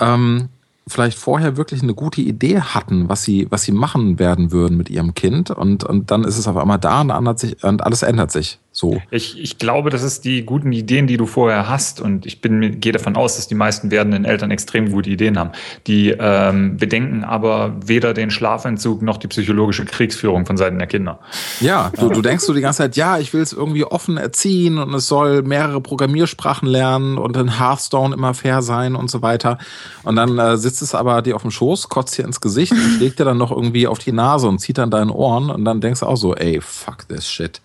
ähm, 0.00 0.48
vielleicht 0.86 1.18
vorher 1.18 1.56
wirklich 1.56 1.82
eine 1.82 1.94
gute 1.94 2.20
Idee 2.20 2.60
hatten, 2.60 3.08
was 3.08 3.22
sie, 3.22 3.46
was 3.50 3.62
sie 3.62 3.72
machen 3.72 4.18
werden 4.18 4.52
würden 4.52 4.76
mit 4.76 4.90
ihrem 4.90 5.14
Kind 5.14 5.50
und, 5.50 5.84
und 5.84 6.10
dann 6.10 6.24
ist 6.24 6.38
es 6.38 6.46
auf 6.46 6.56
einmal 6.56 6.78
da 6.78 7.00
und, 7.00 7.38
sich, 7.38 7.62
und 7.64 7.82
alles 7.82 8.02
ändert 8.02 8.30
sich. 8.30 8.58
So. 8.76 9.00
Ich, 9.12 9.40
ich 9.40 9.58
glaube, 9.58 9.88
das 9.88 10.02
ist 10.02 10.24
die 10.24 10.44
guten 10.44 10.72
Ideen, 10.72 11.06
die 11.06 11.16
du 11.16 11.26
vorher 11.26 11.68
hast. 11.68 12.00
Und 12.00 12.26
ich 12.26 12.40
bin, 12.40 12.80
gehe 12.80 12.90
davon 12.90 13.14
aus, 13.14 13.36
dass 13.36 13.46
die 13.46 13.54
meisten 13.54 13.92
werdenden 13.92 14.24
Eltern 14.24 14.50
extrem 14.50 14.90
gute 14.90 15.10
Ideen 15.10 15.38
haben. 15.38 15.52
Die 15.86 16.10
ähm, 16.10 16.76
bedenken 16.76 17.22
aber 17.22 17.76
weder 17.86 18.14
den 18.14 18.32
Schlafentzug 18.32 19.00
noch 19.00 19.18
die 19.18 19.28
psychologische 19.28 19.84
Kriegsführung 19.84 20.44
von 20.44 20.56
Seiten 20.56 20.76
der 20.76 20.88
Kinder. 20.88 21.20
Ja, 21.60 21.92
du, 21.96 22.08
du 22.08 22.20
denkst 22.20 22.44
so 22.44 22.52
die 22.52 22.62
ganze 22.62 22.78
Zeit, 22.78 22.96
ja, 22.96 23.16
ich 23.16 23.32
will 23.32 23.42
es 23.42 23.52
irgendwie 23.52 23.84
offen 23.84 24.16
erziehen 24.16 24.78
und 24.78 24.92
es 24.92 25.06
soll 25.06 25.42
mehrere 25.42 25.80
Programmiersprachen 25.80 26.66
lernen 26.66 27.16
und 27.16 27.36
in 27.36 27.60
Hearthstone 27.60 28.12
immer 28.12 28.34
fair 28.34 28.60
sein 28.60 28.96
und 28.96 29.08
so 29.08 29.22
weiter. 29.22 29.58
Und 30.02 30.16
dann 30.16 30.36
äh, 30.36 30.56
sitzt 30.56 30.82
es 30.82 30.96
aber 30.96 31.22
dir 31.22 31.36
auf 31.36 31.42
dem 31.42 31.52
Schoß, 31.52 31.88
kotzt 31.90 32.18
dir 32.18 32.24
ins 32.24 32.40
Gesicht 32.40 32.72
und 32.72 32.96
schlägt 32.96 33.20
dir 33.20 33.24
dann 33.24 33.38
noch 33.38 33.52
irgendwie 33.52 33.86
auf 33.86 34.00
die 34.00 34.10
Nase 34.10 34.48
und 34.48 34.58
zieht 34.58 34.78
dann 34.78 34.90
deinen 34.90 35.10
Ohren 35.10 35.50
und 35.50 35.64
dann 35.64 35.80
denkst 35.80 36.00
du 36.00 36.06
auch 36.06 36.16
so, 36.16 36.34
ey, 36.34 36.60
fuck 36.60 37.06
this 37.06 37.30
shit. 37.30 37.60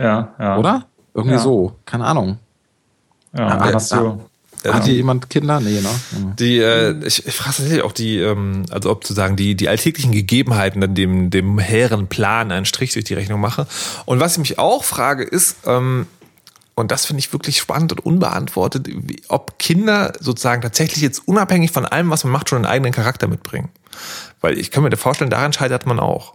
Ja, 0.00 0.34
ja. 0.38 0.56
Oder? 0.56 0.86
Irgendwie 1.14 1.36
Ja. 1.36 1.40
so. 1.40 1.76
Keine 1.84 2.06
Ahnung. 2.06 2.38
Ja, 3.36 3.46
Ah, 3.46 3.56
dann 3.58 3.74
hast 3.74 3.92
du, 3.92 4.20
Hat 4.66 4.84
hier 4.84 4.94
jemand 4.94 5.30
Kinder? 5.30 5.60
Nee, 5.60 5.80
ne? 5.80 6.34
Die, 6.38 6.58
äh, 6.58 6.94
ich, 7.06 7.26
ich 7.26 7.34
frage 7.34 7.56
tatsächlich 7.56 7.82
auch 7.82 7.92
die, 7.92 8.18
ähm, 8.18 8.64
also 8.70 8.90
ob 8.90 9.04
zu 9.04 9.14
sagen, 9.14 9.36
die, 9.36 9.54
die 9.54 9.68
alltäglichen 9.68 10.12
Gegebenheiten 10.12 10.80
dann 10.80 10.94
dem, 10.94 11.30
dem 11.30 11.58
hehren 11.58 12.08
Plan 12.08 12.50
einen 12.52 12.66
Strich 12.66 12.92
durch 12.92 13.04
die 13.04 13.14
Rechnung 13.14 13.40
mache. 13.40 13.66
Und 14.04 14.20
was 14.20 14.32
ich 14.32 14.38
mich 14.38 14.58
auch 14.58 14.84
frage, 14.84 15.22
ist, 15.24 15.56
ähm, 15.66 16.06
und 16.74 16.90
das 16.90 17.06
finde 17.06 17.20
ich 17.20 17.32
wirklich 17.32 17.58
spannend 17.58 17.92
und 17.92 18.04
unbeantwortet, 18.04 18.88
wie, 18.88 19.22
ob 19.28 19.58
Kinder 19.58 20.12
sozusagen 20.18 20.62
tatsächlich 20.62 21.02
jetzt 21.02 21.26
unabhängig 21.26 21.72
von 21.72 21.86
allem, 21.86 22.10
was 22.10 22.24
man 22.24 22.32
macht, 22.32 22.48
schon 22.48 22.56
einen 22.56 22.66
eigenen 22.72 22.92
Charakter 22.92 23.28
mitbringen. 23.28 23.68
Weil 24.40 24.58
ich 24.58 24.70
kann 24.70 24.82
mir 24.82 24.96
vorstellen, 24.96 25.30
daran 25.30 25.52
scheitert 25.52 25.86
man 25.86 26.00
auch. 26.00 26.34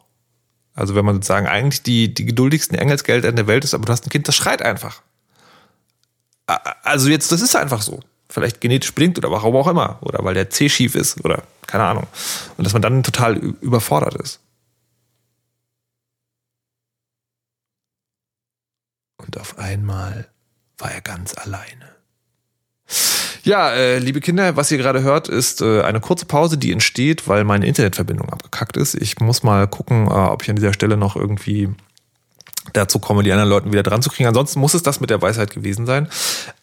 Also 0.76 0.94
wenn 0.94 1.06
man 1.06 1.16
sozusagen 1.16 1.48
eigentlich 1.48 1.82
die, 1.84 2.14
die 2.14 2.26
geduldigsten 2.26 2.78
Engelsgelder 2.78 3.30
in 3.30 3.38
der 3.38 3.48
Welt 3.48 3.64
ist, 3.64 3.74
aber 3.74 3.86
du 3.86 3.92
hast 3.94 4.06
ein 4.06 4.10
Kind, 4.10 4.28
das 4.28 4.36
schreit 4.36 4.62
einfach. 4.62 5.02
Also 6.84 7.10
jetzt, 7.10 7.32
das 7.32 7.42
ist 7.42 7.56
einfach 7.56 7.82
so. 7.82 8.02
Vielleicht 8.30 8.60
genetisch 8.60 8.94
bedingt 8.94 9.18
oder 9.18 9.32
warum 9.32 9.56
auch 9.56 9.68
immer. 9.68 10.00
Oder 10.02 10.24
weil 10.24 10.34
der 10.34 10.50
C 10.50 10.68
schief 10.68 10.96
ist 10.96 11.24
oder 11.24 11.44
keine 11.66 11.86
Ahnung. 11.86 12.08
Und 12.58 12.66
dass 12.66 12.74
man 12.74 12.82
dann 12.82 13.04
total 13.04 13.38
überfordert 13.38 14.16
ist. 14.16 14.42
Und 19.18 19.40
auf 19.40 19.58
einmal 19.58 20.30
war 20.78 20.92
er 20.92 21.02
ganz 21.02 21.38
alleine. 21.38 21.96
Ja, 23.46 23.70
äh, 23.74 24.00
liebe 24.00 24.22
Kinder, 24.22 24.56
was 24.56 24.72
ihr 24.72 24.80
gerade 24.80 25.04
hört, 25.04 25.28
ist 25.28 25.62
äh, 25.62 25.84
eine 25.84 26.00
kurze 26.00 26.26
Pause, 26.26 26.58
die 26.58 26.72
entsteht, 26.72 27.28
weil 27.28 27.44
meine 27.44 27.68
Internetverbindung 27.68 28.28
abgekackt 28.32 28.76
ist. 28.76 28.96
Ich 28.96 29.20
muss 29.20 29.44
mal 29.44 29.68
gucken, 29.68 30.08
äh, 30.08 30.10
ob 30.10 30.42
ich 30.42 30.50
an 30.50 30.56
dieser 30.56 30.74
Stelle 30.74 30.98
noch 30.98 31.16
irgendwie 31.16 31.70
dazu 32.74 33.00
komme, 33.00 33.24
die 33.24 33.32
anderen 33.32 33.50
Leuten 33.50 33.72
wieder 33.72 33.84
dran 33.84 34.02
zu 34.02 34.10
kriegen. 34.10 34.28
Ansonsten 34.28 34.60
muss 34.60 34.74
es 34.74 34.84
das 34.84 35.00
mit 35.00 35.10
der 35.10 35.22
Weisheit 35.22 35.52
gewesen 35.52 35.86
sein. 35.86 36.08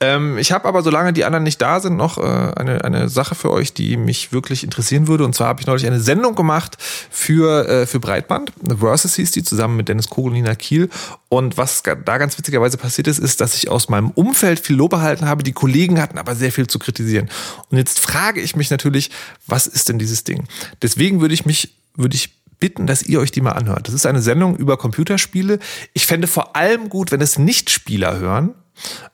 Ähm, 0.00 0.38
ich 0.38 0.53
habe 0.53 0.66
aber, 0.66 0.82
solange 0.82 1.12
die 1.12 1.24
anderen 1.24 1.44
nicht 1.44 1.61
da 1.61 1.80
sind, 1.80 1.96
noch 1.96 2.18
äh, 2.18 2.22
eine, 2.22 2.84
eine 2.84 3.09
Sache 3.09 3.34
für 3.34 3.50
euch, 3.50 3.72
die 3.72 3.96
mich 3.96 4.32
wirklich 4.32 4.64
interessieren 4.64 5.09
würde. 5.09 5.24
Und 5.24 5.34
zwar 5.34 5.48
habe 5.48 5.61
ich 5.61 5.66
neulich 5.66 5.86
eine 5.86 6.00
Sendung 6.00 6.34
gemacht 6.34 6.76
für, 7.11 7.68
äh, 7.68 7.86
für 7.86 8.00
Breitband. 8.00 8.53
Versus 8.78 9.14
hieß 9.16 9.30
die, 9.32 9.42
zusammen 9.42 9.76
mit 9.76 9.88
Dennis 9.88 10.09
Kogel 10.09 10.30
und 10.30 10.34
Nina 10.34 10.55
Kiel. 10.55 10.88
Und 11.28 11.57
was 11.57 11.82
da 11.82 12.18
ganz 12.18 12.36
witzigerweise 12.36 12.76
passiert 12.76 13.09
ist, 13.09 13.18
ist, 13.18 13.40
dass 13.40 13.55
ich 13.55 13.70
aus 13.70 13.88
meinem 13.88 14.11
Umfeld 14.11 14.61
viel 14.61 14.76
Lob 14.76 14.92
erhalten 14.92 15.26
habe. 15.26 15.42
Die 15.42 15.53
Kollegen 15.53 16.00
hatten 16.00 16.18
aber 16.18 16.34
sehr 16.34 16.53
viel 16.53 16.66
zu 16.66 16.78
kritisieren. 16.78 17.30
Und 17.70 17.78
jetzt 17.78 18.00
frage 18.00 18.40
ich 18.40 18.55
mich 18.57 18.70
natürlich, 18.70 19.11
was 19.46 19.66
ist 19.66 19.88
denn 19.88 19.98
dieses 19.98 20.24
Ding? 20.24 20.44
Deswegen 20.82 21.20
würde 21.20 21.34
ich 21.34 21.46
mich, 21.46 21.74
würde 21.96 22.16
ich 22.16 22.41
bitten, 22.62 22.86
dass 22.86 23.02
ihr 23.02 23.18
euch 23.18 23.32
die 23.32 23.40
mal 23.40 23.50
anhört. 23.50 23.88
Das 23.88 23.94
ist 23.94 24.06
eine 24.06 24.22
Sendung 24.22 24.54
über 24.54 24.76
Computerspiele. 24.76 25.58
Ich 25.94 26.06
fände 26.06 26.28
vor 26.28 26.54
allem 26.54 26.88
gut, 26.88 27.10
wenn 27.10 27.20
es 27.20 27.36
Nicht-Spieler 27.36 28.20
hören, 28.20 28.54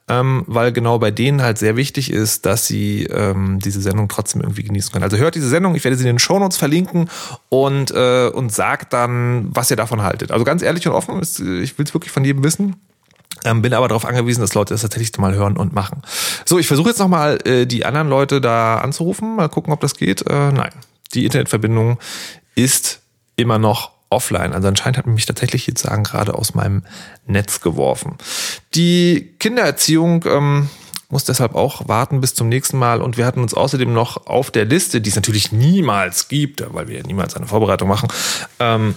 ähm, 0.06 0.44
weil 0.46 0.70
genau 0.70 0.98
bei 0.98 1.10
denen 1.10 1.40
halt 1.40 1.56
sehr 1.56 1.74
wichtig 1.74 2.12
ist, 2.12 2.44
dass 2.44 2.66
sie 2.66 3.04
ähm, 3.04 3.58
diese 3.58 3.80
Sendung 3.80 4.10
trotzdem 4.10 4.42
irgendwie 4.42 4.64
genießen 4.64 4.92
können. 4.92 5.02
Also 5.02 5.16
hört 5.16 5.34
diese 5.34 5.48
Sendung, 5.48 5.74
ich 5.74 5.82
werde 5.82 5.96
sie 5.96 6.02
in 6.02 6.08
den 6.08 6.18
Shownotes 6.18 6.58
verlinken 6.58 7.08
und, 7.48 7.90
äh, 7.90 8.28
und 8.28 8.52
sagt 8.52 8.92
dann, 8.92 9.48
was 9.54 9.70
ihr 9.70 9.78
davon 9.78 10.02
haltet. 10.02 10.30
Also 10.30 10.44
ganz 10.44 10.60
ehrlich 10.60 10.86
und 10.86 10.92
offen, 10.92 11.18
ist, 11.18 11.40
ich 11.40 11.78
will 11.78 11.86
es 11.86 11.94
wirklich 11.94 12.12
von 12.12 12.26
jedem 12.26 12.44
wissen. 12.44 12.76
Ähm, 13.46 13.62
bin 13.62 13.72
aber 13.72 13.88
darauf 13.88 14.04
angewiesen, 14.04 14.42
dass 14.42 14.52
Leute 14.52 14.74
das 14.74 14.82
tatsächlich 14.82 15.16
mal 15.16 15.34
hören 15.34 15.56
und 15.56 15.72
machen. 15.72 16.02
So, 16.44 16.58
ich 16.58 16.66
versuche 16.66 16.90
jetzt 16.90 16.98
nochmal 16.98 17.38
äh, 17.46 17.64
die 17.64 17.86
anderen 17.86 18.10
Leute 18.10 18.42
da 18.42 18.76
anzurufen, 18.80 19.36
mal 19.36 19.48
gucken, 19.48 19.72
ob 19.72 19.80
das 19.80 19.96
geht. 19.96 20.26
Äh, 20.28 20.52
nein, 20.52 20.72
die 21.14 21.24
Internetverbindung 21.24 21.98
ist 22.54 23.00
immer 23.38 23.58
noch 23.58 23.92
offline. 24.10 24.52
Also 24.52 24.68
anscheinend 24.68 24.98
hat 24.98 25.06
mich 25.06 25.26
tatsächlich 25.26 25.66
jetzt 25.66 25.82
sagen 25.82 26.04
gerade 26.04 26.34
aus 26.34 26.54
meinem 26.54 26.82
Netz 27.26 27.60
geworfen. 27.60 28.16
Die 28.74 29.34
Kindererziehung 29.38 30.24
ähm, 30.26 30.70
muss 31.10 31.24
deshalb 31.24 31.54
auch 31.54 31.88
warten 31.88 32.20
bis 32.20 32.34
zum 32.34 32.48
nächsten 32.48 32.78
Mal. 32.78 33.00
Und 33.00 33.16
wir 33.16 33.26
hatten 33.26 33.40
uns 33.40 33.54
außerdem 33.54 33.92
noch 33.92 34.26
auf 34.26 34.50
der 34.50 34.64
Liste, 34.64 35.00
die 35.00 35.10
es 35.10 35.16
natürlich 35.16 35.52
niemals 35.52 36.28
gibt, 36.28 36.62
weil 36.72 36.88
wir 36.88 36.98
ja 36.98 37.02
niemals 37.06 37.34
eine 37.34 37.46
Vorbereitung 37.46 37.88
machen, 37.88 38.08
ähm, 38.58 38.94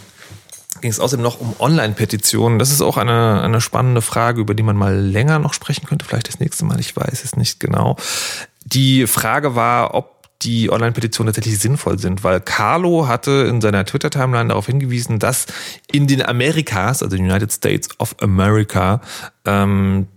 ging 0.80 0.92
es 0.92 1.00
außerdem 1.00 1.24
noch 1.24 1.40
um 1.40 1.56
Online-Petitionen. 1.60 2.58
Das 2.58 2.72
ist 2.72 2.82
auch 2.82 2.98
eine, 2.98 3.42
eine 3.42 3.62
spannende 3.62 4.02
Frage, 4.02 4.42
über 4.42 4.54
die 4.54 4.64
man 4.64 4.78
mal 4.78 4.96
länger 4.96 5.40
noch 5.40 5.54
sprechen 5.54 5.86
könnte. 5.86 6.06
Vielleicht 6.06 6.28
das 6.28 6.40
nächste 6.40 6.66
Mal, 6.66 6.80
ich 6.80 6.96
weiß 6.96 7.24
es 7.24 7.36
nicht 7.36 7.60
genau. 7.60 7.98
Die 8.64 9.06
Frage 9.08 9.56
war, 9.56 9.94
ob 9.94 10.21
die 10.44 10.72
Online-Petitionen 10.72 11.34
tatsächlich 11.34 11.60
sinnvoll 11.60 12.00
sind, 12.00 12.24
weil 12.24 12.42
Carlo 12.42 13.08
hatte 13.08 13.46
in 13.50 13.62
seiner 13.62 13.86
Twitter-Timeline 13.86 14.50
darauf 14.50 14.66
hingewiesen, 14.66 15.20
dass 15.20 15.46
in 15.92 16.08
den 16.08 16.22
Amerikas, 16.22 17.04
also 17.04 17.16
den 17.16 17.26
United 17.26 17.52
States 17.52 17.90
of 18.00 18.16
America, 18.22 19.02
ähm, 19.46 20.08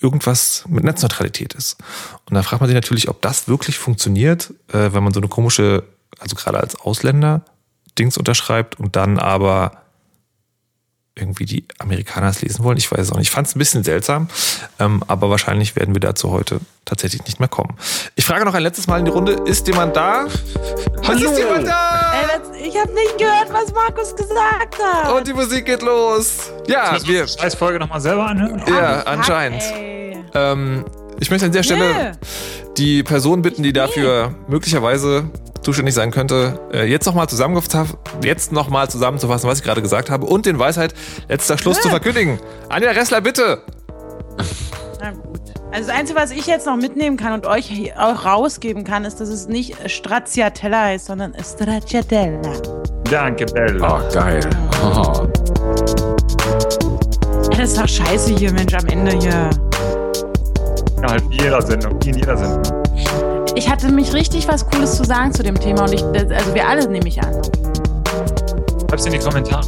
irgendwas 0.00 0.64
mit 0.68 0.84
Netzneutralität 0.84 1.54
ist. 1.54 1.76
Und 2.28 2.34
da 2.34 2.42
fragt 2.42 2.60
man 2.60 2.68
sich 2.68 2.74
natürlich, 2.74 3.08
ob 3.08 3.22
das 3.22 3.48
wirklich 3.48 3.78
funktioniert, 3.78 4.52
äh, 4.72 4.92
wenn 4.92 5.04
man 5.04 5.12
so 5.12 5.20
eine 5.20 5.28
komische, 5.28 5.84
also 6.18 6.36
gerade 6.36 6.58
als 6.58 6.74
Ausländer, 6.76 7.42
Dings 7.98 8.18
unterschreibt 8.18 8.78
und 8.78 8.96
dann 8.96 9.18
aber 9.18 9.85
irgendwie 11.18 11.46
die 11.46 11.64
Amerikaner 11.78 12.28
es 12.28 12.42
lesen 12.42 12.62
wollen. 12.62 12.76
Ich 12.76 12.92
weiß 12.92 13.00
es 13.00 13.12
auch 13.12 13.16
nicht. 13.16 13.28
Ich 13.28 13.30
fand 13.30 13.46
es 13.48 13.56
ein 13.56 13.58
bisschen 13.58 13.82
seltsam, 13.82 14.28
ähm, 14.78 15.02
aber 15.06 15.30
wahrscheinlich 15.30 15.74
werden 15.74 15.94
wir 15.94 16.00
dazu 16.00 16.30
heute 16.30 16.60
tatsächlich 16.84 17.24
nicht 17.24 17.40
mehr 17.40 17.48
kommen. 17.48 17.74
Ich 18.14 18.24
frage 18.24 18.44
noch 18.44 18.54
ein 18.54 18.62
letztes 18.62 18.86
Mal 18.86 18.98
in 18.98 19.06
die 19.06 19.10
Runde, 19.10 19.32
ist 19.46 19.66
jemand 19.66 19.96
da? 19.96 20.26
Hallo! 21.06 21.30
Ist 21.30 21.38
jemand 21.38 21.66
da? 21.66 22.12
Ey, 22.12 22.26
das, 22.28 22.60
ich 22.60 22.78
habe 22.78 22.92
nicht 22.92 23.18
gehört, 23.18 23.50
was 23.50 23.72
Markus 23.72 24.14
gesagt 24.14 24.78
hat. 24.82 25.12
Und 25.12 25.26
die 25.26 25.32
Musik 25.32 25.64
geht 25.64 25.82
los. 25.82 26.52
Ja, 26.68 26.96
wir, 27.04 27.24
die 27.24 27.32
Scheißfolge 27.32 27.78
nochmal 27.78 28.00
selber 28.00 28.26
anhören? 28.26 28.62
ja, 28.68 28.98
Fuck, 28.98 29.08
anscheinend. 29.08 29.62
Ähm, 30.34 30.84
ich 31.20 31.30
möchte 31.30 31.46
an 31.46 31.52
der 31.52 31.62
Stelle 31.62 31.94
Nö. 31.94 32.10
die 32.76 33.02
Person 33.02 33.42
bitten, 33.42 33.62
die 33.62 33.72
dafür 33.72 34.34
möglicherweise 34.48 35.30
zuständig 35.62 35.94
sein 35.94 36.10
könnte, 36.10 36.60
äh, 36.72 36.84
jetzt 36.84 37.06
nochmal 37.06 37.28
zusammengefasst, 37.28 37.96
jetzt 38.22 38.52
noch 38.52 38.68
mal 38.68 38.88
zusammenzufassen, 38.88 39.48
was 39.48 39.58
ich 39.58 39.64
gerade 39.64 39.82
gesagt 39.82 40.10
habe 40.10 40.26
und 40.26 40.46
den 40.46 40.58
Weisheit 40.58 40.94
letzter 41.28 41.58
Schluss 41.58 41.80
zu 41.80 41.88
verkündigen. 41.88 42.38
Anja 42.68 42.90
Ressler, 42.90 43.20
bitte! 43.20 43.62
Na 45.00 45.10
gut. 45.10 45.40
Also 45.72 45.88
das 45.88 45.98
Einzige, 45.98 46.18
was 46.18 46.30
ich 46.30 46.46
jetzt 46.46 46.66
noch 46.66 46.76
mitnehmen 46.76 47.16
kann 47.16 47.32
und 47.32 47.46
euch 47.46 47.92
auch 47.98 48.24
rausgeben 48.24 48.84
kann, 48.84 49.04
ist, 49.04 49.20
dass 49.20 49.28
es 49.28 49.48
nicht 49.48 49.76
Stracciatella 49.90 50.84
heißt, 50.84 51.06
sondern 51.06 51.34
Stracciatella. 51.42 52.40
Danke, 53.10 53.46
Bella. 53.46 54.00
Oh, 54.00 54.14
geil. 54.14 54.40
Oh. 54.82 55.26
Das 57.56 57.70
ist 57.70 57.78
doch 57.78 57.88
scheiße 57.88 58.34
hier, 58.34 58.52
Mensch, 58.52 58.74
am 58.74 58.86
Ende 58.86 59.12
hier. 59.18 59.48
Ja, 61.02 61.10
halt 61.10 61.28
wie 61.30 61.42
jeder 61.42 61.62
Sendung, 61.62 61.98
in 62.04 62.16
jeder 62.16 62.36
Sendung. 62.36 62.82
Ich 63.54 63.70
hatte 63.70 63.90
mich 63.90 64.12
richtig 64.12 64.48
was 64.48 64.66
Cooles 64.66 64.96
zu 64.96 65.04
sagen 65.04 65.32
zu 65.32 65.42
dem 65.42 65.58
Thema 65.58 65.84
und 65.84 65.92
ich, 65.92 66.02
also 66.04 66.54
wir 66.54 66.66
alle 66.66 66.88
nehme 66.88 67.08
ich 67.08 67.22
an. 67.22 67.34
Schreib's 68.88 69.06
in 69.06 69.12
die 69.12 69.18
Kommentare. 69.18 69.66